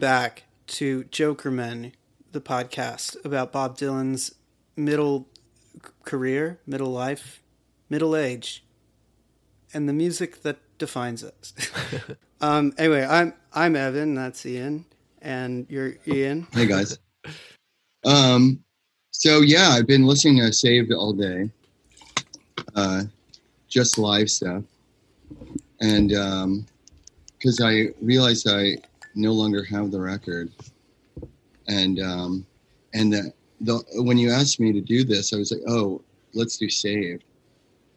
[0.00, 1.92] Welcome back to Jokerman,
[2.32, 4.34] the podcast about Bob Dylan's
[4.74, 5.28] middle
[6.06, 7.42] career, middle life,
[7.90, 8.64] middle age,
[9.74, 11.52] and the music that defines us.
[12.40, 14.14] um, anyway, I'm I'm Evan.
[14.14, 14.86] That's Ian,
[15.20, 16.46] and you're Ian.
[16.54, 16.98] Hey guys.
[18.02, 18.64] Um,
[19.10, 21.50] so yeah, I've been listening to Saved all day,
[22.74, 23.02] uh,
[23.68, 24.62] just live stuff,
[25.82, 26.66] and um,
[27.36, 28.78] because I realized I
[29.14, 30.50] no longer have the record,
[31.66, 32.46] and um,
[32.94, 36.02] and the, the when you asked me to do this, I was like, oh,
[36.34, 37.24] let's do Saved.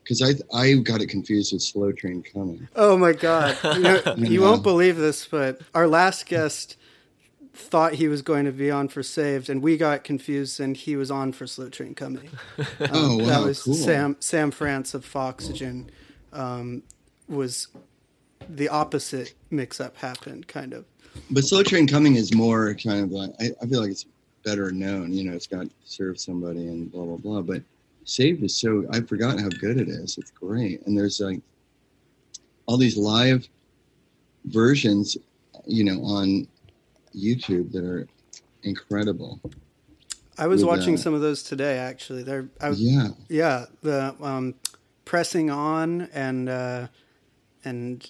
[0.04, 2.68] Because I I got it confused with Slow Train Coming.
[2.76, 3.58] Oh my god!
[3.76, 6.76] You, know, you won't believe this, but our last guest
[7.56, 10.96] thought he was going to be on for Saved, and we got confused, and he
[10.96, 12.30] was on for Slow Train Coming.
[12.58, 13.74] Um, Oh, wow, that was cool.
[13.76, 15.90] Sam Sam France of Foxygen.
[16.34, 16.84] Um,
[17.30, 17.68] was
[18.50, 20.86] the opposite mix-up happened, kind of.
[21.32, 24.06] But Slow Train Coming is more kind of like I, I feel like it's
[24.44, 25.14] better known.
[25.14, 27.42] You know, it's got serve somebody and blah blah blah.
[27.42, 27.64] But
[28.06, 30.18] Saved is so I've forgotten how good it is.
[30.18, 31.42] It's great, and there's like
[32.66, 33.48] all these live
[34.46, 35.18] versions,
[35.66, 36.48] you know, on
[37.16, 38.08] YouTube that are
[38.64, 39.40] incredible.
[40.38, 41.78] I was watching uh, some of those today.
[41.78, 44.56] Actually, they're I, was Yeah, yeah the um,
[45.06, 46.88] pressing on and uh,
[47.64, 48.10] and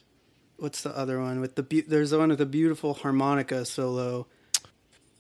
[0.64, 4.26] what's the other one with the beau- there's the one with the beautiful harmonica solo.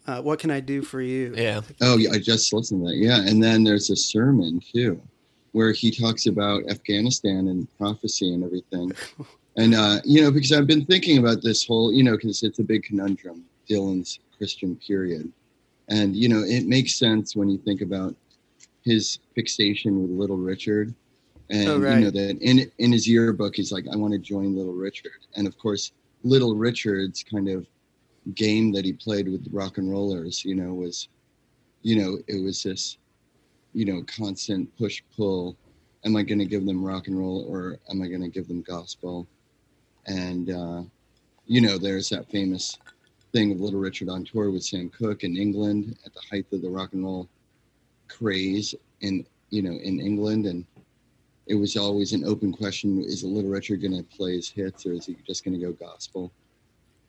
[0.07, 1.33] Uh, what can I do for you?
[1.35, 1.61] Yeah.
[1.81, 2.95] Oh, yeah, I just listened to that.
[2.95, 5.01] Yeah, and then there's a sermon too,
[5.51, 8.91] where he talks about Afghanistan and prophecy and everything.
[9.55, 12.57] And uh, you know, because I've been thinking about this whole, you know, because it's
[12.57, 15.31] a big conundrum, Dylan's Christian period,
[15.89, 18.15] and you know, it makes sense when you think about
[18.83, 20.95] his fixation with Little Richard,
[21.49, 24.55] and Oh, you know that in in his yearbook, he's like, I want to join
[24.55, 25.91] Little Richard, and of course,
[26.23, 27.67] Little Richard's kind of
[28.35, 31.09] game that he played with rock and rollers, you know, was,
[31.81, 32.97] you know, it was this,
[33.73, 35.57] you know, constant push pull.
[36.05, 38.47] Am I going to give them rock and roll or am I going to give
[38.47, 39.27] them gospel?
[40.05, 40.83] And, uh,
[41.45, 42.77] you know, there's that famous
[43.31, 46.61] thing of Little Richard on tour with Sam Cooke in England at the height of
[46.61, 47.27] the rock and roll
[48.07, 50.45] craze in, you know, in England.
[50.45, 50.65] And
[51.47, 54.93] it was always an open question is Little Richard going to play his hits or
[54.93, 56.31] is he just going to go gospel?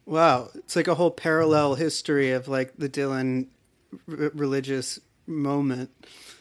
[0.07, 3.47] Wow, it's like a whole parallel history of like the Dylan
[4.11, 5.91] r- religious moment,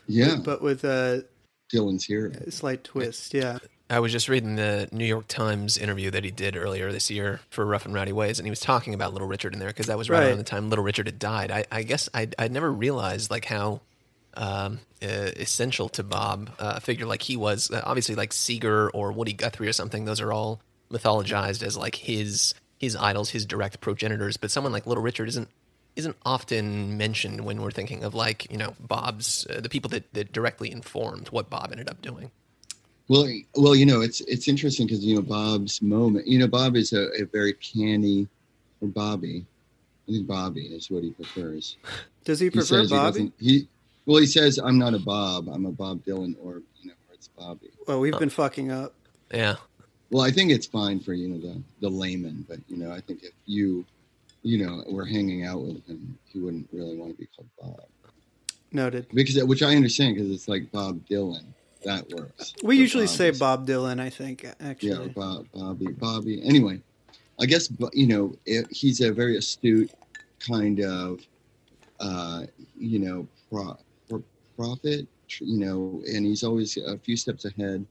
[0.08, 0.36] Yeah.
[0.44, 1.26] but with a
[1.74, 2.34] Dylan's here.
[2.50, 3.34] slight twist.
[3.34, 3.60] Yeah.
[3.90, 7.42] I was just reading the New York Times interview that he did earlier this year
[7.50, 9.86] for Rough and Rowdy Ways, and he was talking about Little Richard in there because
[9.86, 10.28] that was right, Right.
[10.30, 11.52] around the time Little Richard had died.
[11.52, 13.82] I, I guess I'd, I'd never realized like how
[14.36, 17.70] um, uh, essential to Bob uh, a figure like he was.
[17.72, 20.62] Uh, obviously, like Seeger or Woody Guthrie or something; those are all
[20.92, 24.38] mythologized as like his his idols, his direct progenitors.
[24.38, 25.50] But someone like Little Richard isn't
[25.96, 30.12] isn't often mentioned when we're thinking of like you know Bob's uh, the people that,
[30.14, 32.32] that directly informed what Bob ended up doing.
[33.10, 36.26] Well, well, you know, it's it's interesting because you know Bob's moment.
[36.26, 38.28] You know, Bob is a, a very canny,
[38.82, 39.46] or Bobby.
[40.08, 41.78] I think Bobby is what he prefers.
[42.26, 43.12] Does he He prefer he Bobby?
[43.20, 43.34] doesn't.
[43.40, 43.68] He
[44.06, 45.48] well, he says I'm not a Bob.
[45.50, 47.70] I'm a Bob Dylan, or you know, or it's Bobby.
[47.88, 48.94] Well, we've been fucking up.
[49.34, 49.56] Yeah.
[50.12, 53.00] Well, I think it's fine for you know the the layman, but you know, I
[53.02, 53.86] think if you,
[54.44, 57.88] you know, were hanging out with him, he wouldn't really want to be called Bob
[58.72, 59.08] Noted.
[59.14, 61.46] because which I understand because it's like Bob Dylan.
[61.86, 62.54] That works.
[62.64, 64.00] We usually Bob say is- Bob Dylan.
[64.00, 65.08] I think Actually, yeah.
[65.14, 66.42] Bob, Bobby, Bobby.
[66.44, 66.80] Anyway,
[67.40, 69.92] I guess you know it, he's a very astute
[70.40, 71.20] kind of,
[72.00, 72.44] uh,
[72.78, 73.78] you know, pro, pro,
[74.56, 75.08] prophet.
[75.40, 77.86] You know, and he's always a few steps ahead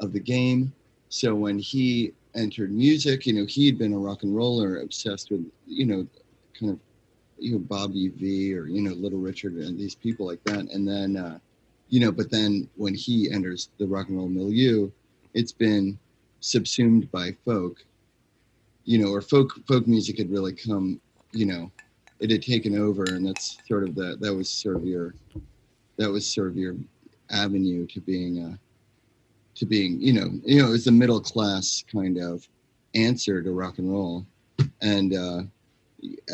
[0.00, 0.72] of the game.
[1.08, 5.46] So when he entered music, you know, he'd been a rock and roller, obsessed with,
[5.66, 6.06] you know,
[6.58, 6.78] kind of,
[7.38, 10.70] you know, Bobby Vee or you know, Little Richard and these people like that.
[10.70, 11.38] And then, uh,
[11.88, 14.90] you know, but then when he enters the rock and roll milieu,
[15.34, 15.98] it's been
[16.40, 17.84] subsumed by folk
[18.84, 21.00] you know or folk folk music had really come
[21.32, 21.70] you know
[22.20, 25.14] it had taken over and that's sort of the that was sort of your
[25.96, 26.76] that was sort of your
[27.30, 28.56] avenue to being uh
[29.54, 32.46] to being you know you know it was a middle class kind of
[32.94, 34.26] answer to rock and roll
[34.80, 35.42] and uh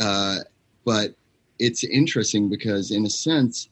[0.00, 0.38] uh
[0.84, 1.14] but
[1.58, 3.68] it's interesting because in a sense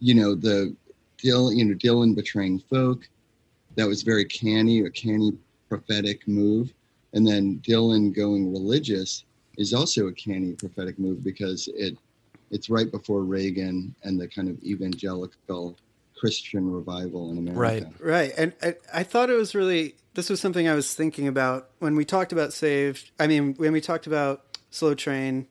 [0.00, 0.74] you know the
[1.18, 3.08] Dylan, you know Dylan betraying folk
[3.78, 5.32] that was very canny, a canny
[5.68, 6.72] prophetic move.
[7.12, 9.24] And then Dylan going religious
[9.56, 11.96] is also a canny prophetic move because it
[12.50, 15.76] it's right before Reagan and the kind of evangelical
[16.18, 17.90] Christian revival in America.
[18.00, 18.00] Right.
[18.00, 18.32] Right.
[18.36, 21.94] And I, I thought it was really, this was something I was thinking about when
[21.96, 23.10] we talked about Saved.
[23.18, 25.46] I mean, when we talked about Slow Train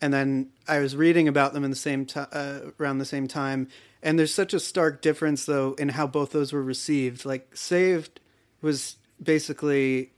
[0.00, 3.26] and then I was reading about them in the same time uh, around the same
[3.26, 3.68] time.
[4.02, 7.24] And there's such a stark difference though in how both those were received.
[7.24, 8.20] Like Saved
[8.60, 10.12] was basically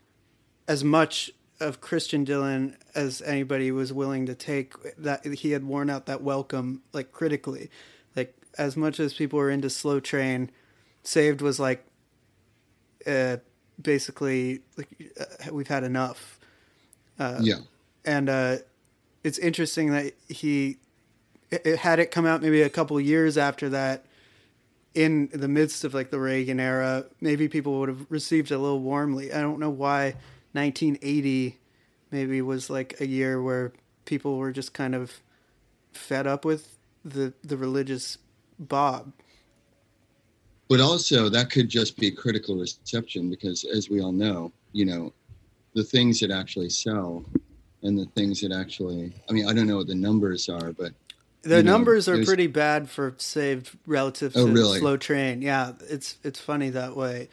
[0.68, 1.30] as much
[1.60, 6.22] of Christian Dylan as anybody was willing to take that he had worn out that
[6.22, 7.70] welcome like critically.
[8.14, 10.50] Like as much as people were into slow train
[11.02, 11.84] saved was like
[13.06, 13.38] uh
[13.80, 14.88] basically like
[15.20, 16.38] uh, we've had enough.
[17.18, 17.56] Uh, yeah.
[18.04, 18.56] and uh
[19.24, 20.76] it's interesting that he
[21.50, 24.04] it had it come out maybe a couple years after that
[24.94, 28.58] in the midst of like the Reagan era maybe people would have received it a
[28.58, 29.32] little warmly.
[29.32, 30.16] I don't know why
[30.56, 31.58] 1980
[32.10, 33.72] maybe was like a year where
[34.04, 35.20] people were just kind of
[35.92, 38.18] fed up with the the religious
[38.58, 39.12] Bob.
[40.68, 45.12] But also that could just be critical reception because as we all know, you know,
[45.74, 47.24] the things that actually sell
[47.82, 50.92] and the things that actually I mean, I don't know what the numbers are, but
[51.42, 54.78] the numbers know, are pretty bad for saved relative oh, to really?
[54.80, 55.42] slow train.
[55.42, 57.28] Yeah, it's it's funny that way.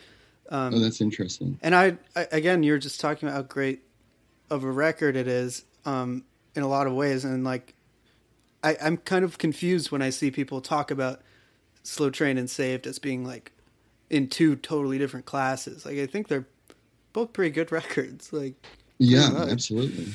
[0.54, 1.58] Um, oh, that's interesting.
[1.64, 3.82] And I, I, again, you're just talking about how great
[4.52, 6.24] of a record it is um,
[6.56, 7.74] in a lot of ways, and like
[8.64, 11.22] I, I'm kind of confused when I see people talk about
[11.82, 13.52] Slow Train and Saved as being like
[14.12, 15.88] in two totally different classes.
[15.88, 16.48] Like I think they're
[17.14, 18.32] both pretty good records.
[18.32, 18.54] Like
[19.00, 20.14] yeah, absolutely.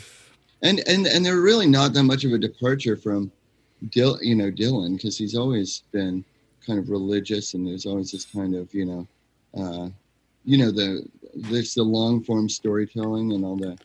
[0.62, 3.32] And and and they're really not that much of a departure from
[3.90, 6.24] Dil, you know, Dylan because he's always been
[6.64, 9.06] kind of religious, and there's always this kind of you know,
[9.60, 9.88] uh,
[10.48, 11.06] you know the
[11.50, 13.76] there's the long form storytelling and all the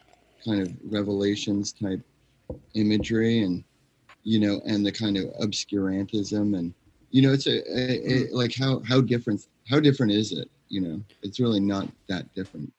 [0.45, 2.01] kind of revelations type
[2.73, 3.63] imagery and
[4.23, 6.73] you know and the kind of obscurantism and
[7.11, 8.35] you know it's a, a, a, mm-hmm.
[8.35, 11.01] like how how different how different is it you know?
[11.21, 12.73] It's really not that different.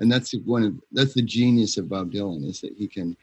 [0.00, 3.16] And that's one of that's the genius of bob dylan is that he can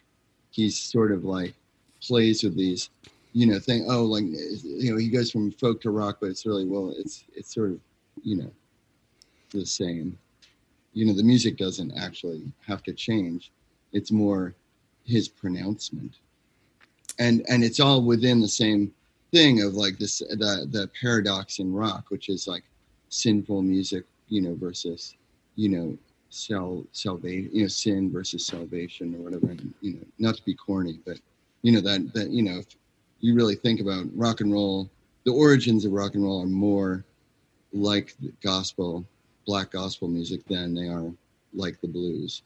[0.51, 1.53] he's sort of like
[2.01, 2.89] plays with these
[3.33, 6.45] you know thing oh like you know he goes from folk to rock but it's
[6.45, 7.79] really well it's it's sort of
[8.23, 8.49] you know
[9.59, 10.18] the same.
[10.94, 13.51] You know the music doesn't actually have to change.
[13.94, 14.56] It's more
[15.06, 16.15] his pronouncement.
[17.19, 18.94] And and it's all within the same
[19.31, 22.63] thing of like this the the paradox in rock which is like
[23.09, 25.15] sinful music you know versus
[25.56, 25.98] you know
[26.30, 29.48] sal salvation you know sin versus salvation or whatever.
[29.48, 31.18] And, you know not to be corny but
[31.62, 32.68] you know that that you know if
[33.21, 34.89] you really think about rock and roll
[35.25, 37.05] the origins of rock and roll are more
[37.74, 39.05] like gospel
[39.51, 41.12] black gospel music than they are
[41.53, 42.43] like the blues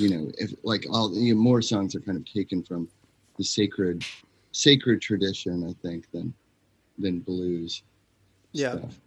[0.00, 2.88] you know, if like all you know, more songs are kind of taken from
[3.36, 4.02] the sacred
[4.52, 6.32] sacred tradition, I think, than
[6.98, 7.82] than blues.
[8.52, 8.78] Yeah.
[8.78, 9.00] Stuff.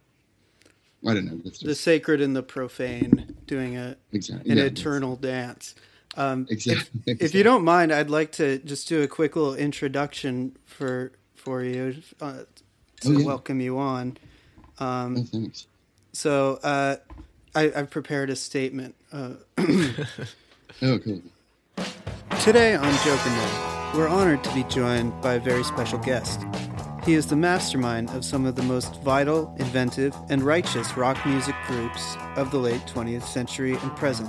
[1.06, 1.50] I don't know.
[1.50, 1.64] Just...
[1.64, 4.50] The sacred and the profane doing a exactly.
[4.50, 5.74] an yeah, eternal dance.
[6.16, 6.80] Um, exactly.
[6.80, 7.16] If, exactly.
[7.26, 11.62] if, you don't mind, I'd like to just do a quick little introduction for for
[11.64, 12.44] you uh,
[13.00, 13.26] to oh, yeah.
[13.26, 14.16] welcome you on.
[14.78, 15.66] Um, oh, thanks.
[16.14, 16.96] So uh,
[17.54, 18.94] I, have prepared a statement.
[19.12, 19.34] Uh,
[20.82, 21.22] Oh, cool.
[22.42, 26.44] Today on Jokerman, we're honored to be joined by a very special guest.
[27.04, 31.54] He is the mastermind of some of the most vital, inventive, and righteous rock music
[31.68, 34.28] groups of the late 20th century and present.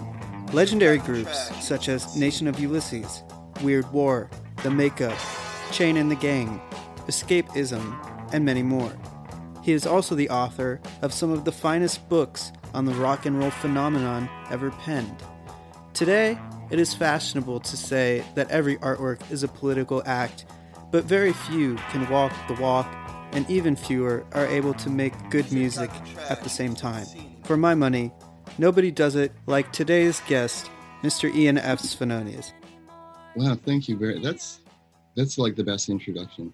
[0.53, 3.23] Legendary groups such as Nation of Ulysses,
[3.63, 4.29] Weird War,
[4.61, 5.17] The Makeup,
[5.71, 6.61] Chain and the Gang,
[7.07, 7.97] Escapism,
[8.33, 8.93] and many more.
[9.65, 13.39] He is also the author of some of the finest books on the rock and
[13.39, 15.23] roll phenomenon ever penned.
[15.95, 16.37] Today,
[16.69, 20.45] it is fashionable to say that every artwork is a political act,
[20.91, 22.85] but very few can walk the walk,
[23.31, 25.89] and even fewer are able to make good music
[26.29, 27.07] at the same time.
[27.43, 28.11] For my money,
[28.59, 30.69] nobody does it like today's guest,
[31.01, 31.33] Mr.
[31.33, 31.81] Ian F.
[31.81, 32.51] Svenonius.
[33.35, 34.19] Wow, thank you very.
[34.19, 34.59] That's
[35.15, 36.53] that's like the best introduction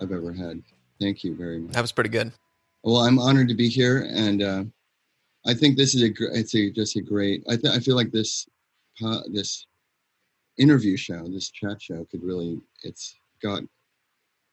[0.00, 0.62] I've ever had.
[1.00, 1.72] Thank you very much.
[1.72, 2.32] That was pretty good.
[2.84, 4.64] Well, I'm honored to be here, and uh,
[5.46, 7.44] I think this is a it's a just a great.
[7.48, 8.48] I th- I feel like this
[9.30, 9.66] this
[10.58, 13.62] interview show, this chat show, could really it's got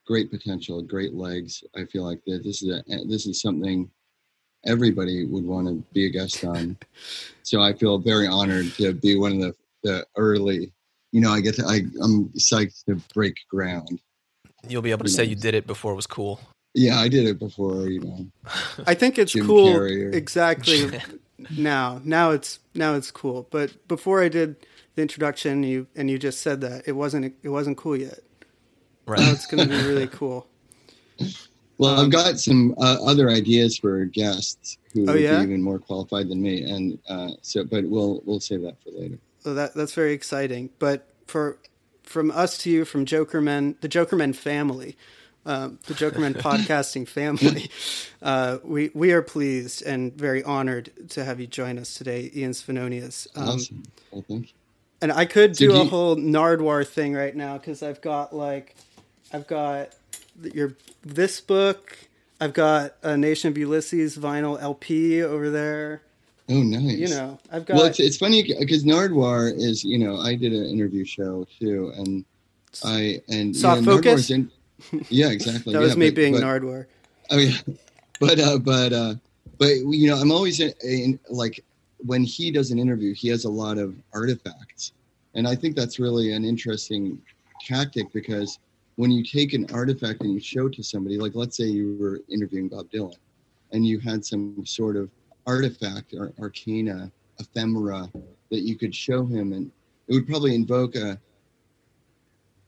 [0.06, 1.64] great potential, great legs.
[1.76, 3.90] I feel like that this is a this is something
[4.66, 6.76] everybody would want to be a guest on.
[7.42, 10.72] so I feel very honored to be one of the the early.
[11.12, 14.00] You know, I get to I I'm psyched to break ground.
[14.68, 15.30] You'll be able to you say know.
[15.30, 16.40] you did it before it was cool.
[16.74, 17.88] Yeah, I did it before.
[17.88, 18.26] You know,
[18.86, 19.76] I think it's Jim cool.
[19.76, 19.86] Or...
[19.86, 21.00] Exactly.
[21.56, 24.56] now now it's now it's cool but before i did
[24.94, 28.18] the introduction you and you just said that it wasn't it wasn't cool yet
[29.06, 30.46] right now it's going to be really cool
[31.78, 35.38] well i've got some uh, other ideas for guests who oh, would yeah?
[35.38, 38.90] be even more qualified than me and uh, so but we'll we'll save that for
[38.90, 41.58] later well, that that's very exciting but for
[42.10, 44.96] from us to you, from Jokermen, the Jokermen family,
[45.46, 47.70] uh, the Jokerman podcasting family.
[48.22, 52.52] Uh, we we are pleased and very honored to have you join us today, Ian
[52.52, 53.26] Svenonius.
[53.36, 53.82] Um, awesome.
[54.10, 54.54] Well, thank you.
[55.02, 58.76] And I could do a whole Nardwuar thing right now because I've got like,
[59.32, 59.94] I've got
[60.42, 61.96] your this book.
[62.40, 66.02] I've got a Nation of Ulysses vinyl LP over there.
[66.50, 66.98] Oh, nice.
[66.98, 67.76] You know, I've got.
[67.76, 71.92] Well, it's, it's funny because Nardwuar is, you know, I did an interview show too,
[71.96, 72.24] and
[72.84, 74.30] I and soft yeah, focus.
[74.30, 74.50] In,
[75.08, 75.72] yeah, exactly.
[75.72, 76.86] that yeah, was me but, being but, Nardwuar.
[77.30, 77.56] Oh yeah,
[78.20, 79.14] but uh, but uh,
[79.58, 81.64] but you know, I'm always in, in, like
[81.98, 84.92] when he does an interview, he has a lot of artifacts,
[85.34, 87.20] and I think that's really an interesting
[87.66, 88.58] tactic because
[88.96, 91.96] when you take an artifact and you show it to somebody, like let's say you
[92.00, 93.16] were interviewing Bob Dylan,
[93.72, 95.10] and you had some sort of
[95.46, 98.10] artifact or arcana ephemera
[98.50, 99.70] that you could show him and
[100.08, 101.18] it would probably invoke a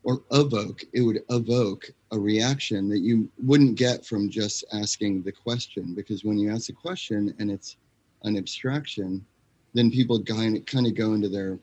[0.05, 5.33] or evoke it would evoke a reaction that you wouldn't get from just asking the
[5.33, 7.77] question because when you ask a question and it's
[8.25, 9.25] an abstraction
[9.75, 11.59] then people kind of, kind of go into their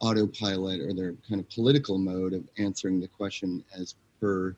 [0.00, 4.54] autopilot or their kind of political mode of answering the question as per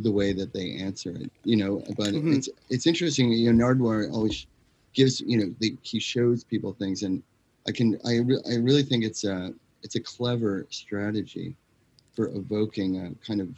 [0.00, 2.32] the way that they answer it you know but mm-hmm.
[2.32, 4.46] it's it's interesting you know nardwuar always
[4.92, 7.22] gives you know the, he shows people things and
[7.68, 11.54] i can i, re- I really think it's a it's a clever strategy
[12.14, 13.48] for evoking a kind of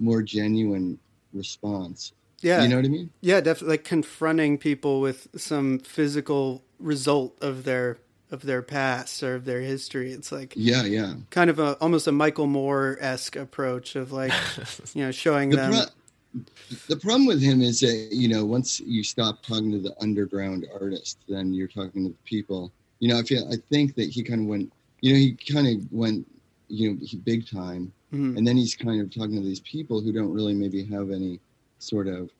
[0.00, 0.98] more genuine
[1.32, 2.12] response.
[2.40, 2.62] Yeah.
[2.62, 3.10] You know what i mean?
[3.20, 7.98] Yeah definitely like confronting people with some physical result of their
[8.30, 10.12] of their past or of their history.
[10.12, 11.14] It's like yeah yeah.
[11.30, 14.32] kind of a almost a michael moore-esque approach of like
[14.94, 16.42] you know showing the them pro-
[16.88, 20.66] the problem with him is that you know once you stop talking to the underground
[20.80, 22.72] artist then you're talking to the people.
[23.00, 25.66] You know i feel i think that he kind of went you know he kind
[25.66, 26.26] of went
[26.68, 28.36] you know he big time mm-hmm.
[28.36, 31.40] and then he's kind of talking to these people who don't really maybe have any
[31.78, 32.30] sort of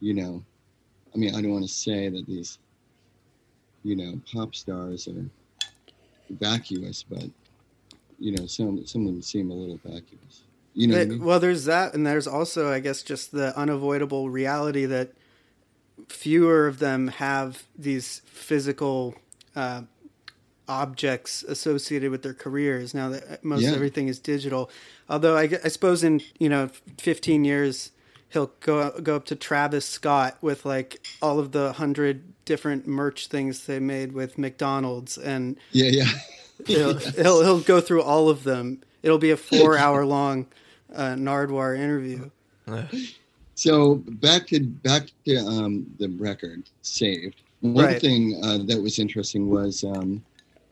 [0.00, 0.42] you know
[1.14, 2.58] i mean i don't want to say that these
[3.82, 5.28] you know pop stars are
[6.30, 7.24] vacuous but
[8.18, 11.24] you know some some of them seem a little vacuous you know, I mean?
[11.24, 15.12] well, there's that, and there's also, I guess, just the unavoidable reality that
[16.08, 19.14] fewer of them have these physical
[19.54, 19.82] uh,
[20.68, 23.72] objects associated with their careers now that most yeah.
[23.72, 24.70] everything is digital.
[25.08, 27.92] Although I, I suppose in you know 15 years
[28.30, 33.28] he'll go go up to Travis Scott with like all of the hundred different merch
[33.28, 36.08] things they made with McDonald's and yeah yeah
[36.66, 37.16] he'll, yes.
[37.16, 38.82] he'll he'll go through all of them.
[39.02, 40.46] It'll be a four hour long
[40.94, 42.30] uh, Nardwuar interview.
[43.54, 47.42] so back to back to um, the record saved.
[47.60, 48.00] One right.
[48.00, 50.22] thing uh, that was interesting was um,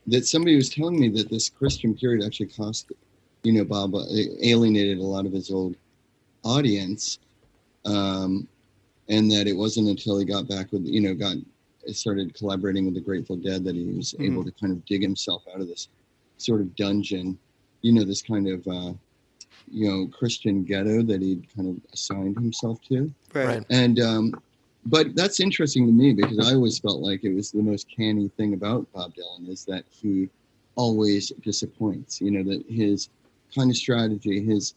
[0.06, 2.92] that somebody was telling me that this Christian period actually cost,
[3.42, 4.04] you know, Bob uh,
[4.40, 5.76] alienated a lot of his old
[6.44, 7.18] audience,
[7.84, 8.48] um,
[9.08, 11.36] and that it wasn't until he got back with, you know, got
[11.92, 14.24] started collaborating with the Grateful Dead that he was mm-hmm.
[14.24, 15.88] able to kind of dig himself out of this
[16.36, 17.38] sort of dungeon,
[17.82, 18.92] you know, this kind of uh,
[19.70, 23.12] you know Christian ghetto that he'd kind of assigned himself to.
[23.32, 23.64] Right.
[23.70, 24.42] And um,
[24.84, 28.28] but that's interesting to me because I always felt like it was the most canny
[28.36, 30.28] thing about Bob Dylan is that he
[30.74, 32.20] always disappoints.
[32.20, 33.08] You know that his
[33.54, 34.74] kind of strategy, his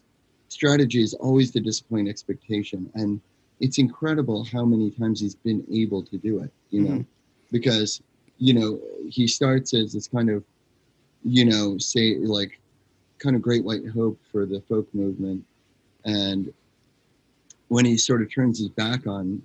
[0.49, 3.19] strategy is always to disappoint expectation, and
[3.59, 6.51] it's incredible how many times he's been able to do it.
[6.69, 7.01] You know, mm-hmm.
[7.51, 8.01] because
[8.37, 10.43] you know he starts as this kind of
[11.23, 12.59] you know say like
[13.17, 15.43] kind of great white hope for the folk movement.
[16.03, 16.53] And
[17.69, 19.41] when he sort of turns his back on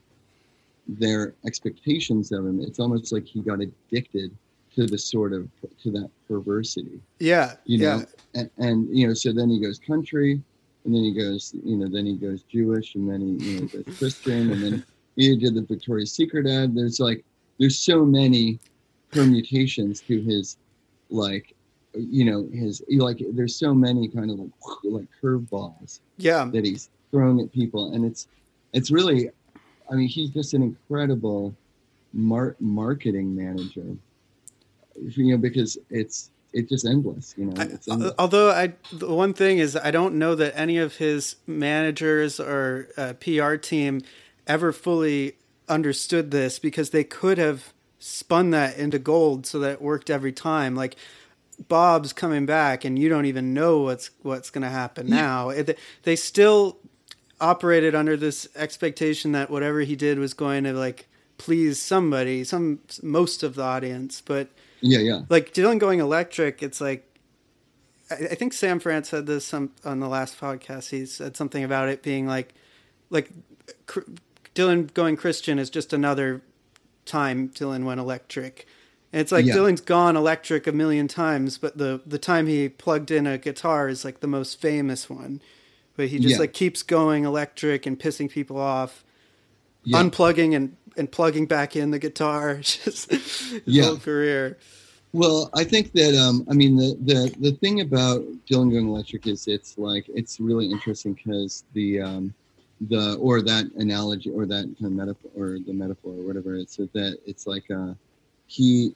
[0.99, 4.37] their expectations of him, it's almost like he got addicted
[4.75, 5.49] to the sort of
[5.82, 7.00] to that perversity.
[7.18, 7.54] Yeah.
[7.64, 7.97] You know,
[8.35, 8.40] yeah.
[8.40, 10.40] And, and you know, so then he goes country,
[10.85, 13.66] and then he goes, you know, then he goes Jewish, and then he you know
[13.66, 14.85] goes Christian, and then
[15.16, 16.75] he did the Victoria's Secret ad.
[16.75, 17.25] There's like
[17.59, 18.59] there's so many
[19.11, 20.56] permutations to his
[21.11, 21.54] like
[21.94, 24.50] you know his like there's so many kind of like
[24.85, 28.28] like curveballs yeah that he's throwing at people and it's
[28.73, 29.28] it's really
[29.90, 31.54] i mean he's just an incredible
[32.12, 33.97] mar- marketing manager
[34.97, 38.14] you know because it's it's just endless you know endless.
[38.18, 42.88] Although i the one thing is i don't know that any of his managers or
[42.97, 44.02] uh, pr team
[44.47, 45.37] ever fully
[45.68, 50.32] understood this because they could have spun that into gold so that it worked every
[50.32, 50.97] time like
[51.68, 55.16] Bob's coming back and you don't even know what's what's going to happen yeah.
[55.16, 55.49] now.
[55.50, 56.78] It, they still
[57.40, 61.06] operated under this expectation that whatever he did was going to like
[61.38, 64.49] please somebody, some most of the audience, but
[64.82, 65.23] yeah, yeah.
[65.28, 67.06] Like Dylan going electric, it's like
[68.11, 70.90] I, I think Sam France said this some on the last podcast.
[70.90, 72.54] He said something about it being like,
[73.11, 73.30] like
[73.87, 74.00] Cr-
[74.54, 76.42] Dylan going Christian is just another
[77.06, 78.66] time Dylan went electric.
[79.12, 79.56] And it's like Yeah.
[79.56, 83.88] Dylan's gone electric a million times, but the the time he plugged in a guitar
[83.88, 85.40] is like the most famous one.
[85.97, 86.38] But he just Yeah.
[86.38, 89.04] like keeps going electric and pissing people off,
[89.85, 90.02] Yeah.
[90.02, 92.56] unplugging and and plugging back in the guitar.
[92.62, 93.85] Just his Yeah.
[93.85, 94.59] whole career.
[95.12, 99.26] Well, I think that um, I mean the, the the thing about Dylan Going Electric
[99.26, 102.35] is it's like it's really interesting because the um,
[102.88, 106.76] the or that analogy or that kind of metaphor or the metaphor or whatever it's
[106.76, 107.92] that it's like uh,
[108.47, 108.94] he,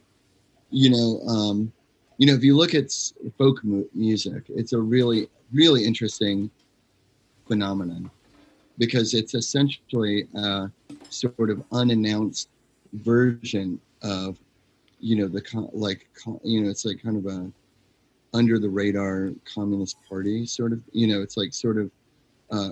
[0.71, 1.73] you know, um,
[2.19, 2.93] you know if you look at
[3.39, 6.51] folk mu- music, it's a really really interesting
[7.47, 8.11] phenomenon
[8.79, 10.71] because it's essentially a
[11.09, 12.49] sort of unannounced
[12.93, 14.39] version of
[15.01, 16.07] you know the like
[16.43, 17.51] you know it's like kind of a
[18.33, 21.91] under the radar communist party sort of you know it's like sort of
[22.51, 22.71] uh,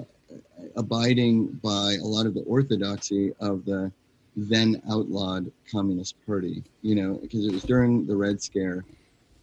[0.76, 3.90] abiding by a lot of the orthodoxy of the
[4.36, 8.85] then outlawed communist party you know because it was during the red scare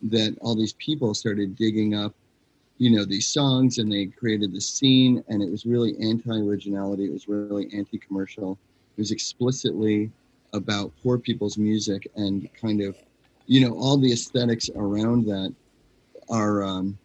[0.01, 2.13] that all these people started digging up
[2.79, 7.11] you know these songs and they created the scene and it was really anti-originality it
[7.13, 8.57] was really anti-commercial.
[8.97, 10.09] It was explicitly
[10.53, 12.97] about poor people's music and kind of
[13.45, 15.53] you know all the aesthetics around that
[16.29, 16.97] are um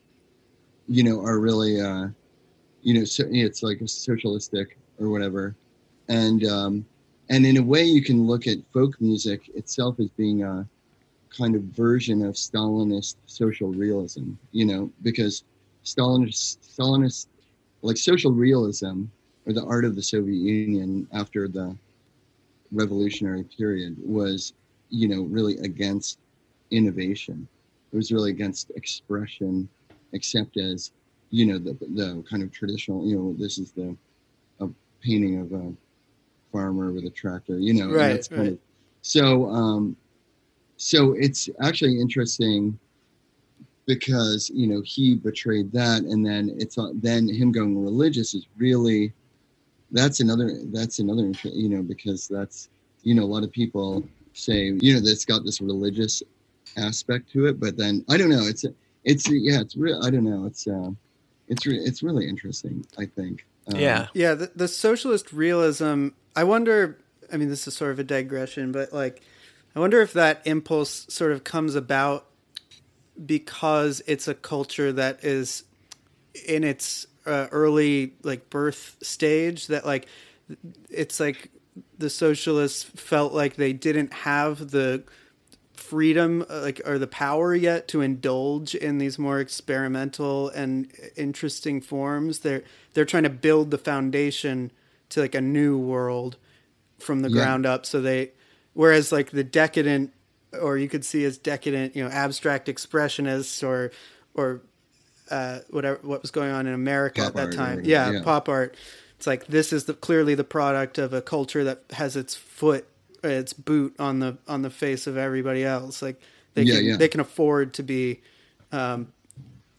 [0.88, 2.06] you know are really uh
[2.82, 5.54] you know so it's like a socialistic or whatever.
[6.08, 6.86] And um
[7.30, 10.66] and in a way you can look at folk music itself as being a
[11.36, 15.42] kind of version of stalinist social realism you know because
[15.84, 17.26] stalinist stalinist
[17.82, 19.04] like social realism
[19.46, 21.76] or the art of the soviet union after the
[22.72, 24.52] revolutionary period was
[24.90, 26.18] you know really against
[26.70, 27.46] innovation
[27.92, 29.68] it was really against expression
[30.12, 30.92] except as
[31.30, 33.96] you know the the kind of traditional you know this is the
[34.60, 34.68] a
[35.02, 35.72] painting of a
[36.52, 38.52] farmer with a tractor you know Right, that's kind right.
[38.52, 38.58] of
[39.02, 39.96] so um
[40.76, 42.78] so it's actually interesting
[43.86, 48.46] because you know he betrayed that and then it's uh, then him going religious is
[48.56, 49.12] really
[49.92, 52.68] that's another that's another you know because that's
[53.02, 56.22] you know a lot of people say you know that's got this religious
[56.78, 58.64] aspect to it but then i don't know it's
[59.04, 60.90] it's yeah it's real i don't know it's uh
[61.48, 64.08] it's re- it's really interesting i think Um, yeah.
[64.12, 66.08] Yeah, the, the socialist realism.
[66.36, 66.98] I wonder.
[67.32, 69.22] I mean, this is sort of a digression, but like,
[69.74, 72.26] I wonder if that impulse sort of comes about
[73.24, 75.64] because it's a culture that is
[76.46, 79.68] in its uh, early like birth stage.
[79.68, 80.06] That like,
[80.90, 81.50] it's like
[81.98, 85.04] the socialists felt like they didn't have the
[85.74, 91.80] freedom uh, like or the power yet to indulge in these more experimental and interesting
[91.80, 92.62] forms they're
[92.94, 94.70] they're trying to build the foundation
[95.08, 96.36] to like a new world
[96.98, 97.42] from the Yeah.
[97.42, 98.30] ground up so they
[98.72, 100.12] whereas like the decadent
[100.60, 103.90] or you could see as decadent you know abstract expressionists or
[104.34, 104.60] or
[105.30, 107.80] uh, whatever what was going on in America Pop at that art or time.
[107.84, 108.22] Yeah, yeah.
[108.22, 108.76] pop art.
[109.16, 112.86] It's like this is the clearly the product of a culture that has its foot,
[113.22, 116.02] its boot on the on the face of everybody else.
[116.02, 116.20] Like
[116.54, 116.96] they Yeah, can yeah.
[116.96, 118.20] they can afford to be,
[118.72, 119.12] um,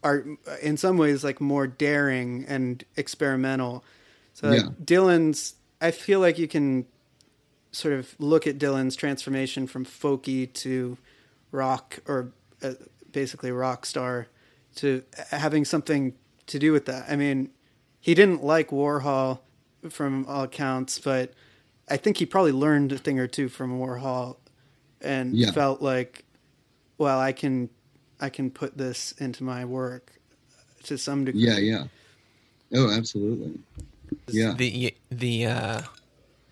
[0.02, 0.24] are
[0.62, 3.84] in some ways like more daring and experimental.
[4.34, 4.62] So like.
[4.84, 6.86] Dylan's, I feel like you can
[7.76, 10.96] sort of look at Dylan's transformation from folky to
[11.52, 12.72] rock or uh,
[13.12, 14.28] basically rock star
[14.76, 16.14] to having something
[16.46, 17.04] to do with that.
[17.08, 17.50] I mean,
[18.00, 19.40] he didn't like Warhol
[19.90, 21.34] from all accounts, but
[21.88, 24.36] I think he probably learned a thing or two from Warhol
[25.00, 25.50] and Yeah.
[25.52, 26.24] felt like,
[26.98, 27.68] well, I can,
[28.20, 30.12] I can put this into my work
[30.84, 31.42] to some degree.
[31.42, 31.84] yeah yeah
[32.74, 33.58] oh absolutely
[34.28, 35.82] yeah The the uh,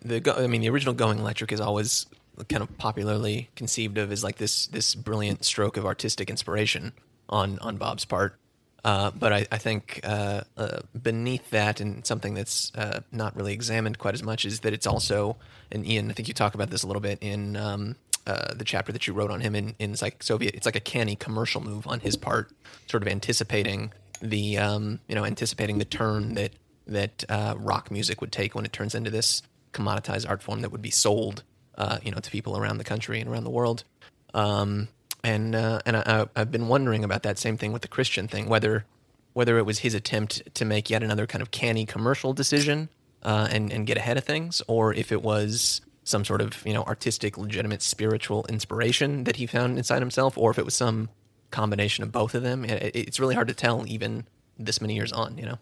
[0.05, 2.07] the I mean the original Going Electric is always
[2.49, 6.93] kind of popularly conceived of as like this this brilliant stroke of artistic inspiration
[7.29, 8.37] on on Bob's part.
[8.85, 13.55] Uh, but I, I think uh, uh, beneath that, and something that's uh, not really
[13.55, 15.39] examined quite as much, is that it's also,
[15.73, 18.65] and Ian, I think you talk about this a little bit in um, uh, the
[18.65, 20.55] chapter that you wrote on him in, in like Soviet.
[20.55, 22.51] It's like a canny commercial move on his part,
[22.87, 23.91] sort of anticipating
[24.21, 26.53] the um, you know anticipating the turn that
[26.87, 29.43] that uh, rock music would take when it turns into this
[29.75, 31.43] commoditized art form that would be sold,
[31.77, 33.85] uh, you know, to people around the country and around the world.
[34.33, 34.89] Um,
[35.23, 38.49] and uh, and I, I've been wondering about that same thing with the Christian thing,
[38.49, 38.85] whether
[39.33, 42.89] whether it was his attempt to make yet another kind of canny commercial decision
[43.23, 46.73] uh, and and get ahead of things, or if it was some sort of you
[46.73, 51.09] know artistic, legitimate spiritual inspiration that he found inside himself, or if it was some
[51.51, 52.65] combination of both of them.
[52.65, 54.27] It, it's really hard to tell even
[54.59, 55.39] this many years on.
[55.39, 55.59] You know.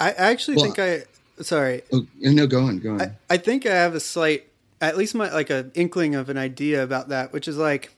[0.00, 1.04] I actually Well, think I.
[1.42, 3.02] Sorry, Oh no, go on, go on.
[3.02, 4.48] I, I think I have a slight,
[4.80, 7.94] at least my like a inkling of an idea about that, which is like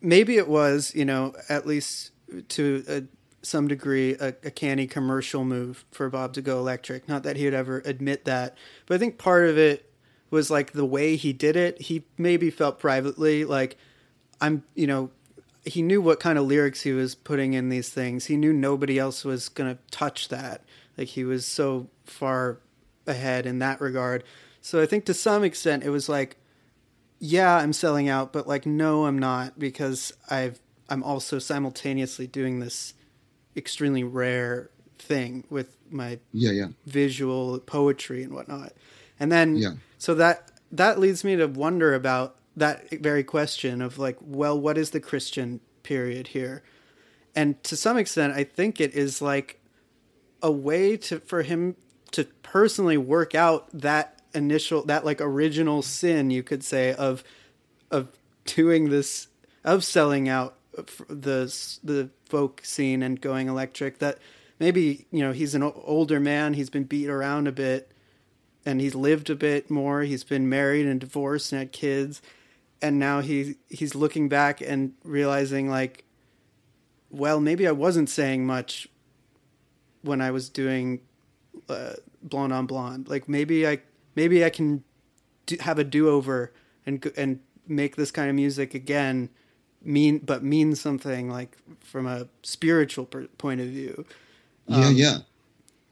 [0.00, 2.10] maybe it was you know at least
[2.48, 3.02] to a,
[3.42, 7.08] some degree a, a canny commercial move for Bob to go electric.
[7.08, 9.90] Not that he would ever admit that, but I think part of it
[10.30, 11.80] was like the way he did it.
[11.82, 13.76] He maybe felt privately like
[14.40, 15.10] I'm you know
[15.64, 18.26] he knew what kind of lyrics he was putting in these things.
[18.26, 20.62] He knew nobody else was going to touch that.
[20.98, 22.58] Like he was so far
[23.06, 24.24] ahead in that regard.
[24.60, 26.36] So I think to some extent it was like,
[27.18, 32.60] yeah, I'm selling out, but like, no, I'm not because I've I'm also simultaneously doing
[32.60, 32.94] this
[33.56, 38.72] extremely rare thing with my yeah, yeah, visual poetry and whatnot.
[39.18, 39.74] And then Yeah.
[39.98, 44.76] so that that leads me to wonder about that very question of like, well, what
[44.76, 46.62] is the Christian period here?
[47.34, 49.60] And to some extent, I think it is like
[50.42, 51.76] a way to for him
[52.12, 57.22] to personally work out that initial that like original sin you could say of
[57.90, 58.08] of
[58.44, 59.28] doing this
[59.64, 60.56] of selling out
[61.08, 64.18] the the folk scene and going electric that
[64.58, 67.92] maybe you know he's an older man he's been beat around a bit
[68.64, 72.22] and he's lived a bit more he's been married and divorced and had kids
[72.80, 76.04] and now he he's looking back and realizing like
[77.10, 78.88] well maybe I wasn't saying much
[80.00, 81.00] when I was doing
[81.68, 83.08] uh, Blonde on Blonde.
[83.08, 83.80] Like maybe I
[84.14, 84.84] maybe I can
[85.46, 86.52] do, have a do over
[86.86, 89.28] and and make this kind of music again.
[89.84, 94.04] Mean but mean something like from a spiritual per, point of view.
[94.66, 95.18] yeah, Um, yeah.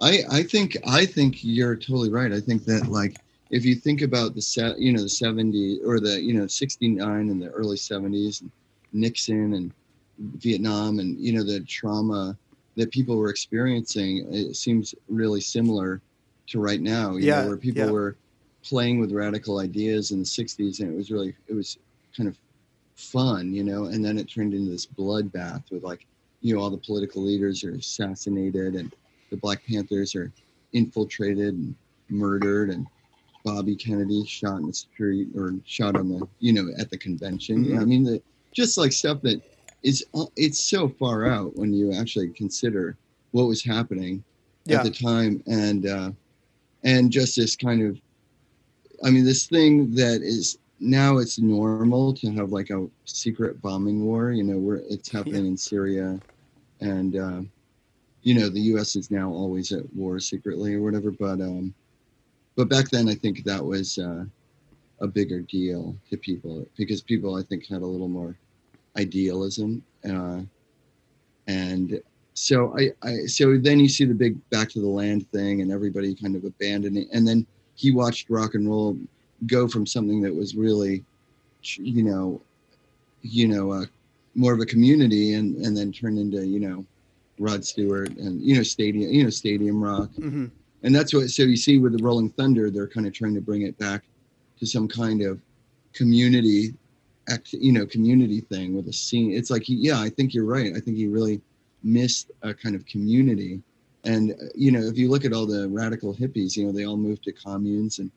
[0.01, 2.33] I I think I think you're totally right.
[2.33, 3.17] I think that like
[3.51, 7.29] if you think about the set, you know, the 70s or the you know 69
[7.29, 8.51] and the early 70s, and
[8.93, 9.73] Nixon and
[10.19, 12.37] Vietnam, and you know the trauma
[12.81, 16.01] that people were experiencing, it seems really similar
[16.49, 17.17] to right now.
[17.17, 17.91] You Yeah, know, where people yeah.
[17.91, 18.17] were
[18.63, 21.79] playing with radical ideas in the 60s, and it was really it was
[22.17, 22.37] kind of
[22.95, 26.07] fun, you know, and then it turned into this bloodbath with like,
[26.43, 28.95] you know, all the political leaders are assassinated and
[29.31, 30.33] the Black Panthers are
[30.73, 31.75] infiltrated and
[32.09, 32.87] murdered and
[33.45, 37.65] Bobby Kennedy shot in the street or shot on the, you know, at the convention.
[37.65, 37.81] Mhm.
[37.81, 38.21] I mean, the,
[38.53, 39.41] just like stuff that
[39.83, 40.05] is,
[40.37, 42.97] it's so far out when you actually consider
[43.33, 44.23] what was happening
[44.67, 44.79] Yeah.
[44.79, 46.13] at the time and, uh,
[46.85, 48.01] and just this kind of,
[49.05, 54.05] I mean, this thing that is now it's normal to have like a secret bombing
[54.05, 56.21] war, you know, where it's happening in Syria
[56.81, 57.43] and, uh,
[58.23, 58.97] you know, the U.S.
[58.97, 61.11] is now always at war secretly or whatever.
[61.11, 61.75] But, um,
[62.57, 64.25] but back then, I think that was uh,
[65.01, 68.37] a bigger deal to people because people, I think, had a little more
[68.97, 70.41] idealism, uh,
[71.47, 72.01] and
[72.35, 75.71] so I, I, so then you see the big back to the land thing, and
[75.71, 78.99] everybody kind of abandoning, and then he watched rock and roll
[79.47, 81.05] go from something that was really,
[81.63, 82.43] you know,
[83.23, 83.85] you know, uh,
[84.35, 86.85] more of a community, and and then turn into you know
[87.39, 90.11] Rod Stewart and you know stadium you know stadium rock.
[90.17, 90.47] Hmm
[90.83, 93.41] and that's what so you see with the Rolling Thunder they're kind of trying to
[93.41, 94.05] bring it back
[94.59, 95.41] to some kind of
[95.93, 96.75] community
[97.51, 99.33] you know community thing with a scene.
[99.33, 100.73] It's like yeah I think you're right.
[100.77, 101.41] I think he really
[101.83, 103.63] missed a kind of community.
[104.05, 106.85] And uh, you know if you look at all the radical hippies you know they
[106.85, 108.11] all moved to communes and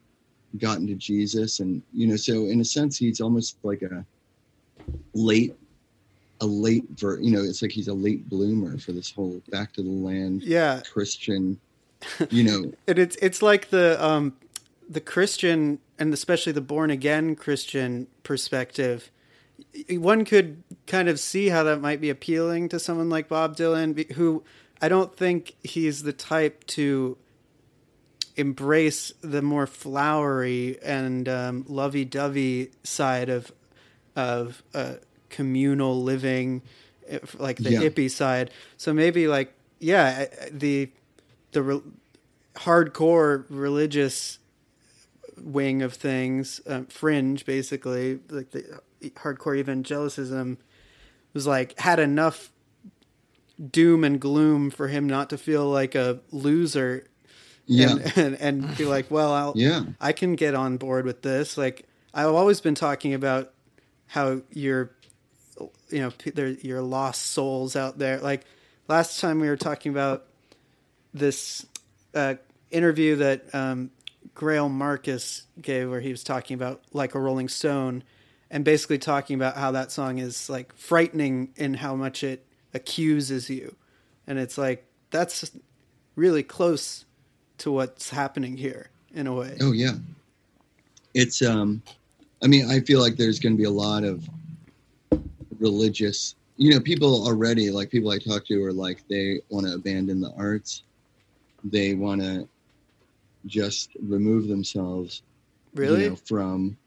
[0.60, 1.60] got into Jesus.
[1.60, 4.06] And you know so in a sense he's almost like a
[5.14, 5.56] late
[6.42, 9.72] a late ver you know it's like he's a late bloomer for this whole back
[9.74, 11.60] to the land Yeah, christian
[12.30, 12.72] you know.
[12.88, 14.34] And it's it's like the um
[14.90, 19.12] the Christian and especially the born again Christian perspective.
[19.90, 24.12] One could kind of see how that might be appealing to someone like Bob Dylan,
[24.14, 24.44] who
[24.82, 27.18] I don't think he's the type to
[28.36, 33.52] embrace the more flowery and um, lovey-dovey side of
[34.16, 34.96] of uh,
[35.30, 36.62] communal living,
[37.38, 37.80] like the Yeah.
[37.82, 38.52] hippie side.
[38.78, 40.90] So maybe like yeah, the
[41.52, 41.82] the re-
[42.56, 44.40] hardcore religious
[45.38, 48.82] wing of things, um, fringe basically, like the
[49.16, 50.58] hardcore evangelicism
[51.34, 52.52] was like had enough
[53.72, 57.06] doom and gloom for him not to feel like a loser
[57.66, 61.22] yeah and, and, and be like, well, I'll, yeah I can get on board with
[61.22, 61.58] this.
[61.58, 63.52] Like I've always been talking about
[64.08, 64.92] how you're,
[65.90, 68.20] you know, there your lost souls out there.
[68.20, 68.46] Like
[68.88, 70.26] last time we were talking about
[71.14, 71.66] this
[72.14, 72.36] uh,
[72.72, 73.92] interview that um,
[74.36, 78.04] Greil Marcus gave, where he was talking about like a Rolling Stone,
[78.50, 83.50] and basically talking about how that song is like frightening in how much it accuses
[83.50, 83.76] you,
[84.28, 85.52] and it's like that's
[86.16, 87.06] really close
[87.60, 89.58] to what's happening here in a way.
[89.62, 89.94] Oh yeah,
[91.14, 91.82] it's um,
[92.44, 94.28] I mean, I feel like there's going to be a lot of
[95.60, 99.76] religious, you know, people already like people I talk to are like they want to
[99.76, 100.84] abandon the arts,
[101.64, 102.48] they want to
[103.46, 105.22] just remove themselves,
[105.76, 106.04] Really?
[106.04, 106.78] you know, from.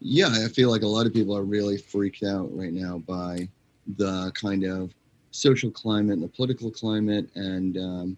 [0.00, 3.48] Yeah, I feel like a lot of people are really freaked out right now by
[3.96, 4.92] the kind of
[5.32, 8.16] social climate and the political climate and um,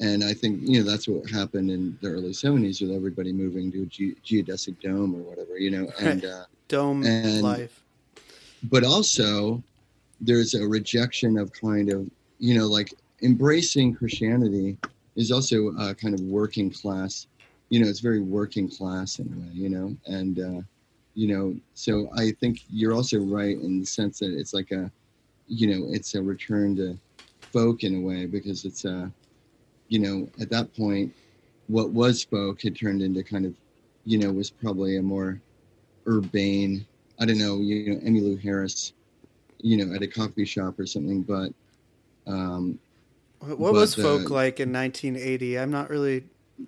[0.00, 3.70] and I think you know that's what happened in the early '70s with everybody moving
[3.72, 5.88] to a ge- geodesic dome or whatever, you know.
[6.00, 7.84] And uh, Dome and- life.
[8.62, 9.62] but also
[10.22, 14.78] there's a rejection of kind of you know like embracing Christianity
[15.16, 17.26] is also a kind of working class.
[17.70, 19.50] You know, it's very working class in a way.
[19.52, 20.62] You know, and uh,
[21.14, 24.90] you know, so I think you're also right in the sense that it's like a,
[25.48, 26.98] you know, it's a return to
[27.52, 29.12] folk in a way because it's a
[29.88, 31.12] you know, at that point,
[31.68, 33.54] what was folk had turned into kind of,
[34.04, 35.40] you know, was probably a more
[36.06, 36.84] urbane,
[37.20, 38.92] I don't know, you know, Emmylou Harris,
[39.60, 41.22] you know, at a coffee shop or something.
[41.22, 41.52] But
[42.26, 42.78] um,
[43.46, 45.58] What but, was uh, folk like in 1980?
[45.58, 46.24] I'm not really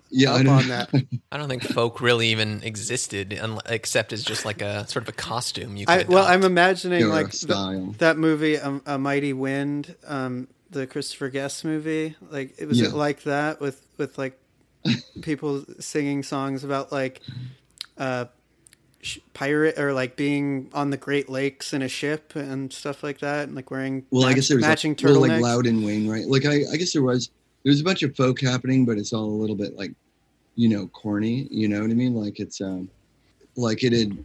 [0.09, 0.89] yeah, I up don't on that.
[1.31, 5.13] I don't think folk really even existed, except as just like a sort of a
[5.13, 9.33] costume you I, well, I'm imagining Or a like the, that movie, um, A Mighty
[9.33, 12.15] Wind, um, the Christopher Guest movie.
[12.29, 12.87] Like, it was Yeah.
[12.87, 14.37] it like that with with like
[15.21, 17.21] people singing songs about like
[17.97, 18.27] uh, sh-
[19.33, 23.47] pirate or like being on the Great Lakes in a ship and stuff like that,
[23.47, 25.41] and like wearing Well, I guess there was matching like, well, like turtlenecks.
[25.41, 26.27] Loudon Wainwright.
[26.27, 27.29] Like I, I guess there was
[27.63, 29.91] there was a bunch of folk happening, but it's all a little bit like,
[30.55, 31.47] you know, corny.
[31.51, 32.15] You know what I mean?
[32.15, 32.89] Like it's um,
[33.55, 34.17] like it had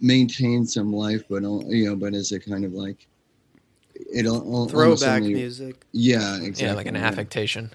[0.00, 3.06] maintained some life, but al- you know, but as a kind of like,
[3.94, 5.84] it al- al- almost Throwback only- music.
[5.92, 6.66] Yeah, exactly.
[6.66, 7.06] yeah, like an yeah.
[7.06, 7.70] affectation.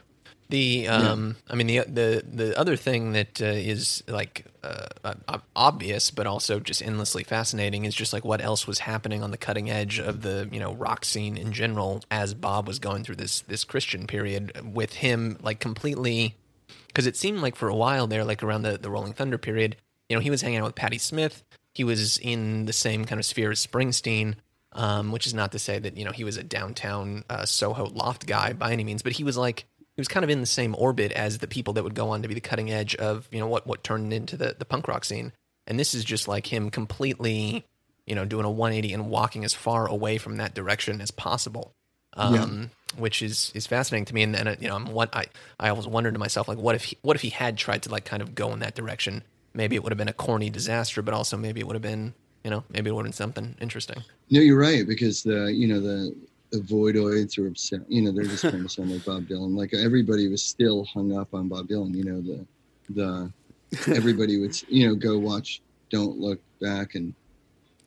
[0.53, 5.39] The um, I mean the the the other thing that uh, is like uh, uh,
[5.55, 9.37] obvious, but also just endlessly fascinating, is just like what else was happening on the
[9.37, 13.15] cutting edge of the you know rock scene in general as Bob was going through
[13.15, 16.35] this this Christian period with him like completely
[16.85, 19.75] because it seemed like for a while there, like around the, the Rolling Thunder period,
[20.07, 21.43] you know, he was hanging out with Patti Smith.
[21.73, 24.35] He was in the same kind of sphere as Springsteen,
[24.73, 27.85] um, which is not to say that you know he was a downtown uh, Soho
[27.87, 30.47] loft guy by any means, but he was like he was kind of in the
[30.47, 33.27] same orbit as the people that would go on to be the cutting edge of
[33.31, 35.31] you know what what turned into the the punk rock scene.
[35.67, 37.65] And this is just like him completely,
[38.05, 41.73] you know, doing a 180 and walking as far away from that direction as possible.
[42.15, 44.23] Um, which is is fascinating to me.
[44.23, 45.25] And, and uh, you know, I'm what I
[45.59, 47.91] I always wondered to myself, like, what if he, what if he had tried to
[47.91, 49.23] like kind of go in that direction?
[49.53, 52.13] Maybe it would have been a corny disaster, but also maybe it would have been,
[52.43, 54.03] you know, maybe it would have been something interesting.
[54.31, 56.15] No, you're right because the you know the
[56.53, 57.79] the Voidoids are upset.
[57.89, 59.57] You know they're just trying to sound like Bob Dylan.
[59.57, 61.95] Like everybody was still hung up on Bob Dylan.
[61.95, 62.45] You know the
[62.91, 63.31] the
[63.95, 67.15] everybody would you know go watch Don't Look Back and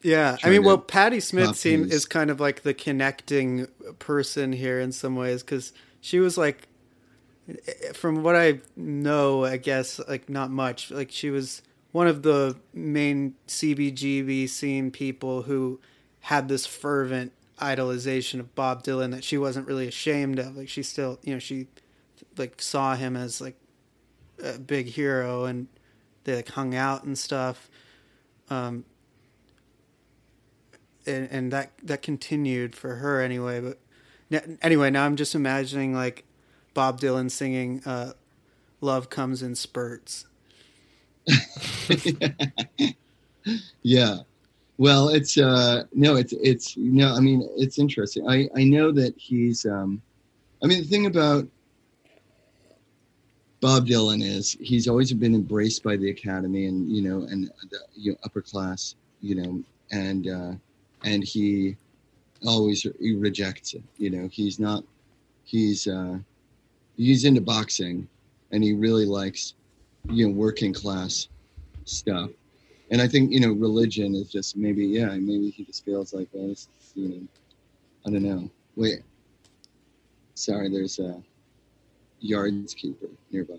[0.02, 3.68] Yeah, I mean, well, Patti Smith his- is kind of like the connecting
[4.00, 6.66] person here in some ways because she was like,
[7.94, 10.90] from what I know, I guess like not much.
[10.90, 15.78] Like she was one of the main CBGB scene people who
[16.18, 20.56] had this fervent idolization of Bob Dylan that she wasn't really ashamed of.
[20.56, 21.68] Like she still, you know, she
[22.36, 23.56] like saw him as like
[24.42, 25.68] a big hero and
[26.24, 27.68] they like hung out and stuff.
[28.50, 28.84] Um,
[31.06, 33.60] and, and that that continued for her anyway.
[33.60, 33.78] But
[34.30, 36.24] n- anyway, now I'm just imagining like
[36.74, 38.12] Bob Dylan singing uh,
[38.80, 40.26] "Love Comes in Spurts."
[43.82, 44.18] yeah.
[44.78, 47.14] Well, it's uh no, it's it's no.
[47.14, 48.28] I mean, it's interesting.
[48.28, 49.64] I I know that he's.
[49.64, 50.02] um
[50.62, 51.46] I mean, the thing about
[53.60, 57.78] Bob Dylan is he's always been embraced by the Academy and you know and the
[57.94, 59.62] you know, upper class, you know,
[59.92, 60.52] and uh
[61.04, 61.76] and he
[62.46, 63.82] always he rejects it.
[63.96, 64.84] You know, he's not.
[65.44, 66.18] He's uh
[66.98, 68.08] he's into boxing,
[68.50, 69.54] and he really likes
[70.10, 71.28] you know working class
[71.84, 72.30] stuff
[72.90, 76.28] and I think you know religion is just maybe yeah maybe he just feels like
[76.32, 77.20] well this is, you know
[78.06, 78.48] I don't know.
[78.76, 79.00] Wait.
[80.34, 81.20] Sorry there's a
[82.20, 83.58] yards keeper nearby.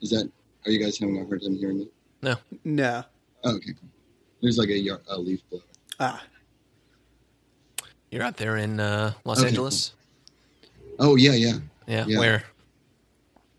[0.00, 0.30] Is that
[0.64, 1.88] are you guys having a hard time hearing me?
[2.64, 3.02] No,
[3.44, 3.72] oh, okay.
[4.40, 5.62] There's like a, yard, a leaf blower.
[6.00, 6.22] Ah,
[8.10, 9.92] You're out there in uh, Los Okay, Angeles.
[11.00, 11.58] oh yeah yeah.
[11.86, 12.18] Yeah, Yeah.
[12.18, 12.44] where?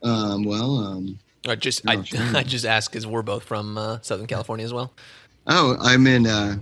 [0.01, 2.19] um well um I just Oh, I, sure.
[2.35, 4.93] I just ask because we're both from uh, Southern California as well.
[5.47, 6.57] oh I'm in uh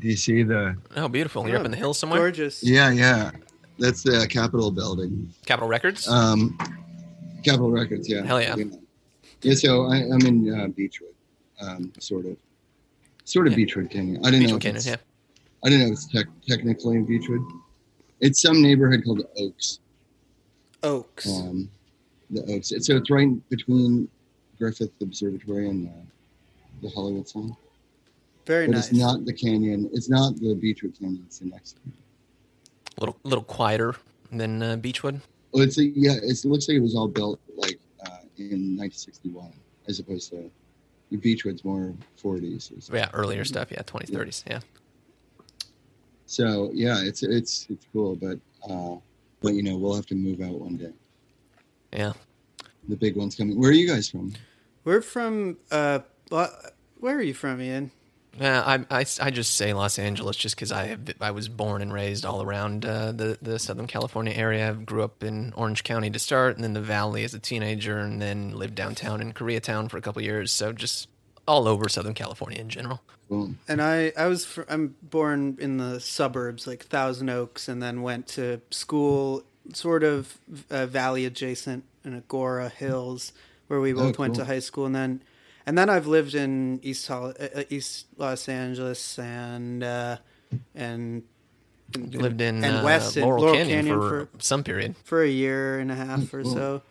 [0.00, 0.76] Do you see the?
[0.96, 1.46] Oh, beautiful!
[1.48, 2.20] You're up in the hills somewhere.
[2.20, 2.62] Gorgeous.
[2.62, 3.30] Yeah, yeah.
[3.78, 5.32] That's the Capitol building.
[5.46, 6.08] Capitol Records.
[6.08, 6.56] Um,
[7.44, 8.08] Capitol Records.
[8.08, 8.24] Yeah.
[8.24, 8.56] Hell yeah.
[9.42, 9.54] Yeah.
[9.54, 11.14] So I, I'm in uh, Beachwood,
[11.60, 12.36] um, sort of,
[13.24, 13.64] sort of Yeah.
[13.66, 14.24] Beachwood Canyon.
[14.24, 14.56] I didn't know.
[14.56, 14.76] If Canyon.
[14.78, 14.96] it's- Yeah.
[15.64, 15.86] I don't know.
[15.86, 17.44] if It's tech technically in Beachwood.
[18.20, 19.78] It's some neighborhood called the Oaks.
[20.82, 21.28] Oaks.
[21.28, 21.68] Um,
[22.30, 22.68] the Oaks.
[22.68, 24.08] So it's right between
[24.58, 25.92] Griffith Observatory and uh,
[26.82, 27.56] the Hollywood sign.
[28.46, 28.88] Very But nice.
[28.90, 29.90] it's not the canyon.
[29.92, 31.22] It's not the Beachwood Canyon.
[31.26, 31.92] It's the next one.
[32.96, 33.94] A little, little quieter
[34.32, 35.20] than uh, Beachwood.
[35.52, 36.16] Well, it's a, yeah.
[36.22, 39.52] It's, it looks like it was all built like uh, in 1961,
[39.86, 40.50] as opposed to
[41.12, 42.90] Beachwood's more 40s.
[42.92, 42.96] or.
[42.96, 43.70] Yeah, earlier stuff.
[43.70, 44.42] Yeah, 20s, 30s.
[44.46, 44.60] Yeah.
[46.26, 48.38] So yeah, it's it's it's cool, but
[48.68, 48.96] uh,
[49.40, 50.92] but you know we'll have to move out one day.
[51.92, 52.12] Yeah.
[52.88, 53.58] The big one's coming.
[53.58, 54.34] Where are you guys from?
[54.84, 55.58] We're from.
[55.70, 57.90] Uh, where are you from, Ian?
[58.38, 61.82] Yeah, I, I, I just say Los Angeles just because I have, I was born
[61.82, 64.70] and raised all around uh, the the Southern California area.
[64.70, 67.98] I grew up in Orange County to start, and then the Valley as a teenager,
[67.98, 70.52] and then lived downtown in Koreatown for a couple years.
[70.52, 71.08] So just
[71.48, 73.02] all over Southern California in general.
[73.28, 73.54] Cool.
[73.66, 78.02] And I, I was, fr- I'm born in the suburbs, like Thousand Oaks, and then
[78.02, 80.38] went to school, sort of
[80.70, 83.32] uh, valley adjacent in Agoura Hills,
[83.66, 84.44] where we both went cool.
[84.44, 85.22] to high school, and then,
[85.66, 90.16] and then I've lived in East Hol- uh, uh, East Los Angeles and uh,
[90.74, 91.22] and
[91.94, 94.94] and, lived in and uh, West in Laurel, Canyon, for, for some period.
[95.04, 96.52] for a year and a half or cool.
[96.52, 96.82] so,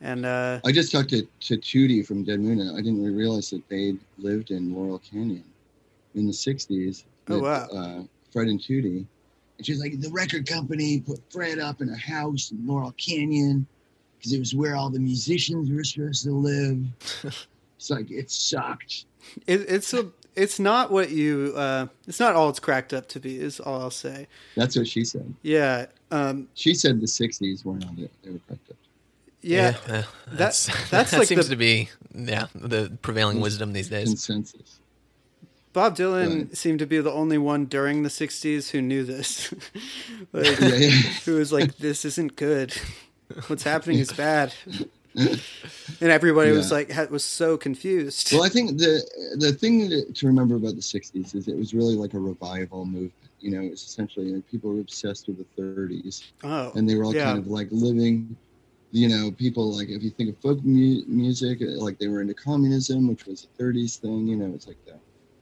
[0.00, 2.60] and uh, I just talked to, to Tootie from Dead Moon.
[2.60, 5.44] and I didn't realize that they lived in Laurel Canyon
[6.14, 7.04] in the 60s.
[7.28, 7.68] Oh, with, wow.
[7.72, 9.04] Uh, Fred and Tootie.
[9.60, 13.66] And she's like, the record company put Fred up in a house in Laurel Canyon
[14.16, 16.82] because it was where all the musicians were supposed to live.
[17.76, 19.04] it's like, it sucked.
[19.46, 20.06] it, it's a.
[20.34, 21.52] It's not what you.
[21.54, 23.38] Uh, it's not all it's cracked up to be.
[23.38, 24.28] Is all I'll say.
[24.56, 25.34] That's what she said.
[25.42, 25.86] Yeah.
[26.10, 28.10] Um, She said the 60s were not it.
[28.22, 28.76] They were cracked up.
[29.42, 29.76] yeah.
[29.88, 33.90] uh, that's- that's that's that like seems the- to be yeah the prevailing wisdom these
[33.90, 34.08] days.
[34.08, 34.79] Consensus.
[35.72, 36.56] Bob Dylan Right.
[36.56, 39.52] seemed to be the only one during the 60s who knew this.
[40.32, 40.88] like, Yeah, yeah.
[41.24, 42.74] who was like, this isn't good.
[43.46, 44.52] What's happening is bad.
[45.14, 45.40] And
[46.00, 48.32] everybody was like, was so confused.
[48.32, 49.02] Well, I think the
[49.38, 53.12] the thing to remember about the '60s is it was really like a revival movement.
[53.40, 57.14] You know, it's essentially people were obsessed with the '30s, oh, and they were all
[57.14, 57.24] yeah.
[57.24, 58.36] kind of like living.
[58.92, 62.34] You know, people like if you think of folk mu- music, like they were into
[62.34, 64.26] communism, which was a '30s thing.
[64.28, 64.94] You know, it's like the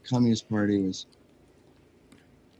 [0.08, 1.06] Communist Party was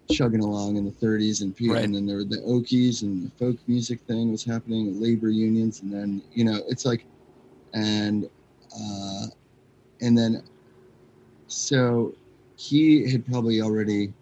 [0.09, 1.85] chugging along in the 30s, and people, Right.
[1.85, 5.83] and then there were the Okies and the folk music thing was happening, labor unions,
[5.83, 7.05] and then you know, it's like,
[7.75, 8.29] and
[8.81, 9.27] uh,
[10.01, 10.43] and then
[11.47, 12.15] so
[12.57, 14.13] he had probably already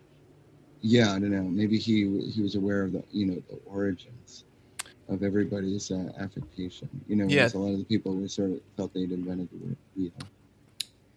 [0.82, 4.44] yeah i don't know maybe he he was aware of the you know the origins
[5.08, 7.48] of everybody's uh, affectation you know Yeah.
[7.54, 10.26] a lot of the people were sort of felt they'd invented the word you know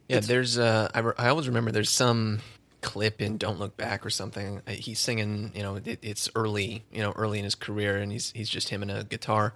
[0.09, 2.39] Yeah, It's- there's uh, I, re- I always remember there's some
[2.81, 4.61] clip in Don't Look Back or something.
[4.67, 8.11] Uh, He's singing, you know, it, it's early, you know, early in his career, and
[8.11, 9.53] he's he's just him and a guitar,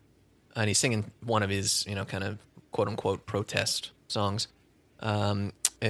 [0.55, 2.37] and he's singing one of his, you know, kind of
[2.71, 4.47] quote unquote protest songs.
[4.99, 5.51] Um,
[5.81, 5.85] uh,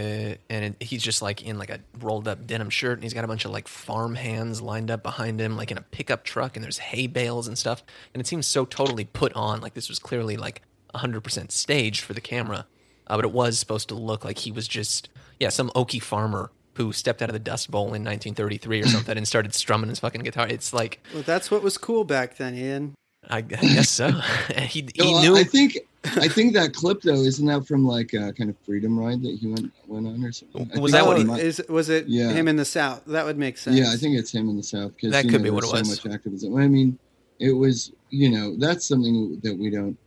[0.50, 3.24] and it, he's just like in like a rolled up denim shirt, and he's got
[3.26, 6.56] a bunch of like farm hands lined up behind him, like in a pickup truck,
[6.56, 7.84] and there's hay bales and stuff,
[8.14, 10.62] and it seems so totally put on, like this was clearly like
[10.96, 12.66] 100% staged for the camera,
[13.08, 16.52] uh, but it was supposed to look like he was just yeah some Okie farmer
[16.76, 20.00] who stepped out of the Dust Bowl in 1933 or something and started strumming his
[20.00, 20.48] fucking guitar.
[20.48, 22.96] It's like well, that's what was cool back then, Ian.
[23.30, 24.10] I, I guess so.
[24.58, 25.78] he he No, I- knew i think
[26.18, 29.38] i think that clip though isn't that from like a kind of freedom ride that
[29.40, 32.08] he went went on or something I Was that what he- might- is was it
[32.08, 32.32] Yeah.
[32.34, 33.06] him in the South?
[33.06, 33.78] That would make sense.
[33.78, 34.92] Yeah, I think it's him in the South.
[35.00, 35.96] Cause, That could know, be what it was.
[36.02, 36.58] So much activism.
[36.58, 37.00] I mean,
[37.40, 39.98] it was, you know, that's something that we don't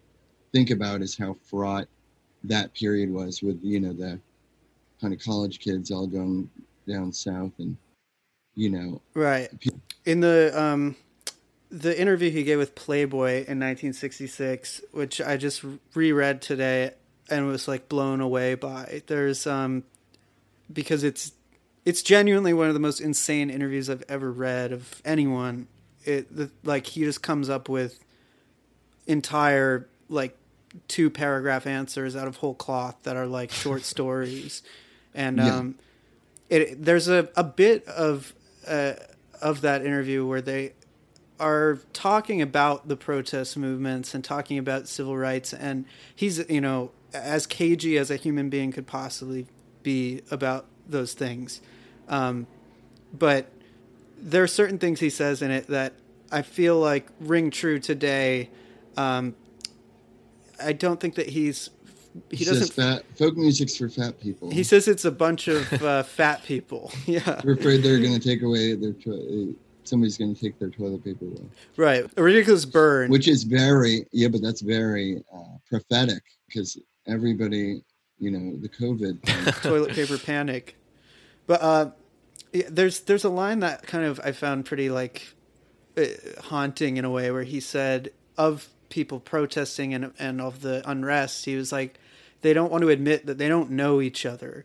[0.53, 1.89] think about is how fraught
[2.45, 4.19] that period was with, you know, the
[5.01, 6.49] kind of college kids all going
[6.89, 7.77] down south and,
[8.55, 9.49] you know, Right.
[10.05, 10.97] In the um
[11.71, 15.65] the interview he gave with Playboy in 1966, which I just
[15.95, 16.93] reread today
[17.29, 19.03] and was like blown away by.
[19.07, 19.85] There's um
[20.73, 21.33] because it's
[21.85, 25.69] it's genuinely one of the most insane interviews I've ever read of anyone.
[26.05, 27.99] It the, like he just comes up with
[29.07, 30.37] entire like
[30.89, 34.63] two paragraph answers out of whole cloth that are like short stories
[35.15, 35.59] and Yeah.
[35.59, 35.75] um
[36.49, 38.35] it there's a, a bit of
[38.67, 38.95] uh,
[39.41, 40.73] of that interview where they
[41.39, 46.91] are talking about the protest movements and talking about civil rights and he's you know
[47.13, 49.47] as cagey as a human being could possibly
[49.83, 51.61] be about those things
[52.09, 52.47] um,
[53.13, 53.51] but
[54.19, 55.93] there are certain things he says in it that
[56.33, 58.49] I feel like ring true today.
[58.97, 59.35] Um,
[60.63, 61.71] I don't think that he's
[62.31, 62.69] he, He doesn't.
[62.69, 64.51] says fat folk music's for fat people.
[64.51, 66.91] He says it's a bunch of uh, fat people.
[67.07, 68.93] Yeah, We're afraid they're going to take away their.
[68.93, 71.45] To- somebody's going to take their toilet paper away,
[71.77, 72.05] right.
[72.17, 73.09] A ridiculous burn.
[73.11, 76.77] which is very yeah, but that's very uh, prophetic because
[77.07, 77.83] everybody,
[78.19, 79.63] you know, the COVID.
[79.63, 80.75] Toilet paper panic.
[81.47, 81.91] But uh,
[82.69, 85.23] there's there's a line that kind of I found pretty like
[85.97, 86.05] uh,
[86.43, 91.45] haunting in a way where he said of people protesting and and of the unrest
[91.45, 91.99] he was like
[92.43, 94.65] they don't want to admit that they don't know each other.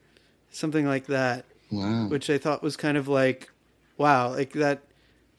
[0.52, 1.46] Something like that.
[1.72, 2.10] Wow.
[2.10, 3.50] which I thought was kind of like
[3.98, 4.82] wow like that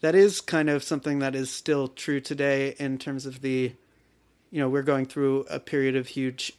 [0.00, 3.74] that is kind of something that is still true today in terms of the
[4.50, 6.54] you know we're going through a period of huge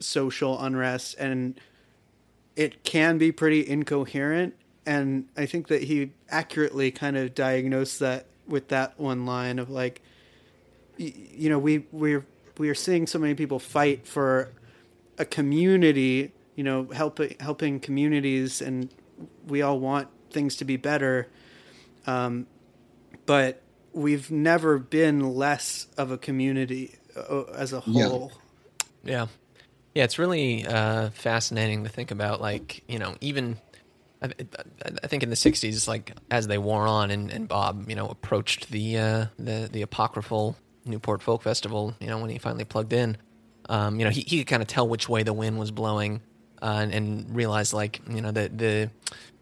[0.00, 1.58] social unrest and
[2.56, 4.54] it can be pretty incoherent.
[4.84, 9.70] And i think that he accurately kind of diagnosed that with that one line of
[9.70, 10.02] like
[10.98, 12.24] you know we we're
[12.58, 14.50] we are seeing so many people fight for
[15.18, 18.90] a community you know helping helping communities and
[19.46, 21.28] we all want things to be better
[22.06, 22.46] um,
[23.26, 28.08] but we've never been less of a community uh, as a Yeah.
[28.08, 28.32] whole
[29.04, 29.26] Yeah.
[29.94, 33.56] Yeah, it's really uh, fascinating to think about, like, you know, even
[34.20, 34.30] I,
[35.02, 38.06] I think in the 60s, like, as they wore on and, and Bob, you know,
[38.08, 40.54] approached the, uh, the, the apocryphal
[40.86, 43.16] Newport Folk Festival, you know, when he finally plugged in,
[43.68, 46.20] um, you know, he, he could kind of tell which way the wind was blowing
[46.62, 48.90] uh, and, and realize, like, you know, the, the,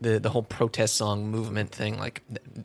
[0.01, 2.23] the, the whole protest song movement thing, like,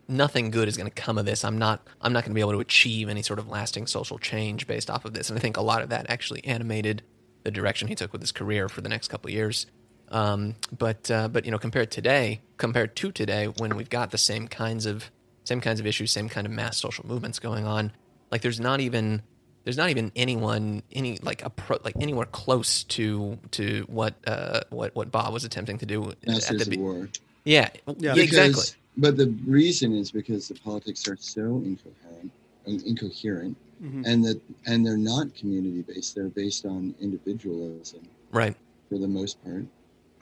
[0.08, 1.44] nothing good is going to come of this.
[1.44, 4.18] I'm not, I'm not going to be able to achieve any sort of lasting social
[4.18, 5.30] change based off of this.
[5.30, 7.04] And I think a lot of that actually animated
[7.44, 9.66] the direction he took with his career for the next couple years.
[10.12, 14.18] Um, but uh, but you know, compared today, compared to today, when we've got the
[14.18, 15.12] same kinds of
[15.44, 17.92] same kinds of issues, same kind of mass social movements going on,
[18.32, 19.22] like there's not even
[19.64, 24.62] there's not even anyone any like a pro, like anywhere close to to what uh,
[24.70, 27.10] what what Bob was attempting to do at Masters the of War.
[27.46, 27.94] yeah, Yeah.
[27.98, 28.64] yeah Because- exactly
[28.98, 32.32] But the reason is because the politics are so incoherent,
[32.68, 34.04] uh, incoherent, Mhm.
[34.06, 36.16] and that and they're not community based.
[36.16, 38.02] They're based on individualism
[38.32, 38.56] right
[38.90, 39.66] for the most part.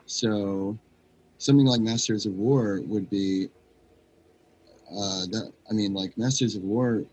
[0.06, 0.78] So,
[1.40, 3.50] something like Masters of War would be.
[4.90, 7.04] Uh, that I mean, like Masters of War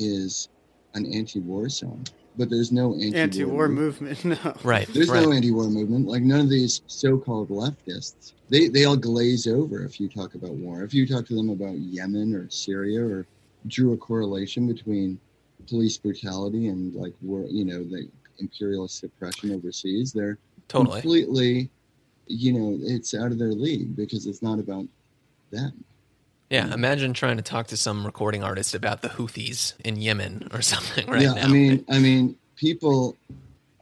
[0.00, 0.48] is
[0.94, 2.04] an anti-war song,
[2.36, 4.24] but there's no anti-war, anti-war movement.
[4.24, 6.08] movement no right There's right no anti-war movement.
[6.08, 10.50] Like none of these so-called leftists, they they all glaze over if you talk about
[10.50, 10.82] war.
[10.82, 13.26] If you talk to them about Yemen or Syria or
[13.68, 15.20] drew a correlation between
[15.68, 20.38] police brutality and like war, you know, the imperialist suppression overseas, they're
[20.68, 21.70] totally completely,
[22.26, 24.86] you know, it's out of their league because it's not about
[25.50, 25.84] them.
[26.50, 26.64] Yeah.
[26.64, 26.72] Mm-hmm.
[26.72, 31.06] Imagine trying to talk to some recording artist about the Houthis in Yemen or something
[31.06, 31.44] right yeah, now.
[31.44, 33.16] I mean, I mean, people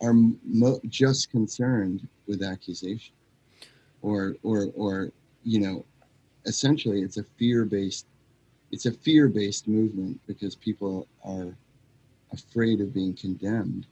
[0.01, 3.14] are mo- just concerned with accusation,
[4.03, 5.12] or or or
[5.45, 5.85] you know,
[6.45, 8.07] essentially, it's a fear-based,
[8.71, 11.57] it's a fear-based movement because people are
[12.33, 13.87] afraid of being condemned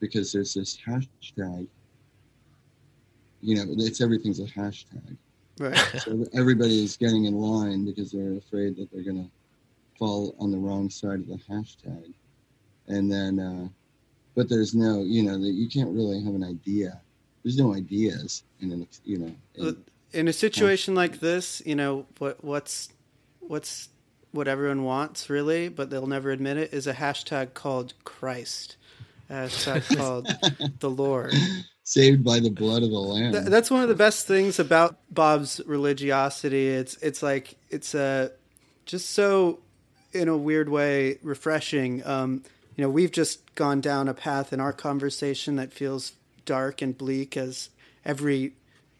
[0.00, 1.68] because there's this hashtag.
[3.42, 5.16] You know, it's everything's a hashtag.
[5.58, 9.30] Right So everybody is getting in line because they're afraid that they're going to
[9.98, 12.12] fall on the wrong side of the hashtag.
[12.88, 13.68] And then, uh,
[14.34, 17.00] but there's no, you know, that you can't really have an idea.
[17.42, 19.34] There's no ideas in an, you know.
[19.54, 22.88] in- in a situation like this, you know what what's
[23.40, 23.88] what's
[24.30, 28.76] what everyone wants really, but they'll never admit it is a hashtag called Christ,
[29.28, 30.26] a hashtag called
[30.78, 31.34] the Lord.
[31.84, 33.32] Saved by the blood of the lamb.
[33.32, 36.68] Th- that's one of the best things about Bob's religiosity.
[36.68, 38.32] It's it's like it's a
[38.86, 39.60] just so
[40.12, 42.04] in a weird way refreshing.
[42.06, 42.42] Um,
[42.76, 46.12] you know, we've just gone down a path in our conversation that feels
[46.44, 47.70] dark and bleak as
[48.04, 48.52] every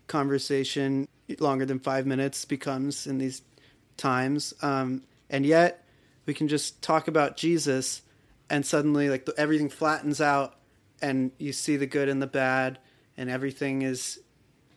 [0.07, 1.09] conversation
[1.41, 3.43] longer than five minutes becomes in these
[3.97, 4.55] times.
[4.63, 5.85] Um, and yet
[6.27, 8.03] we can just talk about Jesus
[8.51, 10.55] and suddenly like the, everything flattens out
[11.05, 12.79] and you see the good and the bad
[13.17, 14.21] and everything is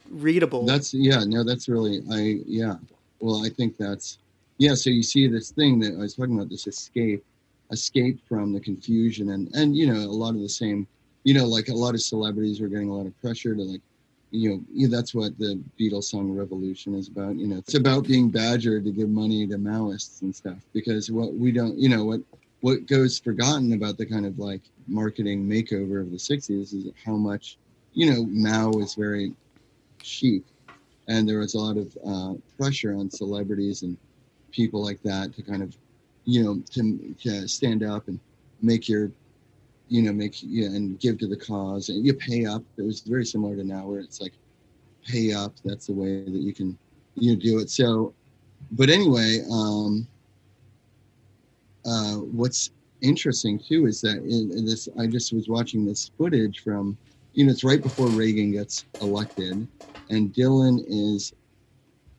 [0.10, 0.66] readable.
[0.66, 2.76] That's yeah, no, that's really I yeah.
[3.20, 4.20] Well, I think that's
[4.58, 4.76] yeah.
[4.76, 7.24] So you see this thing that I was talking about, this escape,
[7.72, 10.86] escape from the confusion, and and you know a lot of the same,
[11.24, 13.82] you know, like a lot of celebrities are getting a lot of pressure to like,
[14.32, 17.38] you know, that's what the Beatles song "Revolution" is about.
[17.38, 21.34] You know, it's about being badgered to give money to Maoists and stuff because what
[21.34, 22.22] we don't, you know, what
[22.62, 27.16] what goes forgotten about the kind of like marketing makeover of the '60s is how
[27.16, 27.58] much,
[27.94, 29.34] you know, Mao was very
[30.02, 30.46] cheap
[31.08, 33.98] and there was a lot of uh, pressure on celebrities and
[34.52, 35.76] people like that to kind of,
[36.26, 38.20] you know, to, to stand up and
[38.62, 39.12] make your,
[39.88, 42.64] you know, make and give to the cause, and you pay up.
[42.78, 44.34] It was very similar to now, where it's like,
[45.06, 45.54] pay up.
[45.64, 46.78] That's the way that you can,
[47.16, 47.70] you know, do it.
[47.70, 48.14] So,
[48.72, 50.06] but anyway, um,
[51.86, 52.72] uh, what's
[53.02, 56.98] interesting too is that in, in this, I just was watching this footage from,
[57.34, 59.68] you know, it's right before Reagan gets elected,
[60.10, 61.34] and Dylan is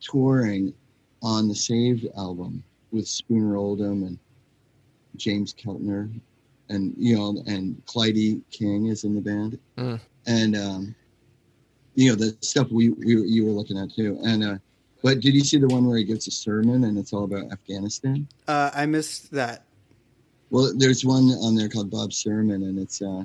[0.00, 0.72] touring
[1.22, 2.62] on the Saved album
[2.92, 4.18] with Spooner Oldham and
[5.16, 6.08] James Keltner,
[6.68, 10.00] and you know, and Clyde King is in the band, Mm.
[10.26, 10.94] and um,
[11.96, 14.18] you know the stuff we, we you were looking at too.
[14.22, 14.58] And uh,
[15.02, 17.50] but did you see the one where he gives a sermon and it's all about
[17.50, 18.28] Afghanistan?
[18.46, 19.64] Uh, I missed that.
[20.50, 23.24] Well, there's one on there called Bob's Sermon, and it's uh,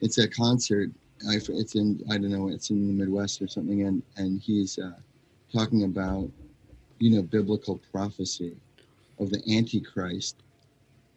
[0.00, 0.90] it's a concert.
[1.28, 4.78] I, it's in I don't know, it's in the Midwest or something, and and he's
[4.78, 4.92] uh,
[5.52, 6.30] talking about
[6.98, 8.56] you know biblical prophecy
[9.18, 10.36] of the Antichrist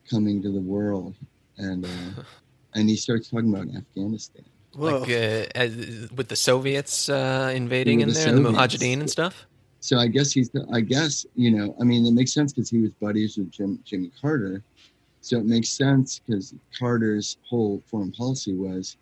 [0.09, 1.15] coming to the world,
[1.57, 2.23] and uh,
[2.75, 4.45] and he starts talking about Afghanistan.
[4.73, 4.99] Whoa.
[4.99, 9.01] Like uh, as, with the Soviets uh, invading With in the there, and the Mujahideen
[9.01, 9.45] and stuff.
[9.81, 12.79] So I guess he's I guess you know I mean it makes sense because he
[12.79, 14.63] was buddies with Jim, Jimmy Carter,
[15.21, 18.97] so it makes sense because Carter's whole foreign policy was,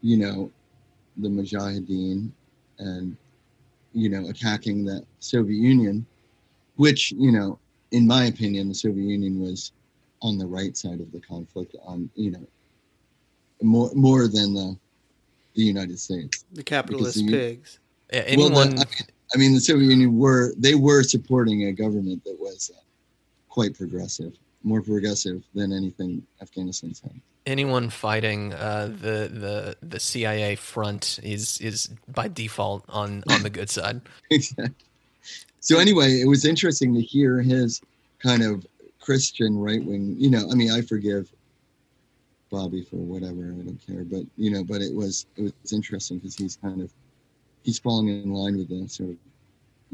[0.00, 0.50] you know,
[1.18, 2.30] the Mujahideen
[2.78, 3.16] and
[3.92, 6.04] you know attacking the Soviet Union,
[6.76, 7.58] which you know
[7.90, 9.72] in my opinion the Soviet Union was
[10.22, 12.46] on the right side of the conflict on you know
[13.60, 14.76] more more than the
[15.54, 16.44] the United States.
[16.52, 17.78] The capitalist the- pigs.
[18.12, 18.86] Yeah, Well, anyone, the-
[19.34, 22.80] I mean, the Soviet Union were they were supporting a government that was uh,
[23.48, 24.34] quite progressive,
[24.64, 27.20] more progressive than anything Afghanistan's had.
[27.46, 33.50] anyone fighting uh, the the the CIA front is is by default on on the
[33.50, 34.00] good side.
[34.30, 34.74] Exactly.
[35.60, 37.80] So anyway, it was interesting to hear his
[38.18, 38.66] kind of
[39.00, 40.16] Christian right wing.
[40.18, 41.30] You know, I mean, I forgive
[42.50, 43.42] Bobby for whatever.
[43.52, 46.80] I don't care, but you know, but it was it was interesting because he's kind
[46.82, 46.90] of
[47.62, 49.16] he's falling in line with the sort of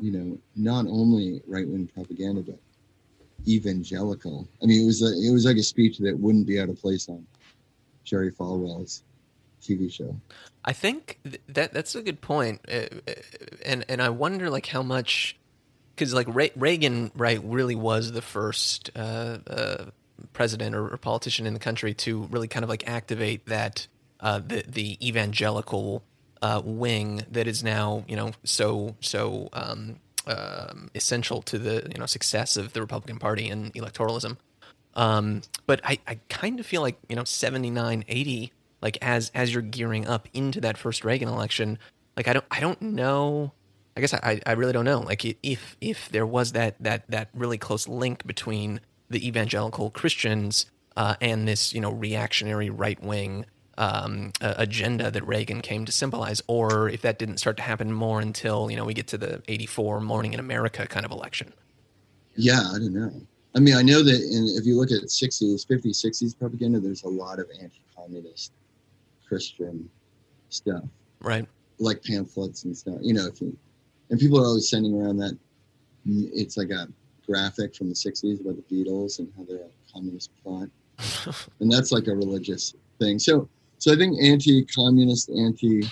[0.01, 2.59] you know not only right wing propaganda but
[3.49, 4.49] evangelical.
[4.62, 6.80] I mean, it was a, it was like a speech that wouldn't be out of
[6.80, 7.26] place on
[8.05, 9.03] Jerry Falwell's
[9.62, 10.14] TV show.
[10.64, 11.18] I think
[11.49, 13.12] that that's a good point, uh, uh,
[13.64, 15.36] and and I wonder like how much
[15.94, 19.84] because like Re- Reagan right really was the first uh, uh,
[20.32, 23.86] president or, or politician in the country to really kind of like activate that
[24.20, 26.03] uh, the the evangelical
[26.42, 29.96] uh, wing that is now you know so so um,
[30.29, 34.37] um, essential to the you know success of the Republican Party and electoralism.
[34.99, 38.53] Um, but I, I kind of feel like, you know, 79, 80,
[38.83, 41.79] like as, as you're gearing up into that first Reagan election,
[42.16, 43.53] like, I don't, I don't know.
[43.97, 45.01] I guess I, I really don't know.
[45.01, 50.66] Like if, if there was that, that, that really close link between the evangelical Christians,
[50.97, 53.47] uh, and this, you know, reactionary right wing,
[53.79, 57.93] um, uh, agenda that Reagan came to symbolize, or if that didn't start to happen
[57.93, 61.53] more until, you know, we get to the 84 Morning in America kind of election.
[62.37, 63.12] Yeah, I don't know.
[63.55, 67.05] I mean, I know that in, if you look at 60s, 50s, 60s propaganda, there's
[67.05, 68.53] a lot of anti-communist
[69.26, 69.89] Christian
[70.51, 70.85] stuff,
[71.20, 71.47] Right.
[71.79, 72.99] like pamphlets and stuff.
[73.01, 73.57] You know, if you,
[74.11, 75.37] and people are always sending around that.
[76.07, 76.89] It's like a
[77.26, 80.68] graphic from the 60s about the Beatles and how they're a communist plot,
[81.61, 83.18] and that's like a religious thing.
[83.18, 83.49] So,
[83.79, 85.83] so I think anti-communist, anti,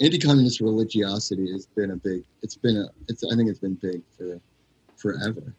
[0.00, 2.24] anti-communist religiosity has been a big.
[2.42, 2.88] It's been a.
[3.08, 3.24] It's.
[3.24, 4.40] I think it's been big for
[4.96, 5.54] forever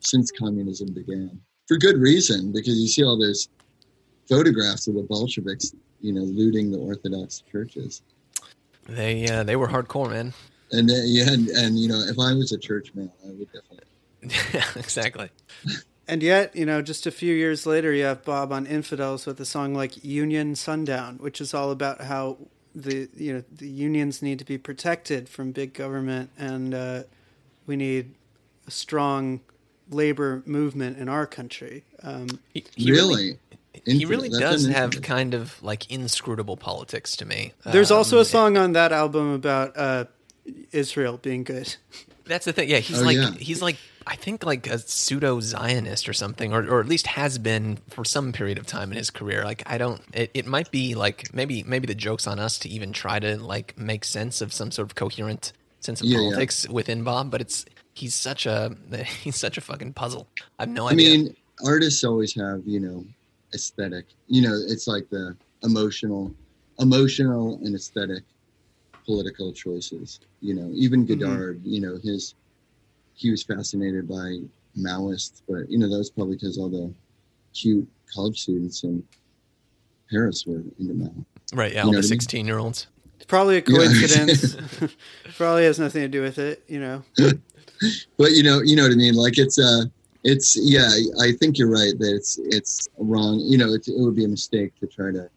[0.00, 3.48] since communism began for good reason because you see all those
[4.28, 8.02] photographs of the Bolsheviks, you know, looting the Orthodox churches.
[8.88, 10.32] They, uh, they were hardcore, man.
[10.72, 13.86] And yeah, and, and you know, if I was a church man, I would definitely.
[14.52, 15.30] Yeah, exactly.
[16.10, 19.38] And yet, you know, just a few years later, you have Bob on Infidels with
[19.38, 22.36] a song like "Union Sundown," which is all about how
[22.74, 27.02] the you know the unions need to be protected from big government, and uh,
[27.66, 28.14] we need
[28.66, 29.40] a strong
[29.88, 31.84] labor movement in our country.
[32.02, 33.38] Um, He, he really?
[33.86, 37.52] he really that's does have kind of like inscrutable politics to me.
[37.64, 40.04] there's also Um, a song on that album about uh,
[40.72, 41.76] Israel being good.
[42.30, 42.68] That's the thing.
[42.70, 43.32] Yeah, he's Oh, like yeah.
[43.32, 43.76] he's like
[44.06, 48.04] I think like a pseudo Zionist or something, or or at least has been for
[48.04, 49.44] some period of time in his career.
[49.44, 50.00] Like I don't.
[50.14, 53.36] It, it might be like maybe maybe the joke's on us to even try to
[53.36, 56.30] like make sense of some sort of coherent sense of Yeah, yeah.
[56.30, 57.30] politics within Bob.
[57.30, 58.74] But it's he's such a
[59.22, 60.26] he's such a fucking puzzle.
[60.58, 61.12] I have no I idea.
[61.12, 63.04] I mean, artists always have, you know,
[63.54, 64.06] aesthetic.
[64.28, 66.32] You know, it's like the emotional,
[66.78, 68.22] emotional and aesthetic
[69.10, 70.20] political choices.
[70.40, 71.08] You know, even Mhm.
[71.08, 72.34] Godard, you know, his
[73.14, 74.38] he was fascinated by
[74.78, 76.94] Maoists, but you know that was probably because all the
[77.52, 79.02] cute college students in
[80.10, 81.26] Paris were into Mao.
[81.52, 81.72] Right.
[81.74, 81.82] Yeah.
[81.82, 82.20] You All the what I mean?
[82.20, 82.86] 16 year olds.
[83.16, 83.76] It's probably a Yeah.
[83.78, 84.56] coincidence.
[85.36, 87.02] probably has nothing to do with it, you know.
[88.18, 89.14] But you know, you know what I mean.
[89.14, 89.84] Like it's uh
[90.22, 90.88] it's yeah.
[91.20, 93.40] I think you're right that it's it's wrong.
[93.40, 95.28] You know, it, it would be a mistake to try to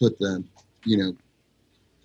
[0.00, 0.42] put the
[0.84, 1.16] you know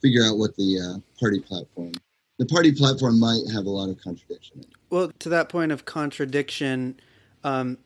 [0.01, 1.93] figure out what the uh, party platform.
[2.39, 4.65] The party platform might have a lot of contradiction.
[4.89, 6.99] Well, to that point of contradiction,
[7.43, 7.77] um,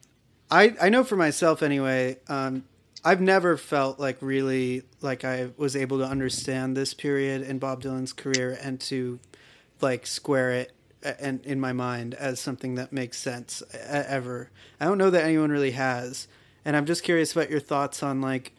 [0.50, 2.18] I I know for myself anyway.
[2.28, 2.64] Um,
[3.04, 7.84] I've never felt like really like I was able to understand this period in Bob
[7.84, 9.20] Dylan's career and to
[9.80, 10.72] like square it
[11.04, 14.50] and in my mind as something that makes sense ever.
[14.80, 16.28] I don't know that anyone really has,
[16.64, 18.54] and I'm just curious about your thoughts on like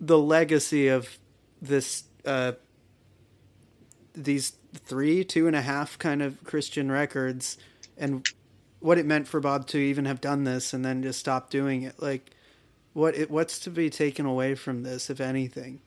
[0.00, 1.18] the legacy of
[1.60, 2.52] this uh,
[4.16, 7.58] these three, two and a half kind of Christian records,
[7.96, 8.26] and
[8.80, 11.82] what it meant for Bob to even have done this and then just stop doing
[11.82, 12.00] it.
[12.00, 12.30] Like,
[12.92, 15.80] what it, what's to be taken away from this, if anything?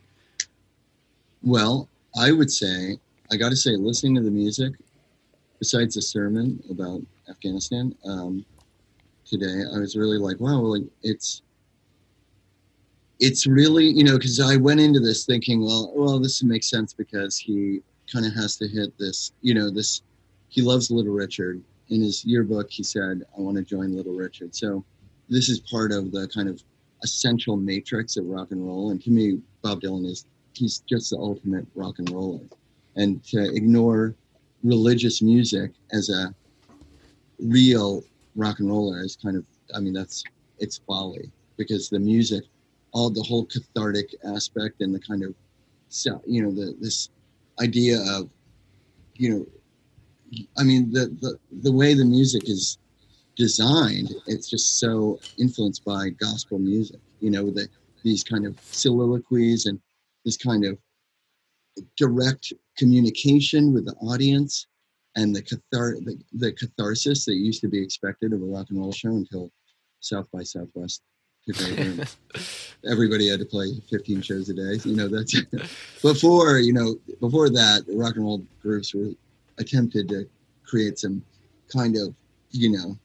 [1.42, 3.00] Well, I would say
[3.32, 4.74] I got to say, listening to the music,
[5.60, 8.44] besides the sermon about Afghanistan um,
[9.26, 11.44] today, I was really like, wow, like it's
[13.20, 16.94] it's really you know because I went into this thinking, well, well, this makes sense
[16.94, 20.01] because he kind of has to hit this, you know, this.
[20.49, 21.62] He loves Little Richard.
[21.89, 24.84] In his yearbook, he said, "I want to join Little Richard." So
[25.30, 26.64] this is part of the kind of
[27.03, 28.91] essential matrix of rock and roll.
[28.91, 32.45] And to me, Bob Dylan is he's just the ultimate rock and roller.
[32.95, 34.16] And to ignore
[34.64, 36.34] religious music as a
[37.39, 38.03] real
[38.36, 40.24] rock and roller is kind of I mean that's
[40.60, 42.43] it's folly because the music,
[42.91, 45.34] all the whole cathartic aspect and the kind of
[46.26, 47.10] you know the this
[47.62, 48.30] idea of
[49.16, 49.45] you know
[50.57, 52.78] I mean the the, the way the music is
[53.36, 57.68] designed it's just so influenced by gospel music you know the
[58.03, 59.80] these kind of soliloquies and
[60.26, 60.78] this kind of
[61.97, 64.68] direct communication with the audience
[65.16, 68.80] and the cathar the, the catharsis that used to be expected of a rock and
[68.80, 69.51] roll show until
[70.01, 71.01] South by Southwest
[72.90, 74.80] everybody had to play 15 shows a day.
[74.84, 75.40] You know that's
[76.02, 79.10] before you know before that rock and roll groups were
[79.58, 80.28] attempted to
[80.66, 81.24] create some
[81.72, 82.14] kind of
[82.52, 82.98] you know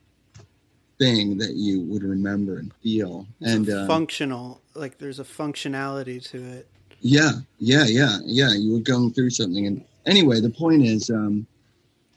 [0.97, 6.37] thing that you would remember and feel and uh, functional, like there's a functionality to
[6.37, 6.67] it.
[7.01, 8.53] Yeah, yeah, yeah, yeah.
[8.53, 11.45] You were going through something, and anyway, the point is, um,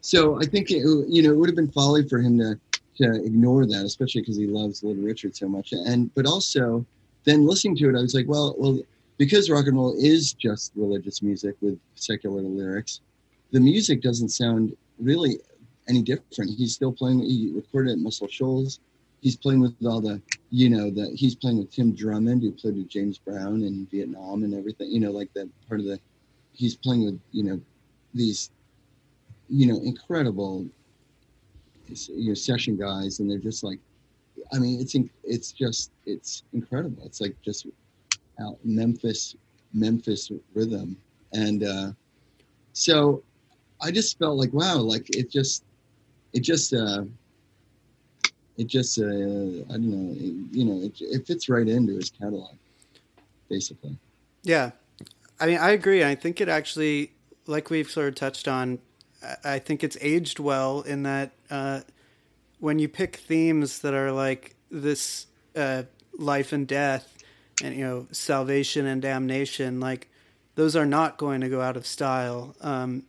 [0.00, 2.58] so I think it, you know it would have been folly for him to
[2.98, 6.84] to ignore that, especially because he loves Little Richard so much, and but also
[7.24, 8.80] then listening to it, I was like, well, well,
[9.18, 13.00] because rock and roll is just religious music with secular lyrics,
[13.50, 15.38] the music doesn't sound really
[15.88, 16.50] any different.
[16.56, 17.20] He's still playing.
[17.20, 18.80] He recorded at Muscle Shoals.
[19.20, 20.20] He's playing with all the,
[20.50, 24.44] you know, the he's playing with Tim Drummond, who played with James Brown in Vietnam
[24.44, 24.90] and everything.
[24.90, 25.98] You know, like that part of the.
[26.52, 27.60] He's playing with you know,
[28.14, 28.50] these,
[29.48, 30.66] you know, incredible,
[31.88, 33.78] you know, session guys, and they're just like,
[34.52, 37.02] I mean, it's it's just it's incredible.
[37.04, 37.66] It's like just
[38.40, 39.36] out Memphis,
[39.74, 40.96] Memphis rhythm,
[41.32, 41.92] and uh,
[42.72, 43.22] so
[43.80, 45.64] I just felt like wow, like it just,
[46.32, 47.04] it just, uh,
[48.56, 52.10] it just, uh, I don't know, it, you know, it, it fits right into his
[52.10, 52.54] catalog,
[53.48, 53.96] basically.
[54.42, 54.72] Yeah,
[55.38, 56.04] I mean, I agree.
[56.04, 57.12] I think it actually,
[57.46, 58.80] like we've sort of touched on,
[59.44, 61.80] I- think it's aged well in that uh,
[62.60, 65.84] when you pick themes that are like this uh,
[66.18, 67.16] life and death,
[67.62, 70.08] and you know salvation and damnation, like
[70.54, 73.04] those are not going to go out of style um,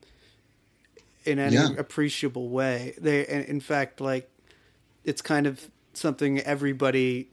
[1.25, 1.69] in any Yeah.
[1.77, 2.93] appreciable way.
[2.99, 4.29] They, in in fact, like
[5.03, 7.29] it's kind of something everybody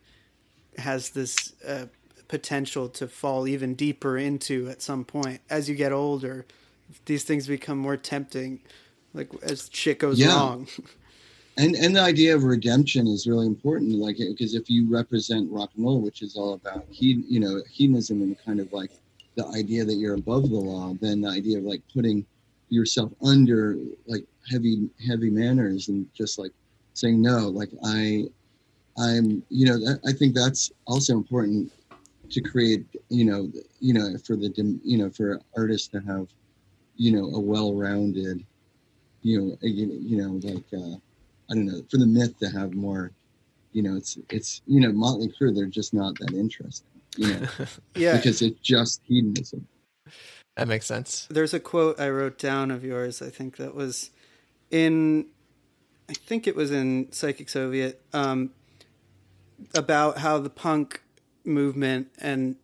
[0.78, 1.86] has this uh,
[2.28, 6.44] potential to fall even deeper into at some point as you get older.
[7.04, 8.60] These things become more tempting,
[9.12, 10.34] like as shit goes Yeah.
[10.34, 10.68] wrong.
[11.56, 15.70] and and the idea of redemption is really important like because if you represent rock
[15.76, 18.90] and roll which is all about he you know hedonism and kind of like
[19.36, 22.24] the idea that you're above the law then the idea of like putting
[22.68, 23.76] yourself under
[24.06, 26.52] like heavy heavy manners and just like
[26.94, 28.24] saying no like i
[28.98, 31.72] i'm you know that, i think that's also important
[32.30, 34.52] to create you know you know for the
[34.84, 36.26] you know for artists to have
[36.96, 38.44] you know a well-rounded
[39.22, 40.96] you know a, you you know like uh
[41.50, 43.12] I don't know, for the myth to have more,
[43.72, 47.48] you know, it's it's you know, Motley Crue, they're just not that interesting, you know,
[47.94, 49.66] yeah, because it's just hedonism.
[50.56, 51.28] That makes sense.
[51.30, 53.20] there's a quote I wrote down of yours.
[53.20, 54.10] I think that was
[54.70, 55.26] in,
[56.08, 58.50] I think it was in Psychic Soviet, um,
[59.74, 61.02] about how the punk
[61.44, 62.56] movement and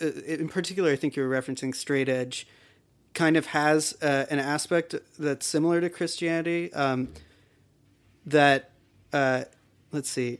[0.00, 2.46] uh, in particular, I think you were referencing straight edge,
[3.14, 6.72] kind of has uh, an aspect that's similar to Christianity.
[6.72, 7.08] Um,
[8.26, 8.70] that
[9.12, 9.44] uh,
[9.94, 10.38] let's see,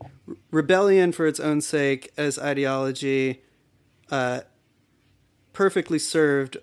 [0.50, 3.42] rebellion for its own sake as ideology,
[4.10, 4.40] uh,
[5.52, 6.58] perfectly served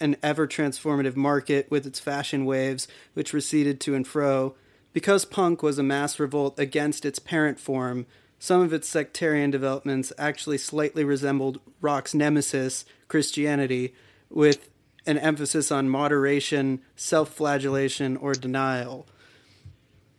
[0.00, 4.54] an ever transformative market with its fashion waves, which receded to and fro.
[4.92, 8.06] Because punk was a mass revolt against its parent form,
[8.38, 13.94] some of its sectarian developments actually slightly resembled rock's nemesis, Christianity,
[14.30, 14.70] with
[15.06, 19.06] an emphasis on moderation, self flagellation, or denial.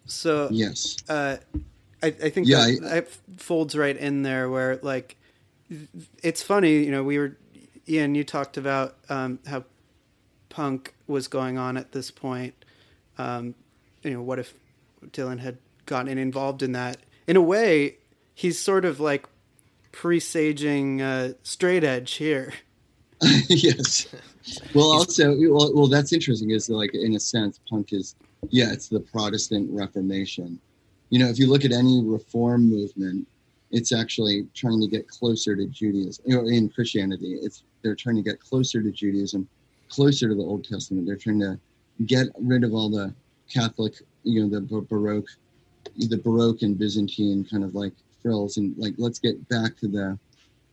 [0.06, 0.98] So, Yes.
[1.08, 1.38] uh,
[2.04, 3.08] I, I think Yeah, that, I- that
[3.38, 5.16] folds right in there where like
[6.22, 7.38] it's funny you know we were
[7.88, 9.64] ian you talked about um, how
[10.50, 12.54] punk was going on at this point
[13.18, 13.56] um,
[14.04, 14.54] you know what if
[15.12, 17.96] dylan had gotten involved in that in a way
[18.34, 19.26] he's sort of like
[19.94, 22.52] presaging uh, straight edge here
[23.50, 24.08] yes.
[24.74, 26.50] Well, also, well, well, that's interesting.
[26.52, 28.16] Is like in a sense, punk is
[28.50, 30.60] yeah, it's the Protestant Reformation.
[31.10, 33.28] You know, if you look at any reform movement,
[33.70, 36.24] it's actually trying to get closer to Judaism.
[36.28, 39.48] You know, in Christianity, it's they're trying to get closer to Judaism,
[39.90, 41.06] closer to the Old Testament.
[41.06, 41.60] They're trying to
[42.06, 43.14] get rid of all the
[43.54, 45.30] Catholic, you know, the Bar- Baroque,
[45.96, 50.18] the Baroque and Byzantine kind of like frills, and like let's get back to the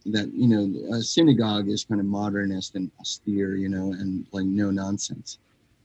[0.06, 4.46] that you know a synagogue is kind of modernist and austere you know and like
[4.46, 5.38] no nonsense.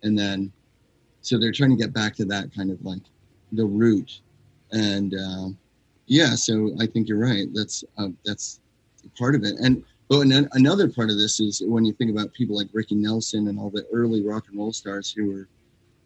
[0.03, 0.51] And then
[1.21, 3.01] so they're trying to get back to that kind of like
[3.53, 4.19] the root.
[4.71, 5.49] And uh,
[6.07, 7.47] yeah so i think you're right.
[7.53, 8.59] That's uh, that's
[9.17, 9.55] part of it.
[9.59, 12.95] And but an- another part of this is when you think about people like ricky
[12.95, 15.47] nelson and all the early rock and roll stars who were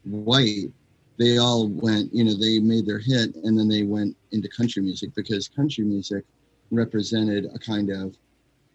[0.03, 0.72] white
[1.18, 4.82] they all went you know they made their hit and then they went into country
[4.82, 6.24] music because country music
[6.72, 8.15] represented a kind of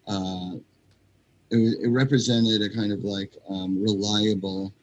[0.07, 0.57] uh,
[1.51, 4.73] it, was- it represented a kind of like um, reliable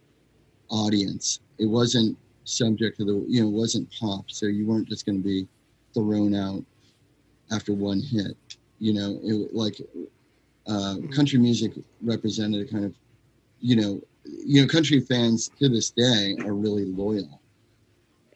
[0.69, 1.41] audience.
[1.59, 5.19] It wasn't subject to the you know it wasn't pop, so you weren't just going
[5.19, 5.47] to be
[5.95, 6.65] thrown out
[7.53, 8.37] after one hit.
[8.79, 9.81] You know, it like
[10.67, 12.95] uh, country music represented a kind of
[13.61, 17.40] you know you know country fans to this day are really loyal.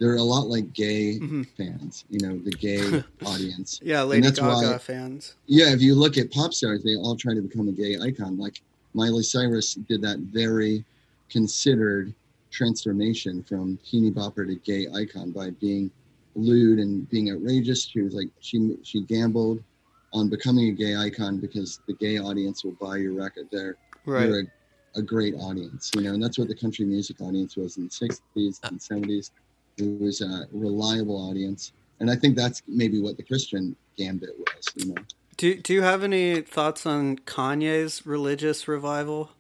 [0.01, 1.47] They're a lot like gay Mhm.
[1.57, 3.81] fans, you know, the gay audience.
[3.83, 7.17] yeah lady that's gaga why- fans Yeah, if you look at pop stars, they all
[7.17, 8.37] try to become a gay icon.
[8.39, 8.61] Like
[8.95, 10.85] Miley Cyrus did that very
[11.31, 12.15] considered
[12.51, 15.91] transformation from teeny bopper to gay icon by being
[16.37, 17.85] lewd and being outrageous.
[17.85, 19.63] She was like she she gambled
[20.13, 23.49] on becoming a gay icon because the gay audience will buy your record.
[23.51, 23.77] They're
[24.07, 27.57] right you're a, a great audience, you know, and that's what the country music audience
[27.57, 29.31] was in the '60s and '70s.
[29.77, 34.69] It was a reliable audience, and I think that's maybe what the Christian gambit was,
[34.77, 35.03] you know.
[35.37, 39.31] do, do you have any thoughts on kanye's religious revival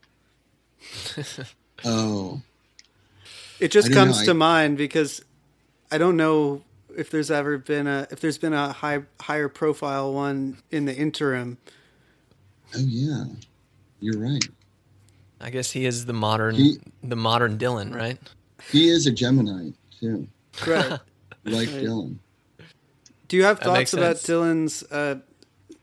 [1.85, 2.41] Oh,
[3.61, 5.23] It just comes know, to I- mind because
[5.91, 6.63] I don't know
[6.97, 10.95] if there's ever been a if there's been a high higher profile one in the
[10.95, 11.59] interim.
[12.75, 13.25] oh yeah,
[14.01, 14.45] you're right.
[15.41, 18.19] I guess he is the modern He- the modern Dylan, right?
[18.71, 19.71] He is a Gemini
[20.05, 20.29] too,
[20.67, 20.91] Right.
[21.45, 21.69] like Right.
[21.85, 22.17] Dylan.
[23.29, 24.29] Do you have That thoughts about sense.
[24.83, 25.21] Dylan's uh,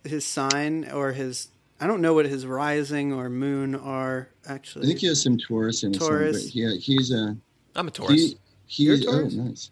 [0.04, 1.48] his sign or his?
[1.80, 4.86] I don't know what his rising or moon are actually.
[4.86, 6.46] I think he has some Taurus in his sign, Taurus.
[6.46, 7.36] but yeah, he's a
[7.76, 8.36] I'm a Taurus.
[8.68, 8.84] he.
[8.84, 9.34] You're He's oh Taurus?
[9.34, 9.72] nice.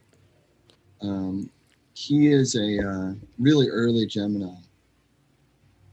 [1.02, 1.50] Um,
[1.94, 4.54] he is a uh, really early Gemini,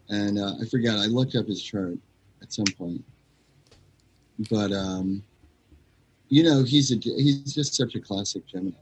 [0.08, 0.94] and uh, I forget.
[0.96, 1.96] I looked up his chart
[2.42, 3.04] at some point,
[4.50, 5.22] but um,
[6.28, 8.74] you know, he's a he's just such a classic Gemini,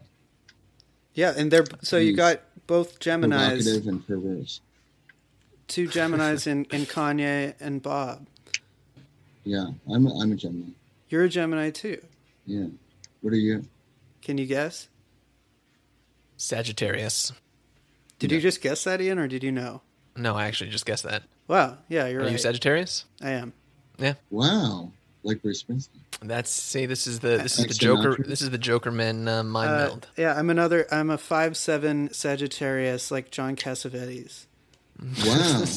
[1.15, 4.61] yeah, and they're so you got both Gemini's, provocative and perverse.
[5.69, 8.27] two Gemini's in, in Kanye and Bob.
[9.45, 10.71] Yeah, I'm a, I'm a Gemini.
[11.09, 12.01] You're a Gemini too.
[12.47, 12.67] Yeah,
[13.21, 13.65] what are you?
[14.23, 14.89] Can you guess?
[16.37, 17.33] Sagittarius.
[18.19, 18.37] Did Yeah.
[18.37, 19.83] you just guess that, Ian, or did you know?
[20.17, 21.25] No, I actually just guessed that.
[21.49, 21.79] Wow.
[21.89, 22.33] Yeah, you're Are right.
[22.33, 23.05] you Sagittarius?
[23.21, 23.53] I am.
[23.99, 24.15] Yeah.
[24.31, 24.93] Wow,
[25.25, 25.89] like Bruce Springsteen.
[26.23, 28.17] That's see, this is the this is the Joker.
[28.23, 30.07] This is the Jokermen uh, mind Uh, meld.
[30.17, 30.87] yeah, I'm another.
[30.93, 34.47] I'm a five seven Sagittarius, like John Cassavetes.
[35.27, 35.65] Wow.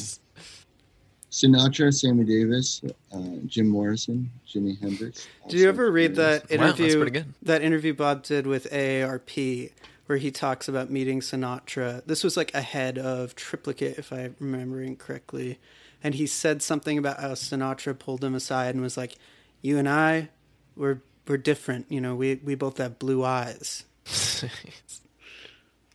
[1.30, 2.80] Sinatra, Sammy Davis,
[3.12, 5.26] uh, Jim Morrison, Jimi Hendrix.
[5.48, 6.96] Did you ever read very that Wow, that's interview?
[6.96, 7.34] pretty good.
[7.42, 9.70] That interview Bob did with AARP,
[10.06, 12.02] where he talks about meeting Sinatra.
[12.06, 15.58] This was like ahead of Triplicate, if I'm remembering correctly.
[16.02, 19.16] And he said something about how Sinatra pulled him aside and was like,
[19.62, 20.28] you and I,
[20.76, 21.86] we're we're different.
[21.90, 23.84] You know, we we both have blue eyes.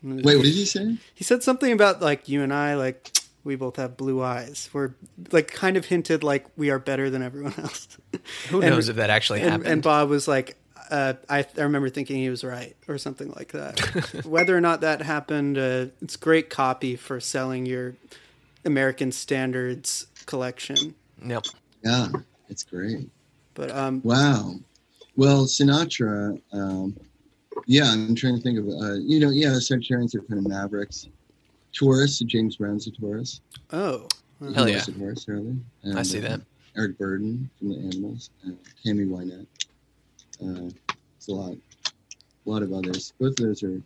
[0.03, 0.97] Wait, what did he say?
[1.13, 3.09] He said something about like you and I, like
[3.45, 4.69] we both have blue eyes.
[4.73, 4.95] We're
[5.31, 7.87] like kind of hinted like we are better than everyone else.
[8.49, 9.69] Who And- knows if that actually and, happened?
[9.69, 10.57] and Bob was like,
[10.91, 13.79] uh, I, I remember thinking he was right or something like that.
[14.25, 17.95] Whether or not that happened, uh, it's great copy for selling your
[18.65, 20.95] American Standards collection.
[21.25, 21.45] Yep.
[21.83, 22.07] Yeah,
[22.49, 23.09] it's great.
[23.53, 24.55] But um, Wow.
[25.15, 26.41] Well, Sinatra.
[26.51, 26.97] Um,
[27.67, 28.67] yeah, I'm trying to think of.
[28.67, 31.07] Uh, you know, yeah, Sagittarians are kind of mavericks.
[31.71, 32.19] Taurus.
[32.19, 33.41] James Brown's a Taurus.
[33.71, 34.07] oh,
[34.39, 34.83] He Hell yeah.
[34.87, 35.55] a Taurus early.
[35.95, 36.41] I see that.
[36.75, 38.31] Eric Burdon from the Animals.
[38.45, 38.51] Uh,
[38.83, 39.45] Tammy Wynette.
[40.43, 40.69] Uh,
[41.17, 41.55] it's a lot.
[42.45, 43.13] A lot of others.
[43.19, 43.79] Both of those are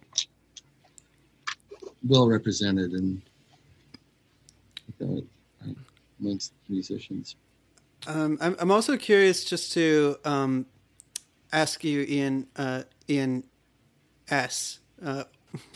[2.07, 3.22] well represented and
[6.20, 7.36] amongst musicians.
[8.08, 10.66] Um, I'm, I'm also curious just to um,
[11.51, 13.43] ask you, Ian, uh, Ian
[14.30, 14.80] S.
[15.03, 15.26] Uh,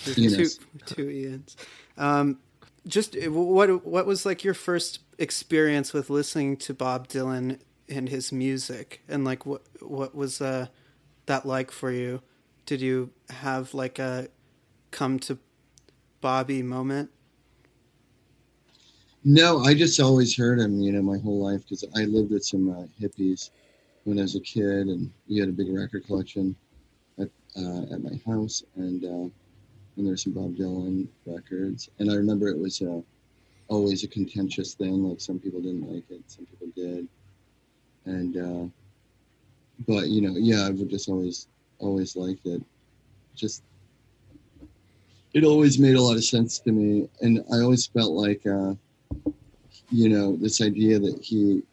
[0.03, 0.45] two,
[0.86, 1.55] two Ians.
[1.97, 2.39] Um,
[2.88, 8.09] just uh, what what was like your first experience with listening to Bob Dylan and
[8.09, 10.67] his music, and like what what was uh,
[11.25, 12.21] that like for you?
[12.65, 14.29] Did you have like a
[14.89, 15.38] come to
[16.21, 17.11] Bobby moment?
[19.24, 22.43] No, I just always heard him, you know, my whole life because I lived with
[22.43, 23.51] some uh, hippies
[24.03, 26.55] when I was a kid, and we had a big record collection
[27.19, 29.30] at uh, at my house, and uh,
[29.97, 33.01] and there's some Bob Dylan records, and I remember it was uh,
[33.67, 35.03] always a contentious thing.
[35.07, 37.07] Like some people didn't like it, some people did,
[38.05, 38.65] and uh,
[39.88, 41.47] but you know, yeah, I would just always
[41.80, 42.63] always liked it.
[43.36, 43.63] Just
[45.34, 48.45] it always made a lot of sense to me, and I always felt like.
[49.91, 51.63] Uh, you know, this idea that he,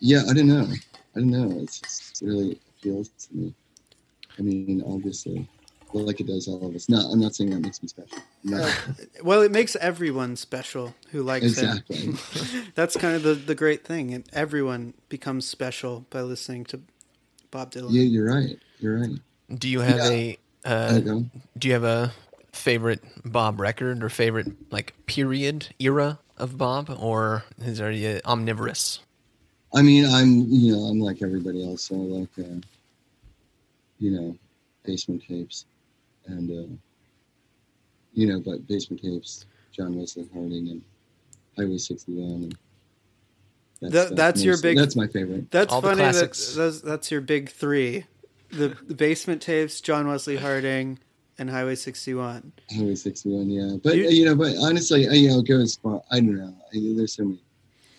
[0.00, 0.66] yeah, I don't know.
[1.14, 1.60] I don't know.
[1.60, 3.54] It's just really appeals to me.
[4.38, 5.46] I mean, obviously,
[5.92, 6.88] well, like it does all of us.
[6.88, 8.18] No, I'm not saying that makes me special.
[8.44, 8.72] No,
[9.22, 11.82] Well, it makes everyone special who likes him.
[11.88, 12.62] exactly.
[12.74, 14.12] That's kind of the, the great thing.
[14.14, 16.80] And everyone becomes special by listening to
[17.50, 17.88] Bob Dylan.
[17.90, 18.58] Yeah, you're right.
[18.80, 19.10] You're right.
[19.58, 20.08] Do you have Yeah.
[20.10, 21.24] a I uh, go.
[21.58, 22.12] Do you have a
[22.52, 28.98] favorite Bob record or favorite like period era of Bob, or is there you omnivorous?
[29.74, 31.84] I mean, I'm, you know, I'm like everybody else.
[31.84, 32.60] So I like, uh,
[33.98, 34.36] you know,
[34.84, 35.64] basement tapes,
[36.26, 36.74] and uh,
[38.12, 40.82] you know, but basement tapes, John Wesley Harding and
[41.56, 42.52] Highway 61.
[43.80, 45.50] And That- that's your most- big- That's my favorite.
[45.50, 46.02] That's All funny.
[46.02, 46.14] That,
[46.56, 48.04] that's, that's your big three:
[48.50, 50.98] the, the basement tapes, John Wesley Harding,
[51.42, 52.52] and Highway 61.
[52.74, 53.76] Highway 61, yeah.
[53.82, 56.02] But You- you know, but honestly, I, you know, go as far.
[56.10, 56.54] I don't know.
[56.74, 57.40] I, there's so many.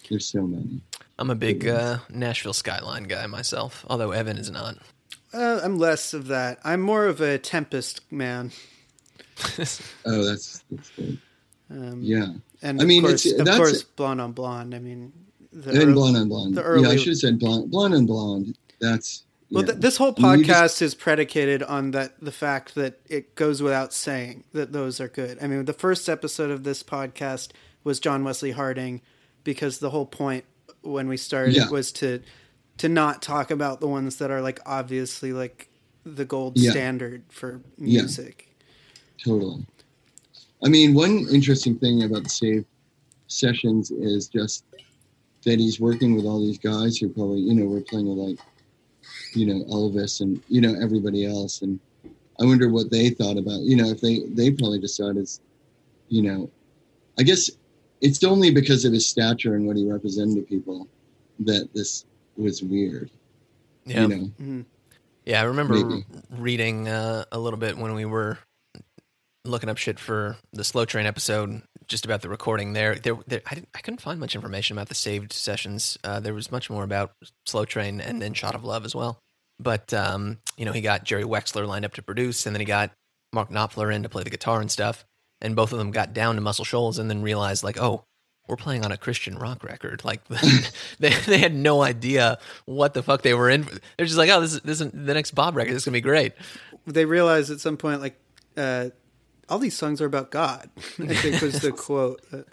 [0.10, 0.82] There's so many.
[1.20, 4.78] I'm a big uh, Nashville Skyline guy myself, although Evan is not.
[5.34, 6.60] Uh, I'm less of that.
[6.64, 8.52] I'm more of a Tempest man.
[10.06, 11.18] Oh, that's that's good.
[11.72, 12.28] Um, Yeah,
[12.62, 14.76] And I mean, of course, it's- of that's- course, Blonde on Blonde.
[14.76, 15.12] I mean,
[15.52, 16.56] the and early- blonde on blonde.
[16.56, 18.58] the yeah, early- I should have said blonde, blonde on blonde.
[18.80, 19.24] That's
[19.54, 22.76] Well, th- this whole I mean, you podcast just- is predicated on that the fact
[22.76, 25.38] that it goes without saying that those are good.
[25.42, 27.50] I mean, the first episode of this podcast
[27.84, 29.02] was John Wesley Harding
[29.44, 30.46] because the whole point
[30.82, 31.70] when we started Yeah.
[31.70, 32.20] was to
[32.80, 35.70] to not talk about the ones that are like obviously like
[36.06, 36.72] the gold Yeah.
[36.72, 38.02] standard for Yeah.
[38.02, 38.48] music.
[39.24, 39.64] Totally.
[40.66, 42.66] I mean, one interesting thing about Save
[43.28, 44.64] sessions is just
[45.46, 48.40] that he's working with all these guys who probably, you know, were playing with like,
[49.36, 51.80] you know, Elvis and you know everybody else, and
[52.40, 55.30] I wonder what they thought about, you know, if they they probably decided,
[56.10, 56.50] you know,
[57.20, 57.50] I guess
[58.02, 60.88] it's only because of his stature and what he represented to people
[61.40, 62.06] that this
[62.38, 63.10] was weird,
[63.86, 64.32] Yeah, you know.
[64.42, 64.66] Mhm.
[65.26, 65.42] yeah.
[65.42, 66.06] I remember Maybe.
[66.32, 68.40] reading uh, a little bit when we were
[69.46, 72.96] looking up shit for the Slow Train episode, just about the recording there.
[72.96, 75.98] There, there I, didn't, I couldn't find much information about the saved sessions.
[76.04, 77.12] Uh, there was much more about
[77.46, 79.20] Slow Train and then Shot of Love as well.
[79.60, 82.66] But um, you know, he got Jerry Wexler lined up to produce, and then he
[82.66, 82.92] got
[83.32, 85.06] Mark Knopfler in to play the guitar and stuff.
[85.42, 88.06] And both of them got down to Muscle Shoals, and then realized like, oh,
[88.48, 90.04] we're playing on a Christian rock record.
[90.04, 90.22] Like
[91.00, 93.68] they they had no idea what the fuck they were in.
[93.98, 95.74] They're just like, oh, this is this is the next Bob record.
[95.74, 96.34] This is gonna be great.
[96.86, 98.20] They realized at some point like
[98.58, 98.90] uh,
[99.50, 100.70] all these songs are about God.
[101.00, 102.22] I think was the quote.
[102.32, 102.44] Uh,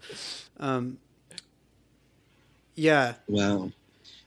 [0.59, 0.98] um,
[2.74, 3.70] yeah, Wow.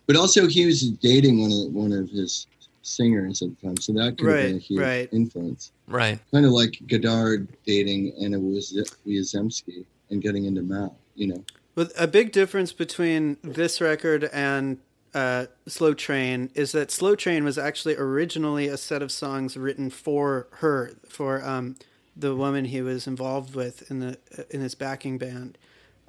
[0.05, 2.47] But also, he was dating one of one of his
[2.83, 5.09] singers at the time, so that could have been a huge right.
[5.11, 5.71] influence.
[5.87, 6.19] Right.
[6.31, 10.93] Kind of like Godard dating Anna Wiaz- Wiazemsky and getting into Mao.
[11.15, 11.43] You know,
[11.75, 14.77] With a big difference between this record and
[15.13, 19.89] uh, Slow Train is that Slow Train was actually originally a set of songs written
[19.89, 21.75] for her, for um,
[22.15, 24.17] the woman he was involved with in the
[24.49, 25.57] in his backing band.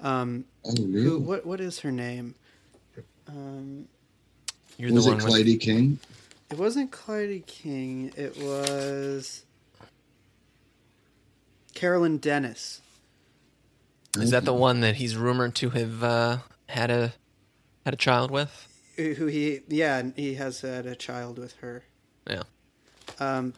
[0.00, 1.02] Um, Oh, really?
[1.04, 2.34] who, what what is her name?
[3.28, 3.86] Um,
[4.78, 5.98] You're was the it one with, Clyde King?
[6.50, 8.12] It wasn't Clyde King.
[8.16, 9.44] It was
[11.74, 12.80] Carolyn Dennis.
[14.18, 16.38] Is that the one that he's rumored to have uh,
[16.68, 17.12] had a
[17.84, 18.68] had a child with?
[18.96, 21.82] who he yeah he has had a child with her
[22.30, 22.44] Yeah.
[23.18, 23.52] um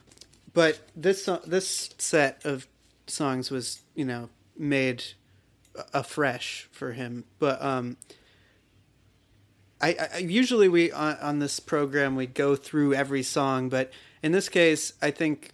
[0.51, 2.65] but this this set of
[3.05, 5.03] songs was you know made
[5.93, 7.97] afresh for him but um
[9.81, 13.91] I, I usually we on, on this program we go through every song but
[14.23, 15.51] in this case I think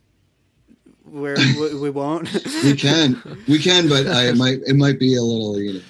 [1.06, 2.32] we're, we we won't
[2.64, 5.82] We can, we can, but I it might it might be a little, you know.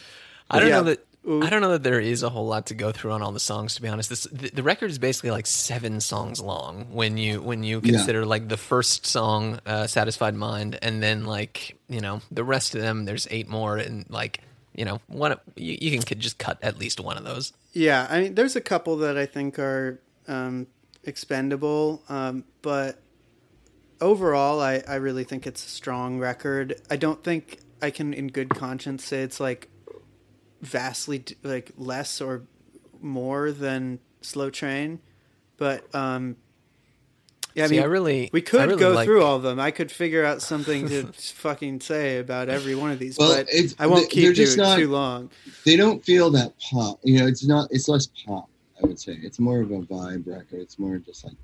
[0.49, 0.77] I don't Yeah.
[0.77, 1.05] know that.
[1.25, 3.39] I don't know that there is a whole lot to go through on all the
[3.39, 3.75] songs.
[3.75, 7.41] To be honest, this the, the record is basically like seven songs long when you
[7.41, 7.91] when you Yeah.
[7.93, 12.75] consider like the first song, uh, "Satisfied Mind," and then like you know the rest
[12.75, 13.05] of them.
[13.05, 14.41] There's eight more, and like
[14.75, 17.53] you know one you, you can could just cut at least one of those.
[17.73, 20.67] Yeah, I mean, there's a couple that I think are um,
[21.03, 23.01] expendable, um, but
[23.99, 26.79] overall, I, I really think it's a strong record.
[26.91, 29.69] I don't think I can, in good conscience, say it's like
[30.61, 32.43] vastly like less or
[33.01, 34.99] more than Slow Train,
[35.57, 36.37] but um,
[37.55, 39.43] yeah, I See, mean, I really we I could really go like- through all of
[39.43, 39.59] them.
[39.59, 43.49] I could figure out something to fucking say about every one of these, Well, but
[43.49, 45.29] it's- I won't keep just doing not- too long.
[45.65, 46.99] They don't feel that pop.
[47.03, 47.67] You know, it's not.
[47.71, 48.49] It's less pop.
[48.81, 50.59] I would say it's more of a vibe record.
[50.59, 51.35] It's more just like,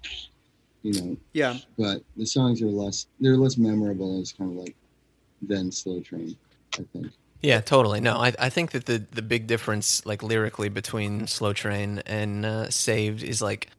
[0.81, 1.17] you know.
[1.33, 1.57] Yeah.
[1.77, 3.07] But the songs are less.
[3.19, 4.19] They're less memorable.
[4.19, 4.75] It's kind of like
[5.41, 6.35] than Slow Train.
[6.75, 7.07] I think.
[7.41, 8.01] Yeah, totally.
[8.01, 12.45] No, I, I think that the, the big difference, like lyrically, between Slow Train and
[12.45, 13.69] uh, Saved is like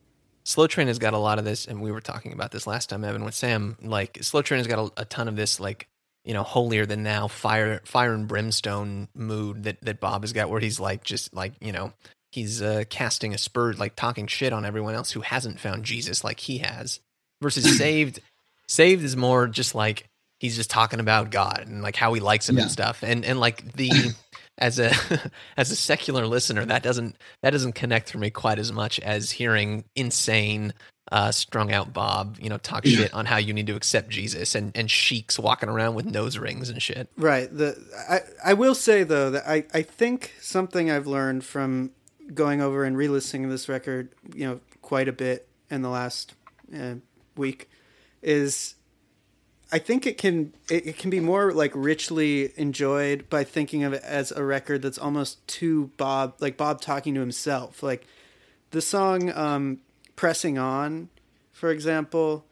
[0.45, 2.89] Slow Train has got a lot of this, and we were talking about this last
[2.89, 3.77] time, Evan, with Sam.
[3.83, 5.87] Like Slow Train has got a, a ton of this, like
[6.25, 10.51] you know, holier than now, fire fire and brimstone mood that that Bob has got,
[10.51, 11.93] where he's like just like you know
[12.33, 16.23] he's uh, casting a spur, like talking shit on everyone else who hasn't found Jesus
[16.25, 17.01] like he has.
[17.43, 18.21] Versus Saved,
[18.69, 20.07] Saved is more just like
[20.39, 22.63] he's just talking about God and like how he likes him Yeah.
[22.63, 23.03] and stuff.
[23.03, 23.91] And and like the
[24.61, 24.93] as a
[25.57, 29.31] as a secular listener, that doesn't that doesn't connect for me quite as much as
[29.31, 30.73] hearing insane
[31.13, 34.55] uh, strung out Bob, you know, talk shit on how you need to accept Jesus
[34.55, 37.09] and and sheiks walking around with nose rings and shit.
[37.17, 37.55] Right.
[37.55, 37.77] The
[38.09, 41.91] I I will say though that I I think something I've learned from
[42.33, 46.35] going over and re-listening this record, you know, quite a bit in the last
[46.73, 46.95] uh,
[47.37, 47.69] week,
[48.23, 48.77] is
[49.73, 53.93] I think it can it, it can be more like richly enjoyed by thinking of
[53.93, 57.83] it as a record that's almost too Bob like Bob talking to himself.
[57.83, 58.07] Like
[58.73, 59.81] the song um,
[60.17, 61.09] "Pressing On,"
[61.53, 62.45] for example,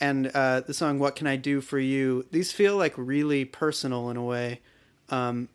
[0.00, 4.10] and uh, the song "What Can I Do for You." These feel like really personal
[4.10, 4.60] in a way.
[5.08, 5.48] Um,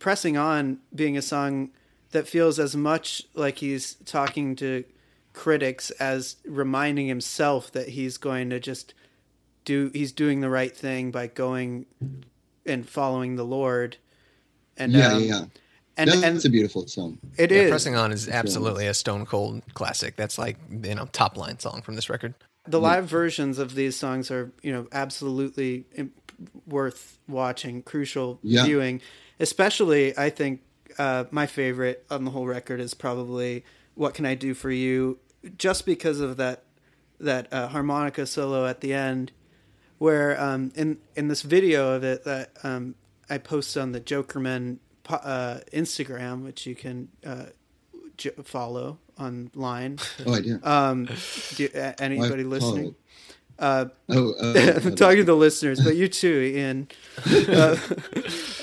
[0.00, 1.70] "Pressing On" being a song
[2.10, 4.84] that feels as much like he's talking to
[5.32, 8.94] critics as reminding himself that he's going to just
[9.72, 11.86] do he's doing the right thing by going
[12.66, 13.96] and following the Lord.
[14.76, 15.44] And yeah, um, yeah, yeah.
[15.96, 17.18] and That's and a beautiful song.
[17.38, 20.16] it Yeah, is pressing on is absolutely a stone cold classic.
[20.16, 22.34] That's like you know top line song from this record.
[22.66, 26.12] the live versions of these songs are you know absolutely im-
[26.66, 28.64] worth watching crucial Yeah.
[28.64, 29.00] viewing
[29.38, 30.60] especially i think
[30.98, 33.64] uh, my favorite on the whole record is probably
[33.94, 35.18] what can i do for you
[35.56, 36.64] just because of that
[37.18, 39.32] that uh, harmonica solo at the end
[40.00, 42.94] where um, in in this video of it that um,
[43.28, 44.78] i post on the jokermen
[45.08, 47.46] uh, instagram which you can uh,
[48.16, 50.58] j- follow online Oh, I do.
[50.62, 51.08] um,
[51.56, 52.94] do, anybody listening?
[53.58, 56.88] Uh, Oh, uh, I'm talking to the listeners, but you too, Ian.
[57.48, 57.76] Uh,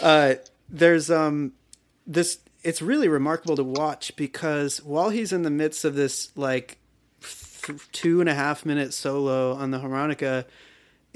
[0.01, 0.33] uh,
[0.69, 1.53] there's um,
[2.07, 2.39] this.
[2.63, 6.79] It's really remarkable to watch because while he's in the midst of this like
[7.91, 10.45] two and a half minute solo on the harmonica,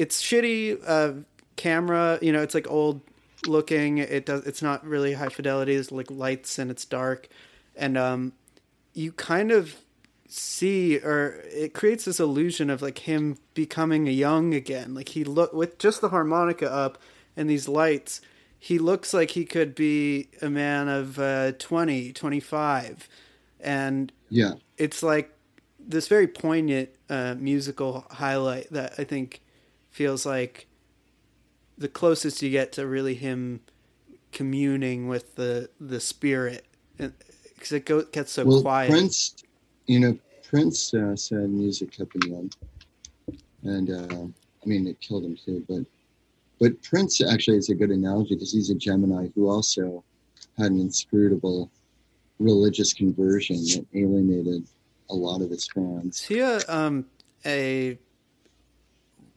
[0.02, 1.14] it's shitty uh,
[1.58, 2.18] camera.
[2.24, 3.02] You know, it's like old
[3.45, 3.99] looking.
[3.99, 4.47] It does.
[4.47, 5.76] It's not really high fidelity.
[5.76, 7.28] It's like lights and it's dark,
[7.76, 8.34] and um,
[8.93, 9.76] you kind of
[10.28, 15.52] see or it creates this illusion of like him becoming young again like he look
[15.52, 16.97] with just the harmonica up
[17.36, 18.22] and these lights
[18.58, 23.10] he looks like he could be a man of uh, 20 25
[23.60, 25.38] and yeah, it's like
[25.78, 29.41] this very poignant uh, musical highlight that i think
[29.92, 30.68] feels like
[31.78, 33.62] the closest you get to really him
[34.32, 36.66] communing with the the spirit
[36.98, 38.89] because it go, gets so well, quiet.
[38.89, 39.36] Prince,
[39.88, 40.18] you know,
[40.48, 42.52] Prince uh, said music kept him young,
[43.64, 44.26] and uh,
[44.64, 45.64] I mean it killed him too.
[45.68, 45.86] But
[46.60, 50.04] but Prince actually is a good analogy because he's a Gemini who also
[50.58, 51.72] had an inscrutable
[52.39, 54.64] religious conversion that alienated
[55.10, 56.22] a lot of his fans.
[56.22, 57.06] Is he a um
[57.46, 57.98] a,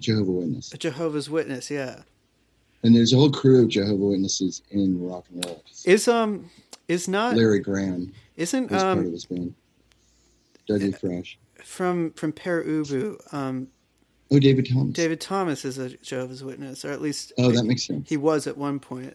[0.00, 1.70] Jehovah Witness, a Jehovah's Witness?
[1.70, 2.02] Yeah.
[2.82, 5.62] and there's a whole crew of Jehovah Witnesses in rock and roll.
[5.84, 6.50] Is um
[6.88, 9.54] is not Larry Graham isn't was part of um his band.
[10.68, 11.38] Dougie Fresh.
[11.62, 13.68] from from Pere Ubu um
[14.30, 14.94] Oh, David Thomas.
[14.94, 18.08] David Thomas is a Jehovah's Witness, or at least Oh, that makes sense.
[18.08, 19.14] he was at one point.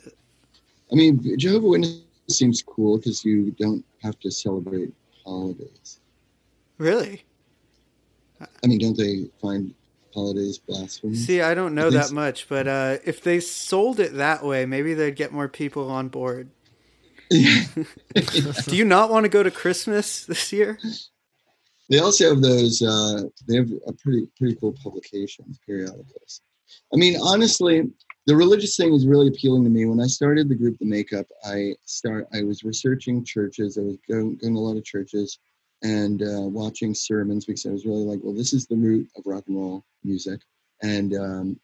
[0.92, 4.94] I mean, Jehovah Witness seems cool because you don't have to celebrate
[5.26, 6.00] holidays.
[6.78, 7.24] Really?
[8.40, 9.74] I mean, don't they find
[10.20, 11.26] holidays blasphemous?
[11.26, 14.94] See, I don't know that much, but uh, if they sold it that way, maybe
[14.94, 16.50] they'd get more people on board.
[17.30, 20.80] Do you not want to go to Christmas this year?
[21.90, 22.82] they also have those.
[22.82, 26.42] Uh, they have a pretty pretty cool publications, periodicals.
[26.94, 27.90] I mean, honestly,
[28.28, 29.86] the religious thing is really appealing to me.
[29.86, 32.28] When I started the group, The Makeup, I start.
[32.34, 33.78] I was researching churches.
[33.78, 35.40] I was going, going to a lot of churches
[35.84, 39.24] and uh, watching sermons because I was really like, well, this is the root of
[39.26, 40.42] rock and roll music,
[40.82, 41.60] and um,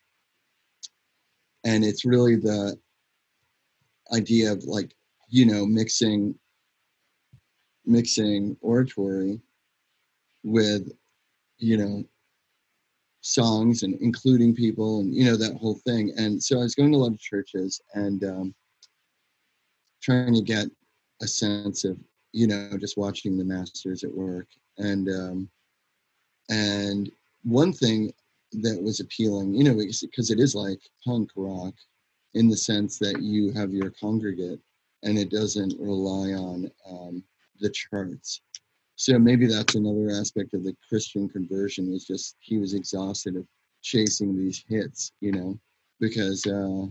[1.66, 2.78] and it's really the
[4.14, 4.96] idea of like
[5.30, 6.36] you know mixing
[7.86, 9.40] mixing oratory
[10.44, 10.92] with
[11.58, 12.04] you know
[13.22, 16.14] songs and including people and you know that whole thing.
[16.18, 18.56] And so i was going to a lot of churches and um,
[20.02, 20.68] trying to get
[21.22, 21.98] a sense of
[22.36, 24.48] you know just watching the masters at work.
[24.78, 25.50] And um,
[26.50, 27.10] and
[27.44, 28.14] one thing
[28.52, 31.74] that was appealing you know because it is like punk rock
[32.34, 34.60] in the sense that you have your congregate
[35.04, 37.24] and it doesn't rely on um,
[37.60, 38.42] the charts.
[38.98, 43.46] So maybe that's another aspect of the Christian conversion is just he was exhausted of
[43.82, 45.60] chasing these hits, you know,
[46.00, 46.88] because uh,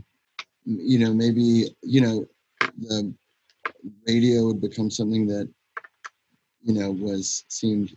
[0.64, 2.26] you know maybe you know
[2.78, 3.12] the
[4.06, 5.48] radio would become something that
[6.62, 7.96] you know was seemed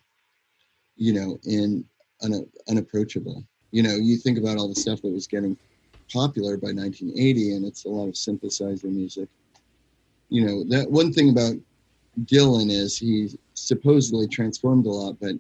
[0.95, 1.85] you know in
[2.23, 3.43] un, unapproachable.
[3.71, 5.57] You know, you think about all the stuff that was getting
[6.11, 9.27] popular by 1980, and it's a lot of synthesizer music.
[10.29, 11.55] You know, that one thing about
[12.23, 15.35] Dylan is he supposedly transformed a lot, but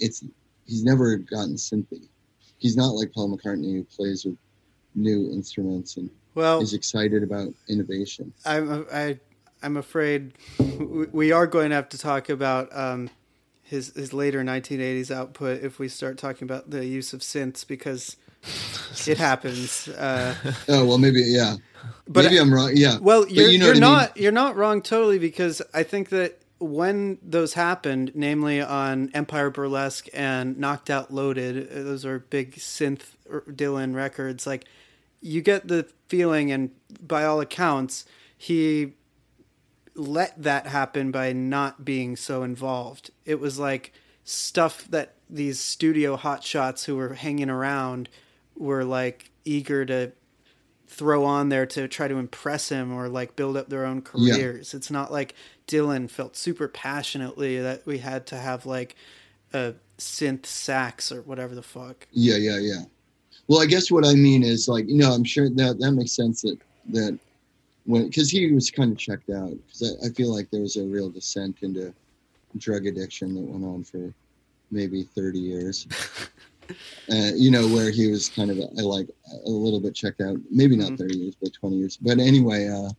[0.00, 0.24] it's
[0.66, 2.08] he's never gotten synthy.
[2.58, 4.36] He's not like Paul McCartney who plays with
[4.94, 8.32] new instruments and Well, is excited about innovation.
[8.44, 9.18] I'm I
[9.62, 13.10] I'm afraid we- we are going to have to talk about um,
[13.62, 18.16] his his later 1980s output if we start talking about the use of synths because
[19.06, 19.88] it happens.
[19.88, 20.34] Uh,
[20.68, 21.56] Oh well, maybe yeah.
[22.08, 22.72] But maybe I, am wrong.
[22.74, 22.98] Yeah.
[23.00, 23.98] Well, you're, you know you're what I mean.
[23.98, 29.50] not you're not wrong totally because I think that when those happened, namely on Empire
[29.50, 34.46] Burlesque and Knocked Out Loaded, uh, those are big synth er, Dylan records.
[34.46, 34.64] Like
[35.20, 36.70] you get the feeling, and
[37.06, 38.04] by all accounts,
[38.38, 38.94] he
[39.96, 43.10] let that happen by not being so involved.
[43.24, 43.92] It was like
[44.24, 48.08] stuff that these studio hotshots who were hanging around
[48.56, 50.12] were like eager to
[50.88, 54.34] throw on there to try to impress him or like build up their own Yeah.
[54.34, 54.74] careers.
[54.74, 55.34] It's not like
[55.66, 58.94] Dylan felt super passionately that we had to have like
[59.52, 62.06] a synth sax or whatever the fuck.
[62.12, 62.82] Yeah, yeah, yeah.
[63.48, 66.12] Well, I guess what I mean is like, you know, I'm sure that that makes
[66.12, 66.58] sense that
[66.90, 67.18] that
[67.86, 70.76] when because he was kind of checked out because I, I feel like there was
[70.76, 71.94] a real descent into
[72.58, 74.12] drug addiction that went on for
[74.70, 75.86] maybe 30 years.
[77.12, 79.08] uh, you know, where he was kind of uh, like
[79.44, 80.36] a little bit checked out.
[80.50, 80.98] Maybe not Mhm.
[80.98, 81.96] 30 years, but 20 years.
[81.96, 82.90] But anyway, uh,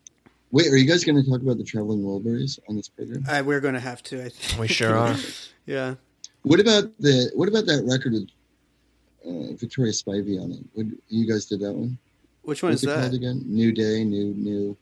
[0.51, 3.23] wait, are you guys going to talk about the Traveling Wilburys on this program?
[3.27, 4.23] I, we're going to have to.
[4.23, 4.59] I think.
[4.61, 5.15] We sure are.
[5.65, 5.95] yeah.
[6.43, 8.29] What about the what about that record with
[9.25, 10.59] uh, Victoria Spivey on it?
[10.73, 11.97] What, you guys did that one?
[12.47, 13.13] Which one What's is it called that?
[13.13, 13.43] again?
[13.45, 14.77] New Day, new new.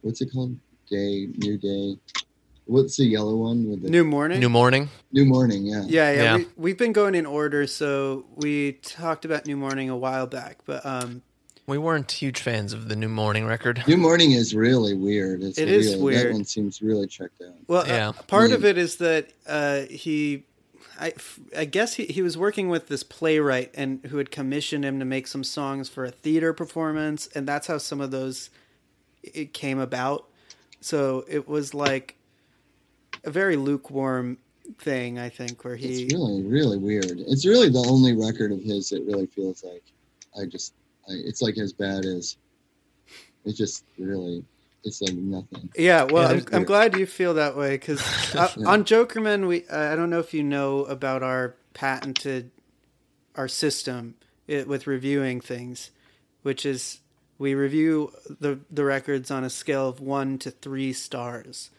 [0.00, 0.56] What's it called?
[0.88, 1.98] Day, new day.
[2.64, 4.40] What's the yellow one with the New Morning.
[4.40, 4.88] New morning.
[5.12, 5.66] New morning?
[5.66, 5.82] Yeah.
[5.86, 6.22] Yeah, yeah.
[6.22, 6.36] Yeah.
[6.38, 10.60] We, we've been going in order, so we talked about New Morning a while back,
[10.64, 11.20] but um,
[11.66, 13.84] We weren't huge fans of the new morning record.
[13.86, 15.42] New morning is really weird.
[15.42, 16.26] It's It is really, weird.
[16.28, 17.52] That one seems really checked out.
[17.68, 18.08] well, Yeah.
[18.08, 18.54] uh, part Mm.
[18.54, 20.44] of it is that uh, he,
[20.98, 21.12] I,
[21.56, 25.04] I guess he, he was working with this playwright and who had commissioned him to
[25.04, 28.50] make some songs for a theater performance, and that's how some of those
[29.22, 30.28] it came about.
[30.80, 32.16] So it was like
[33.24, 34.38] a very lukewarm
[34.78, 36.04] thing, I think, where he.
[36.04, 37.20] It's really, really weird.
[37.26, 39.82] It's really the only record of his that really feels like
[40.40, 40.74] I just.
[41.08, 42.36] I, it's like as bad as.
[43.44, 44.44] It just really.
[44.84, 45.70] It's like nothing.
[45.76, 48.00] Yeah, well, Yeah, I'm, I'm glad you feel that way because
[48.64, 52.50] on Jokermen, we uh, I don't know if you know about our patented
[53.36, 54.16] our system
[54.46, 55.90] it, with reviewing things,
[56.42, 57.00] which is
[57.38, 61.70] we review the the records on a scale of one to three stars.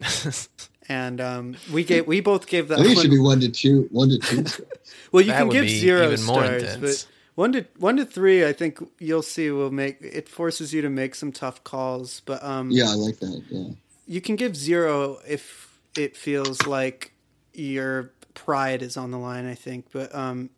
[0.88, 3.48] and um, we gave we both gave that I think it should be one to
[3.50, 4.44] two, one to two.
[5.12, 8.44] well, you That can give zero even more stars, but one to one to three,
[8.46, 12.20] I think you'll see will make it forces you to make some tough calls.
[12.24, 13.42] But um, yeah, I like that.
[13.50, 13.68] Yeah.
[14.06, 17.12] you can give zero if it feels like
[17.52, 19.46] your pride is on the line.
[19.46, 20.50] I think, but um,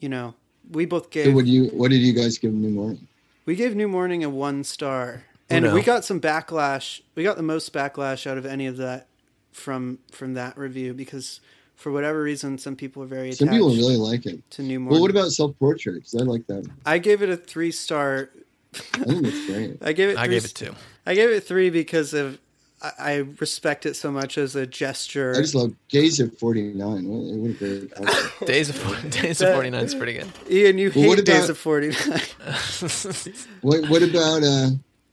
[0.00, 0.34] you know,
[0.70, 1.66] we both So gave what you?
[1.68, 3.06] What did you guys give New Morning?
[3.44, 5.74] we gave New Morning a one star, Oh, and no.
[5.74, 7.00] we got some backlash.
[7.16, 9.08] We got the most backlash out of any of that
[9.52, 11.40] from from that review because
[11.76, 14.48] for whatever reason, some people are very attached Some people really like it.
[14.52, 14.92] to New Morning.
[14.92, 15.94] Well, what about self portrait?
[15.94, 16.68] Because I like that.
[16.86, 18.30] I gave it a three star.
[18.74, 19.78] I think it's great.
[19.82, 20.16] I gave it.
[20.18, 20.74] I three gave it two.
[21.06, 22.38] I gave it three because of
[22.80, 25.32] I, I respect it so much as a gesture.
[25.36, 27.06] I just love Days of forty nine.
[27.08, 27.94] What, what a great.
[27.94, 28.46] concept.
[28.46, 30.28] Days of Days of Forty Nine is pretty good.
[30.50, 32.20] Ian, you Well, hate what Days of Forty Nine.
[33.62, 34.42] what What about?
[34.42, 34.68] uh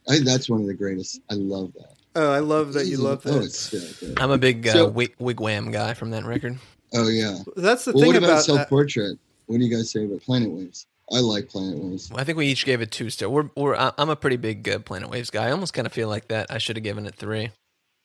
[0.08, 1.20] I think that's one of the greatest.
[1.30, 1.94] I love that.
[2.16, 3.44] Oh, I love that you love Oh, that.
[3.44, 4.18] it's so good.
[4.20, 6.58] I'm a big uh, So- wig, wigwam guy from that record.
[6.94, 7.38] Oh yeah.
[7.56, 9.18] That's the Well, thing what about about self portrait.
[9.46, 10.86] What do you guys say about Planet Waves?
[11.12, 12.10] I like Planet Waves.
[12.14, 13.30] I think we each gave it two stars.
[13.30, 15.46] We're, we're, I- I'm a pretty big uh, Planet Waves guy.
[15.48, 16.46] I almost kind of feel like that.
[16.50, 17.50] I should have given it three.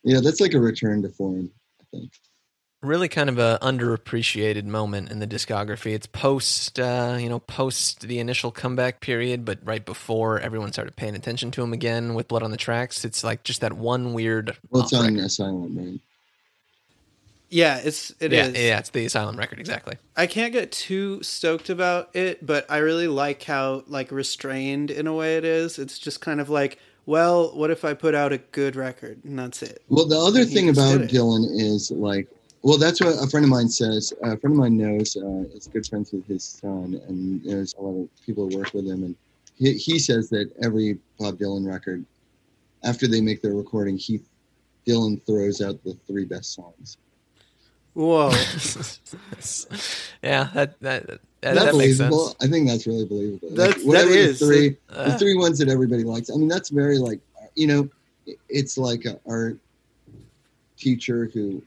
[0.03, 1.51] Yeah, that's like a return to form.
[1.81, 2.11] I think.
[2.85, 5.93] Really, kind of a underappreciated moment in the discography.
[5.93, 10.95] It's post, uh, you know, post the initial comeback period, but right before everyone started
[10.95, 13.03] paying attention to him again with Blood on the Tracks.
[13.03, 14.55] It's like just that one weird.
[14.69, 15.25] Well, it's on record.
[15.25, 15.99] Asylum, right?
[17.49, 18.53] Yeah, it's it yeah, is.
[18.53, 19.97] yeah, it's the Asylum record exactly.
[20.15, 25.07] I can't get too stoked about it, but I really like how like restrained in
[25.07, 25.79] a way it is.
[25.79, 29.39] It's just kind of like, well, what if I put out a good record and
[29.39, 29.81] that's it?
[29.89, 31.01] Well, the other thing about.
[31.01, 32.27] Dylan is like,
[32.65, 34.11] well, that's what a friend of mine says.
[34.23, 37.81] A friend of mine knows uh, is good friends with his son, and there's a
[37.81, 39.15] lot of people who work with him, and
[39.55, 42.03] he, he says that every Bob Dylan record,
[42.83, 44.19] after they make their recording, he
[44.87, 46.97] Dylan throws out the three best songs.
[47.93, 48.29] Whoa.
[50.23, 52.29] yeah, that that that, Is that, that makes believable?
[52.29, 52.35] sense.
[52.41, 53.49] I think that's really believable.
[53.51, 54.39] That's- that whatever is.
[54.39, 56.31] the three, Uh, the three ones that everybody likes.
[56.31, 57.19] I mean, that's very like
[57.53, 57.87] you know,
[58.49, 59.59] it's like a art
[60.77, 61.61] teacher who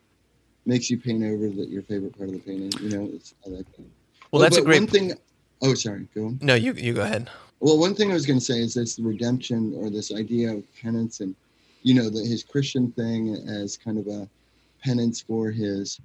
[0.68, 2.70] makes you paint over the, your favorite part of the painting.
[2.82, 3.86] You know, it's I like that.
[4.30, 4.80] Well, that's a great.
[4.80, 5.14] one thing.
[5.62, 6.06] Oh, sorry.
[6.14, 6.38] Go on.
[6.42, 7.28] no, you you go ahead.
[7.60, 10.62] Well, one thing I was going to say is this redemption or this idea of
[10.80, 11.34] penance and,
[11.82, 14.28] you know, the, his Christian thing as kind of a
[14.84, 15.98] penance for his,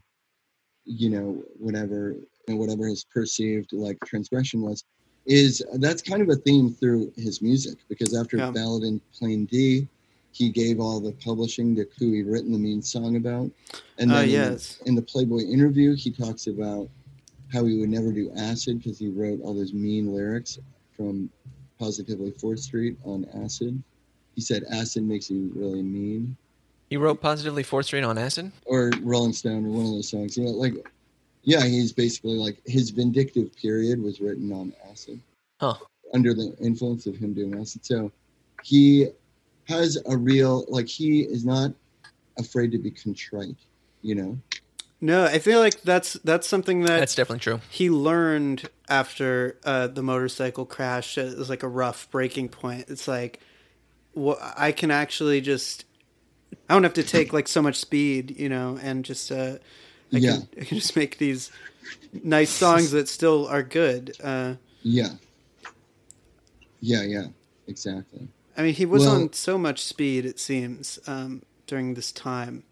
[0.85, 2.15] you know, whatever,
[2.47, 4.83] and whatever his perceived like transgression was,
[5.27, 8.49] is that's kind of a theme through his music because after Yeah.
[8.49, 9.87] Ballad in Plain D,
[10.33, 13.49] he gave all the publishing to who he'd written the mean song about.
[13.99, 14.79] And Ah, then in the- yes.
[14.85, 16.89] in the Playboy interview, he talks about
[17.51, 20.57] how he would never do acid because he wrote all those mean lyrics
[20.97, 21.29] from
[21.77, 23.81] Positively Fourth Street on acid.
[24.35, 26.35] He said acid makes you really mean,
[26.89, 28.51] He wrote positively Fourth Street on acid.
[28.65, 30.35] or Rolling Stone, or one of those songs.
[30.37, 30.73] You know, like,
[31.43, 35.19] yeah, he's basically like his vindictive period was written on acid
[35.59, 35.75] Huh.
[36.13, 37.85] under the influence of him doing acid.
[37.85, 38.11] So
[38.63, 39.09] he
[39.67, 41.73] has a real like he is not
[42.37, 43.55] afraid to be contrite.
[44.01, 44.37] You know,
[44.99, 47.61] No, I feel like that's that's something that That's definitely true.
[47.69, 51.17] he learned after uh, the motorcycle crash.
[51.17, 52.85] It was like a rough breaking point.
[52.89, 53.39] It's like,
[54.13, 55.85] well, I can actually just,
[56.69, 59.57] I don't have to take like so much speed, you know, and just, uh,
[60.11, 60.31] I, Yeah.
[60.31, 61.49] can, I can just make these
[62.11, 64.15] nice songs that still are good.
[64.21, 65.13] Uh, yeah,
[66.81, 67.27] yeah, yeah,
[67.67, 68.27] exactly.
[68.57, 72.63] I mean, he was Well- on so much speed, it seems, um, during this time,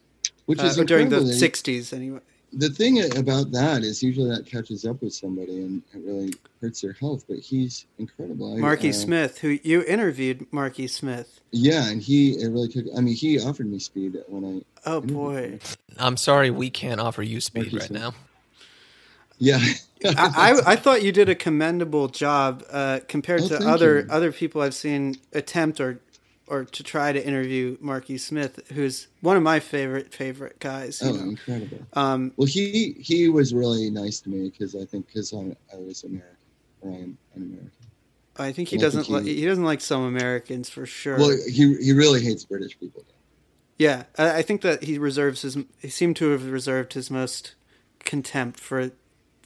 [0.46, 1.40] Which uh, is or during the incredible that he-
[1.80, 2.20] '60s, anyway.
[2.54, 6.82] the thing about that is usually that catches up with somebody and it really hurts
[6.82, 7.24] their health.
[7.28, 8.54] But he's incredible.
[8.54, 11.40] I- Marky uh, Smith, who you interviewed, Marky Smith.
[11.52, 12.86] Yeah, and he it really took.
[12.96, 14.44] I mean, he offered me speed when
[14.86, 14.90] I.
[14.90, 15.52] Oh boy.
[15.52, 15.60] him.
[15.98, 18.02] I'm sorry we can't offer you speed Marky right Smith.
[18.02, 18.14] now.
[19.40, 19.60] Yeah,
[20.06, 24.08] I, I, I thought you did a commendable job uh, compared Oh, to other you.
[24.10, 26.00] other people I've seen attempt or
[26.48, 31.02] or to try to interview Marky Smith, who's one of my favorite favorite guys.
[31.04, 31.22] Oh, know?
[31.22, 31.88] incredible.
[31.94, 35.78] um, Well, he he was really nice to me because I think because I I
[35.78, 36.38] was American,
[36.82, 37.72] or I am an American.
[38.38, 41.18] I think he And doesn't think li- he- he doesn't like some Americans for sure.
[41.18, 43.06] Well, he he really hates British people.
[43.78, 45.58] yeah, I, I think that he reserves his.
[45.80, 47.56] He seemed to have reserved his most
[48.04, 48.92] contempt for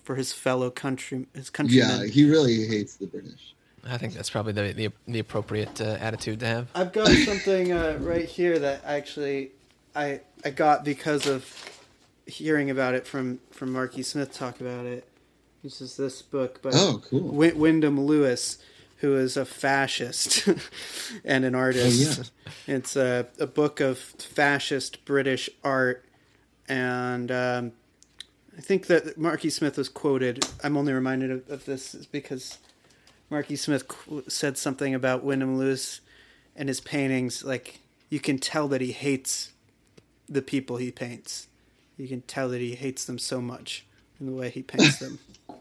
[0.06, 2.00] for his fellow country his countrymen.
[2.02, 3.54] Yeah, he really hates the British.
[3.84, 6.68] I think that's probably the the, the appropriate uh, attitude to have.
[6.74, 9.52] I've got something uh, right here that actually
[9.96, 11.52] I I got because of
[12.28, 15.08] hearing about it from from Marky Smith talk about it.
[15.64, 17.22] This is this book by Oh, cool.
[17.22, 18.60] Wy- Wyndham Lewis,
[18.98, 20.48] who is a fascist
[21.26, 22.32] and an artist.
[22.68, 26.06] It's a, a book of fascist British art,
[26.70, 27.72] and um,
[28.58, 30.48] I think that Marky Smith was quoted.
[30.64, 32.58] I'm only reminded of, of this because
[33.30, 36.02] Marky Smith qu- said something about Wyndham Lewis
[36.56, 37.44] and his paintings.
[37.44, 37.80] Like
[38.10, 39.52] you can tell that he hates
[40.30, 41.48] the people he paints.
[41.98, 43.86] You can tell that he hates them so much
[44.20, 45.20] in the way he paints them.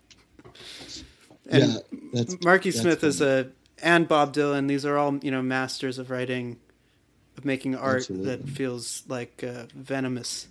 [1.46, 1.78] And yeah,
[2.12, 3.50] that's Marky that's Smith is a
[3.82, 4.66] and Bob Dylan.
[4.66, 6.58] These are all you know masters of writing,
[7.36, 10.48] of making art that feels like uh, venomous.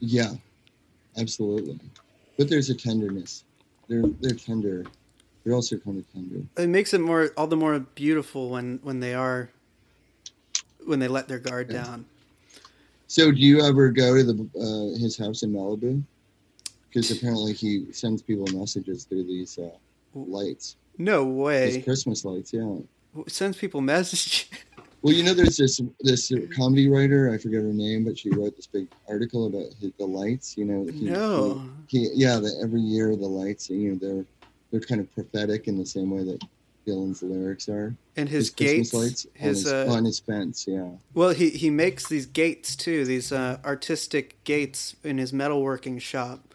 [0.00, 0.32] Yeah,
[1.16, 1.78] absolutely.
[2.38, 3.44] But there's a tenderness.
[3.88, 4.84] They're they're tender.
[5.44, 6.42] They're also kind of tender.
[6.58, 9.48] It makes it more all the more beautiful when when they are
[10.84, 11.84] when they let their guard Yeah.
[11.84, 12.06] down.
[13.08, 16.02] So, do you ever go to the uh, his house in Malibu?
[16.88, 19.68] Because apparently he sends people messages through these uh,
[20.14, 21.66] lights, No way.
[21.66, 21.82] these way.
[21.82, 22.52] Christmas lights.
[22.52, 22.76] Yeah.
[23.28, 24.50] Sends people message.
[25.06, 27.32] Well, you know, there's this this comedy writer.
[27.32, 30.58] I forget her name, but she wrote this big article about the lights.
[30.58, 31.62] You know, he, no.
[31.86, 32.40] he, he yeah.
[32.40, 34.24] The, every year the lights, you know, they're
[34.72, 36.44] they're kind of prophetic in the same way that
[36.88, 37.94] Dylan's lyrics are.
[38.16, 40.66] And his, Christmas gates, lights his, on, his, uh, on his fence.
[40.66, 40.88] Yeah.
[41.14, 43.04] well, he he makes these gates too.
[43.04, 46.52] These uh, artistic gates in his metalworking shop,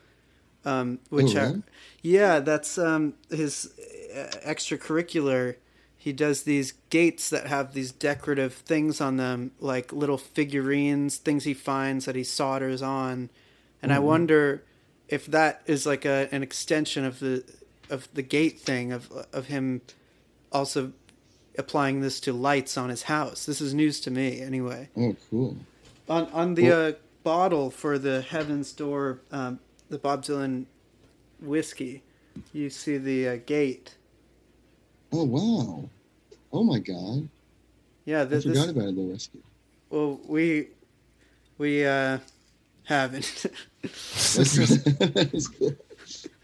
[0.65, 1.63] um, which Oh, are
[2.01, 3.71] yeah, that's um, his
[4.13, 5.55] uh, extracurricular.
[6.03, 11.43] He does these gates that have these decorative things on them, like little figurines, things
[11.43, 13.29] he finds that he solders on,
[13.83, 14.03] and I Mhm.
[14.03, 14.63] wonder
[15.07, 17.43] if that is like a an extension of the
[17.91, 19.81] of the gate thing of of him
[20.51, 20.91] also
[21.55, 23.45] applying this to lights on his house.
[23.45, 24.89] This is news to me, anyway.
[24.97, 25.57] Oh, cool.
[26.09, 29.59] On on the Well- uh, bottle for the Heaven's Door, um,
[29.91, 30.65] the Bob Dylan
[31.39, 32.01] whiskey,
[32.53, 33.93] you see the uh, gate.
[35.11, 35.89] Oh wow.
[36.53, 37.27] Oh my god.
[38.05, 38.71] Yeah, I th- forgot this.
[38.71, 39.39] about the whiskey.
[39.89, 40.67] Well, we
[41.57, 42.19] we uh,
[42.83, 43.45] haven't.
[43.81, 44.35] That's,
[44.83, 45.75] that's cool.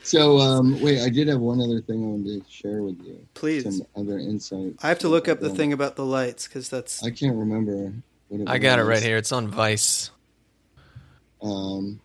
[0.02, 3.19] So um, wait, I did have one other thing I wanted to share with you.
[3.35, 4.76] Please, Some other insight.
[4.81, 7.94] I have to look up the thing about the lights because that's I can't remember.
[8.30, 9.18] What it I got it right here.
[9.18, 10.10] It's on Vice.
[11.41, 11.99] Um,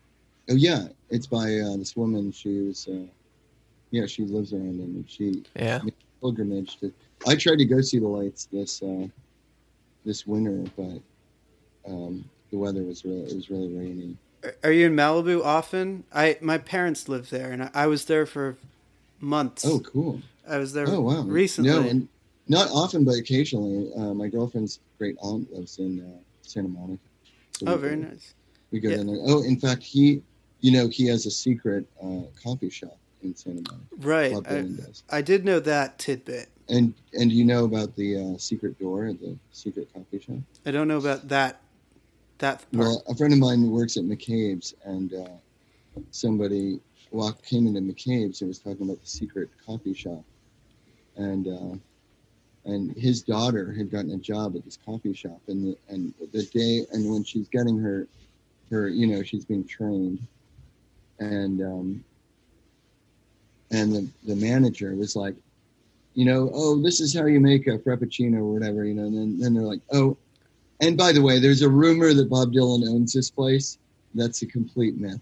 [0.49, 2.31] oh yeah, it's by uh, this woman.
[2.31, 3.07] She was, uh,
[3.91, 5.81] yeah, she lives around him, and she Yeah.
[6.33, 6.91] Pilgrimage to.
[7.27, 9.07] I tried to go see the lights this uh,
[10.05, 14.17] this winter, but um, the weather was really it was really rainy.
[14.63, 16.03] Are- you in Malibu often?
[16.13, 18.57] I my parents live there, and I, I was there for
[19.19, 19.65] months.
[19.65, 20.21] Oh, cool.
[20.47, 21.21] I was there Oh wow.
[21.23, 21.69] recently.
[21.71, 22.07] No, and
[22.47, 23.91] not often, but occasionally.
[23.95, 26.99] Uh, my girlfriend's great aunt lives in uh, Santa Monica.
[27.57, 28.33] So oh, very go- nice.
[28.71, 28.97] We go Yeah.
[28.97, 29.19] down there.
[29.27, 30.21] Oh, in fact, he,
[30.61, 33.95] you know, he has a secret uh, coffee shop in Santa Monica.
[33.97, 34.35] Right.
[35.09, 35.17] I.
[35.17, 36.49] I did know that tidbit.
[36.69, 40.37] And and you know about the uh, secret door at the secret coffee shop?
[40.65, 41.61] I don't know about that.
[42.39, 42.73] That part.
[42.73, 46.79] Well, a friend of mine works at McCabe's, and uh, somebody
[47.11, 50.23] walked came into McCabe's and was talking about the secret coffee shop,
[51.15, 51.77] and uh,
[52.65, 56.43] and his daughter had gotten a job at this coffee shop, and the and the
[56.45, 58.07] day and when she's getting her
[58.69, 60.25] her you know she's being trained,
[61.19, 62.03] and um,
[63.71, 65.35] and the the manager was like,
[66.13, 69.17] you know, oh, this is how you make a frappuccino or whatever, you know, and
[69.17, 70.17] then, then they're like, oh,
[70.79, 73.77] and by the way, there's a rumor that Bob Dylan owns this place.
[74.15, 75.19] That's a complete myth.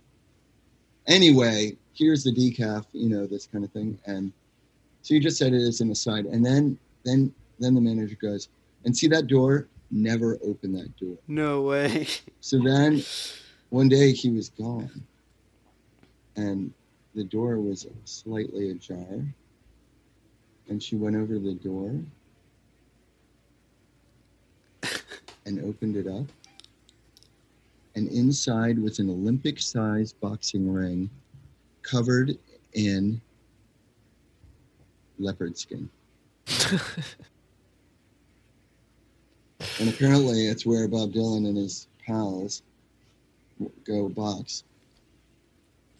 [1.07, 3.97] Anyway, here's the decaf, you know, this kind of thing.
[4.05, 4.31] And
[5.01, 6.25] so you just said it as an aside.
[6.25, 8.49] And then then then the manager goes,
[8.85, 9.67] and see that door?
[9.91, 11.17] Never open that door.
[11.27, 12.07] no way.
[12.39, 13.03] So then
[13.69, 15.03] one day he was gone.
[16.35, 16.73] And
[17.15, 19.25] the door was slightly ajar.
[20.69, 21.95] And she went over the door
[25.45, 26.25] and opened it up.
[27.95, 31.09] And inside was an Olympic sized boxing ring
[31.81, 32.37] covered
[32.73, 33.19] in
[35.19, 35.89] leopard skin.
[39.79, 42.61] And apparently it's where Bob Dylan and his pals
[43.83, 44.63] go box.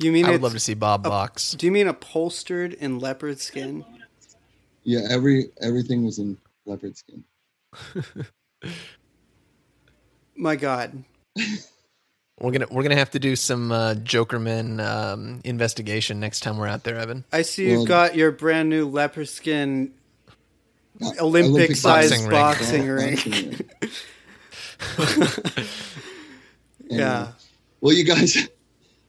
[0.01, 1.51] You mean I would love to see Bob a- box.
[1.53, 3.85] Do you mean upholstered in leopard skin?
[4.83, 7.23] Yeah, every everything was in leopard skin.
[10.35, 11.03] My God.
[12.39, 16.67] We're gonna we're gonna have to do some uh, Jokermen um, investigation next time we're
[16.67, 17.23] out there, Evan.
[17.31, 19.93] I see you've Well- got your brand new leopard skin
[21.01, 23.17] uh, Olympic-sized boxing boxing, ring.
[23.25, 23.65] ring.
[23.81, 25.65] ring.
[26.89, 27.31] Yeah.
[27.79, 28.49] Well, you guys,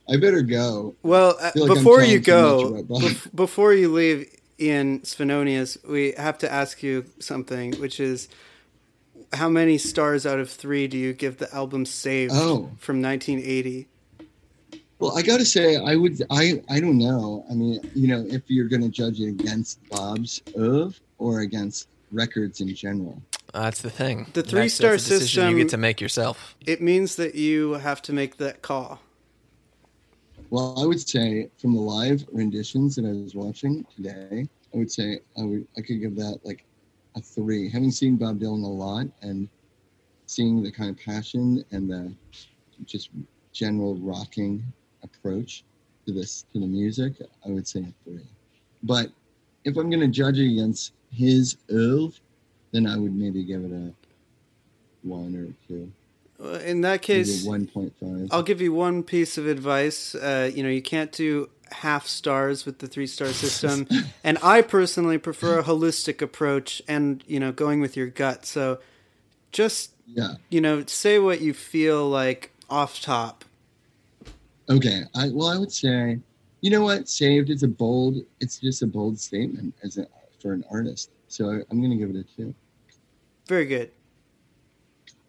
[0.09, 0.95] I better go.
[1.03, 4.29] Well, uh, like before you go, much bef- before you leave,
[4.61, 8.29] Ian Svenonius, we have to ask you something, which is
[9.33, 12.71] how many stars out of three do you give the album "Saved" Oh.
[12.79, 13.89] from 1980?
[14.99, 17.45] Well, I got to say, I would, I, I don't know.
[17.51, 21.89] I mean, you know, if you're going to judge it against Bob's of or against
[22.13, 23.21] records in general.
[23.55, 24.27] Uh, that's the thing.
[24.33, 26.55] The That's- three-star that's a system- you get to make yourself.
[26.67, 29.01] It means that you have to make that call.
[30.53, 34.93] Well, I would say from the live renditions that I was watching today, I would
[34.93, 36.67] say I would, I could give that like
[37.17, 37.71] a three.
[37.71, 39.49] Having seen Bob Dylan a lot and
[40.27, 42.13] seeing the kind of passion and the
[42.85, 43.09] just
[43.55, 44.63] general rocking
[45.03, 45.65] approach
[46.05, 47.15] to this to the music,
[47.47, 48.27] I would say a three.
[48.83, 49.11] But
[49.65, 52.21] if I'm going to judge against his oeuvre,
[52.73, 53.91] then I would maybe give it a
[55.03, 55.91] one or two,
[56.65, 58.29] In that case, one point five.
[58.31, 60.15] I'll give you one piece of advice.
[60.15, 63.87] Uh, you know, you can't do half stars with the three star system,
[64.25, 68.45] and I personally prefer a holistic approach and you know going with your gut.
[68.45, 68.81] So,
[69.53, 70.35] just Yeah.
[70.51, 73.45] you know, say what you feel like off top.
[74.69, 75.03] Okay.
[75.15, 76.19] I well, I would say,
[76.61, 77.09] you know what?
[77.09, 78.17] Saved is a bold.
[78.41, 80.07] It's just a bold statement as a
[80.41, 81.11] for an artist.
[81.29, 82.55] So I, I'm going to give it a two.
[83.47, 83.91] Very good,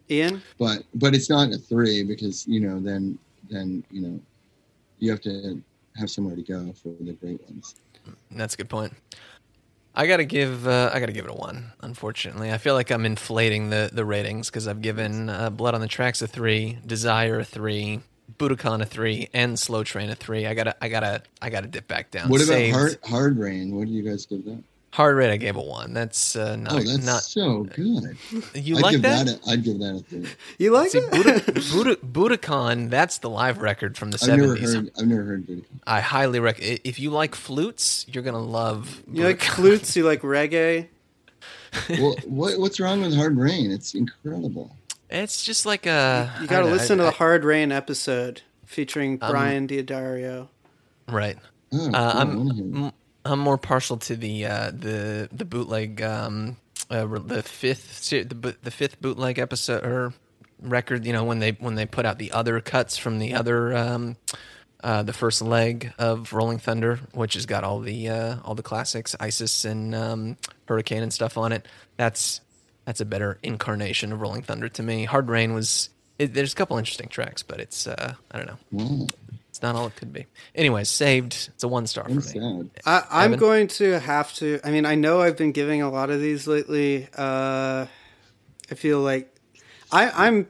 [0.09, 0.41] Ian.
[0.57, 3.17] But but it's not a three because you know then
[3.49, 4.19] then you know
[4.99, 5.61] you have to
[5.97, 7.75] have somewhere to go for the great ones.
[8.31, 8.93] That's a good point.
[9.95, 11.71] I gotta give uh, I gotta give it a one.
[11.81, 15.81] Unfortunately, I feel like I'm inflating the the ratings because I've given uh, Blood on
[15.81, 17.99] the Tracks a three, Desire a three,
[18.39, 20.47] Budokan a three, and Slow Train a three.
[20.47, 22.29] I gotta I gotta I gotta dip back down.
[22.29, 22.75] What about Saved.
[22.75, 23.75] hard hard rain?
[23.75, 24.63] What do you guys give that?
[24.93, 25.31] Hard Rain?
[25.31, 25.91] I gave a one.
[25.93, 28.15] That's uh, not Oh, that's not so good.
[28.53, 29.25] you I'd like give that.
[29.25, 29.45] that.
[29.47, 30.27] a, I'd give that a three.
[30.59, 31.11] You like See, it?
[31.11, 31.39] Buda,
[32.05, 34.75] Buda, Budokan, that's the live record from the I've seventies.
[34.75, 35.63] I've never heard Budokan.
[35.87, 36.79] I highly recommend.
[36.83, 39.01] If you like flutes, you're gonna love.
[39.11, 39.95] you like flutes?
[39.95, 40.89] You like reggae?
[41.89, 43.71] Well, what what's wrong with hard rain?
[43.71, 44.75] It's incredible.
[45.09, 46.31] It's just like a.
[46.37, 49.31] You I got to don't know, listen I- to the Hard Rain episode featuring Um,
[49.31, 50.49] Brian Diodario.
[51.09, 51.35] Right.
[51.73, 51.95] Oh, cool.
[51.95, 52.93] Uh, I I'm
[53.25, 56.57] I'm more partial to the uh, the the bootleg um,
[56.89, 60.13] uh, the fifth the the fifth bootleg episode or
[60.61, 61.05] record.
[61.05, 64.17] You know when they when they put out the other cuts from the other um,
[64.83, 68.63] uh, the first leg of Rolling Thunder, which has got all the uh, all the
[68.63, 70.37] classics, ISIS and um,
[70.67, 71.65] Hurricane and stuff on it.
[71.95, 72.41] That's
[72.85, 75.05] that's a better incarnation of Rolling Thunder to me.
[75.05, 75.89] Hard Rain was.
[76.19, 78.57] It, there's a couple interesting tracks, but it's uh, I don't know.
[79.07, 80.27] It's not all it could be.
[80.53, 81.49] Anyways, saved.
[81.55, 82.21] It's a one star for I'm me.
[82.21, 82.69] sad.
[82.85, 83.39] I, I'm Evan?
[83.39, 84.59] going to have to.
[84.63, 87.07] I mean, I know I've been giving a lot of these lately.
[87.17, 87.87] Uh,
[88.69, 89.33] I feel like
[89.91, 90.47] I, I'm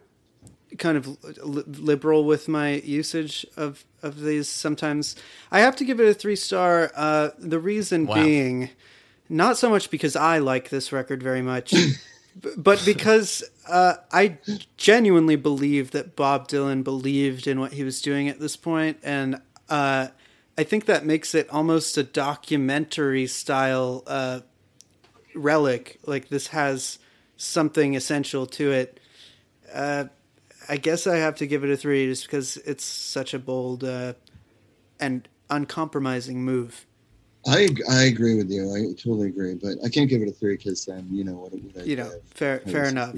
[0.80, 1.08] kind of
[1.44, 4.50] li- liberal with my usage of of these.
[4.50, 5.16] Sometimes
[5.52, 6.92] I have to give it a three star.
[6.96, 8.16] Uh, the reason Wow.
[8.16, 8.70] being,
[9.30, 11.74] not so much because I like this record very much,
[12.58, 14.38] but because uh, I
[14.78, 19.42] genuinely believe that Bob Dylan believed in what he was doing at this point, and
[19.70, 20.08] uh,
[20.58, 24.42] I think that makes it almost a documentary style uh,
[25.34, 26.00] relic.
[26.06, 27.00] Like this has
[27.38, 29.00] something essential to it.
[29.74, 30.06] Uh,
[30.70, 33.84] I guess I have to give it a three just because it's such a bold
[33.84, 34.14] uh,
[35.00, 36.86] and uncompromising move.
[37.46, 38.74] I I agree with you.
[38.74, 41.54] I totally agree, but I can't give it a three because then you know what
[41.54, 41.86] it would.
[41.86, 42.22] You know, give?
[42.34, 43.16] fair I fair enough.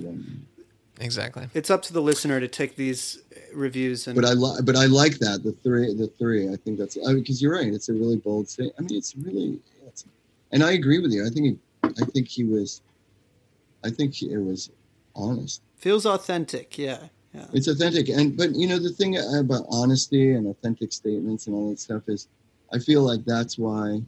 [0.99, 1.49] Exactly.
[1.53, 3.21] It's up to the listener to take these
[3.53, 6.49] reviews and But I li- but I like that the three the three.
[6.49, 7.67] I think that's because you're right.
[7.67, 8.75] It's a really bold statement.
[8.79, 10.05] I mean, it's really, it's,
[10.51, 11.25] and I agree with you.
[11.25, 12.81] I think he, I think he was,
[13.83, 14.71] I think he, it was
[15.15, 15.61] honest.
[15.77, 16.77] feels authentic.
[16.77, 16.99] Yeah,
[17.33, 17.45] yeah.
[17.53, 21.69] It's authentic, and but you know the thing about honesty and authentic statements and all
[21.71, 22.29] that stuff is,
[22.71, 24.01] I feel like that's why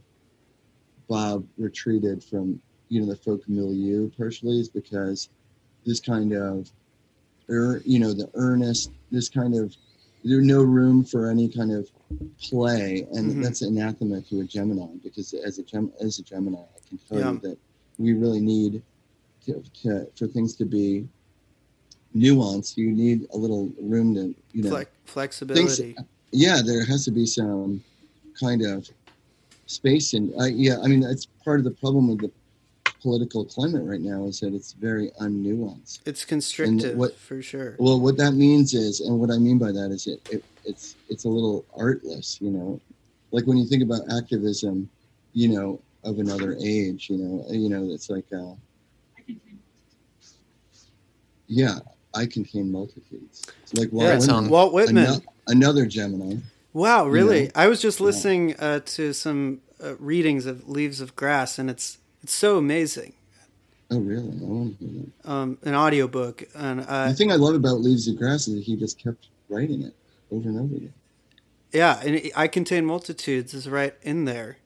[1.08, 5.28] Bob retreated from you know the folk milieu partially is because
[5.86, 6.70] this kind of,
[7.48, 9.74] you know, the earnest, this kind of,
[10.22, 11.88] there's no room for any kind of
[12.42, 13.42] play, and Mhm.
[13.42, 17.18] that's anathema to a Gemini because as a Gem, as a Gemini, I can tell
[17.20, 17.32] Yeah.
[17.32, 17.58] you that
[17.98, 18.82] we really need
[19.46, 21.08] to, to for things to be
[22.14, 22.76] nuanced.
[22.76, 25.96] You need a little room to, you know, Flex- flexibility.
[26.32, 27.82] yeah, there has to be some
[28.38, 28.90] kind of
[29.72, 32.30] space and uh, yeah, I mean that's part of the problem with the
[33.02, 36.00] political climate right now is that it's very unnuanced.
[36.06, 37.76] It's constrictive what- for sure.
[37.78, 40.96] Well, what that means is, and what I mean by that is, it, it it's
[41.08, 42.80] it's a little artless, you know,
[43.30, 44.88] like when you think about activism,
[45.34, 48.54] you know, of another age, you know, you know, it's like uh,
[51.46, 51.78] yeah,
[52.14, 53.46] I contain multitudes.
[53.62, 54.34] It's like Yeah, Walt song.
[54.44, 55.06] Whitman, Walt Whitman.
[55.06, 56.36] ano- another Gemini.
[56.78, 57.44] Wow, really?
[57.46, 57.50] know?
[57.56, 61.98] I was just listening uh, to some uh, readings of Leaves of Grass, and it's
[62.22, 63.14] it's so amazing.
[63.90, 64.28] Oh, really?
[64.28, 65.12] I want to.
[65.24, 68.62] Um, an audiobook, and uh, the thing I love about Leaves of Grass is that
[68.62, 69.94] he just kept writing it
[70.30, 70.92] over and over again.
[71.72, 74.58] yeah, and it- I contain multitudes is right in there.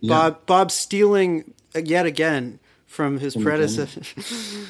[0.00, 0.08] Yeah.
[0.08, 4.02] Bob Bob stealing uh, yet again from his From predecessor.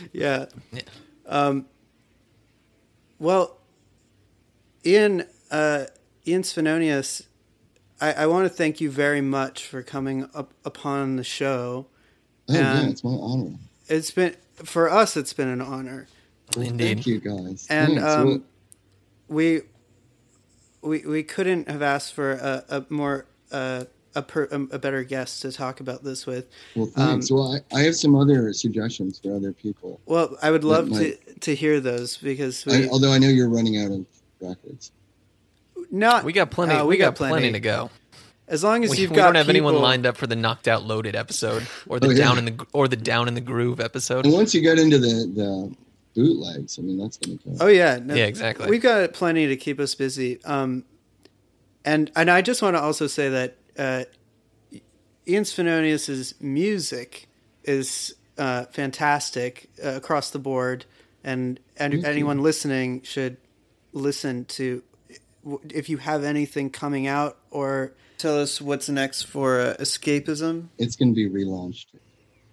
[0.13, 0.47] yeah.
[0.71, 0.83] Yeah.
[1.25, 1.65] Um,
[3.19, 3.57] well,
[4.85, 5.87] in uh,
[6.27, 7.27] Ian Svenonius,
[8.01, 11.87] I, I want to thank you very much for coming up upon the show.
[12.49, 13.57] Oh, yeah, it's my honor.
[13.89, 15.17] It's been for us.
[15.17, 16.07] It's been an honor,
[16.57, 16.79] Indeed.
[16.79, 17.67] Thank you, guys.
[17.71, 18.03] and Thanks.
[18.05, 18.41] um, Well,
[19.29, 19.61] we
[20.83, 23.85] we we couldn't have asked for a, a more uh,
[24.15, 26.49] a, per, a better guest to talk about this with.
[26.77, 27.31] well, um, thanks.
[27.31, 30.01] well, I, I have some other suggestions for other people.
[30.07, 33.29] Well, I would love might- to to hear those because we I, although I know
[33.29, 34.07] you're running out of
[34.41, 34.93] records.
[35.93, 36.75] Not We got plenty.
[36.75, 37.53] uh, we, got, plenty.
[37.53, 37.91] to go.
[38.49, 40.67] As long as We, you've we got don't have anyone lined up for the knocked
[40.67, 42.25] out loaded episode or the yeah.
[42.25, 44.25] down in the or the down in the groove episode.
[44.25, 45.77] And once you get into the, the
[46.15, 47.57] bootlegs, I mean, that's going to go.
[47.61, 48.69] Oh yeah, no, Yeah, exactly.
[48.69, 50.43] We've got plenty to keep us busy.
[50.45, 50.85] Um,
[51.85, 54.05] and and I just want to also say that uh,
[55.27, 57.29] Ian Svenonius's music
[57.65, 60.85] is uh, fantastic uh, across the board,
[61.23, 62.11] and, and Thank you.
[62.11, 63.37] anyone listening should
[63.93, 64.83] listen to
[65.71, 70.69] if you have anything coming out or tell us what's next for uh, escapism.
[70.79, 71.87] It's going to be relaunched,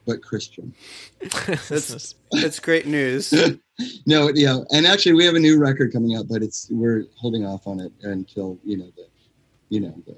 [0.05, 0.73] but Christian.
[1.21, 3.33] That's that's great news.
[4.05, 7.45] no, yeah, and actually, we have a new record coming out, but it's we're holding
[7.45, 9.07] off on it until you know the,
[9.69, 10.15] you know the,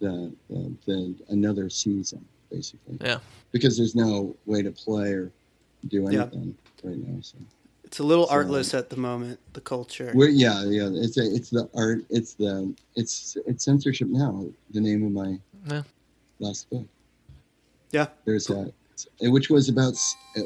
[0.00, 2.96] the, the, the another season basically.
[3.00, 3.18] Yeah.
[3.52, 5.32] Because there's no way to play or
[5.88, 6.22] do Yeah.
[6.22, 7.20] anything right now.
[7.20, 7.38] So
[7.94, 9.38] It's a little So- artless at the moment.
[9.52, 10.10] The culture.
[10.16, 14.80] we're yeah yeah it's a, it's the art it's the it's it's censorship now the
[14.80, 15.38] name of my
[15.70, 15.82] Yeah.
[16.40, 16.86] last book.
[17.92, 18.08] Yeah.
[18.24, 18.72] There's a
[19.20, 19.94] which was about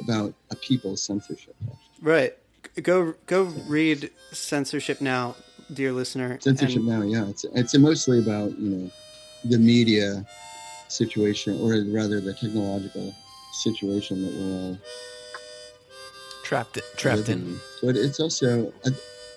[0.05, 1.57] about a people's censorship.
[2.03, 2.37] Right.
[2.83, 5.35] Go go read censorship now,
[5.73, 6.39] dear listener.
[6.43, 8.91] censorship and- now yeah it's it's mostly about you know
[9.47, 10.27] the media
[10.89, 13.15] situation or rather the technological
[13.65, 14.79] situation that we're all
[16.49, 16.85] Trapped it.
[16.97, 17.61] Trapped in.
[17.83, 18.91] but it's also I,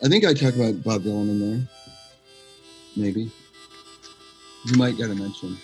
[0.03, 1.67] I think i talk about bob dylan in there
[2.95, 3.29] maybe
[4.67, 5.57] you might get a mention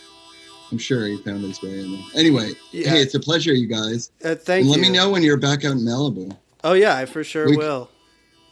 [0.71, 2.89] i'm sure he found his way in there anyway Yeah.
[2.89, 4.71] hey it's a pleasure you guys Uh, thank and you.
[4.71, 7.55] let me know when you're back out in malibu Oh yeah, I for sure We-
[7.55, 7.89] will.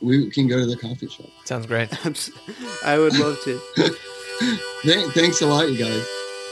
[0.02, 1.90] we can go to the coffee shop Sounds great.
[2.06, 2.32] I'm s-
[2.86, 3.60] I would love to.
[4.84, 6.06] Th- thanks a lot you guys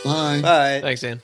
[0.03, 0.80] bye Bye.
[0.82, 1.22] Thanks, Dan.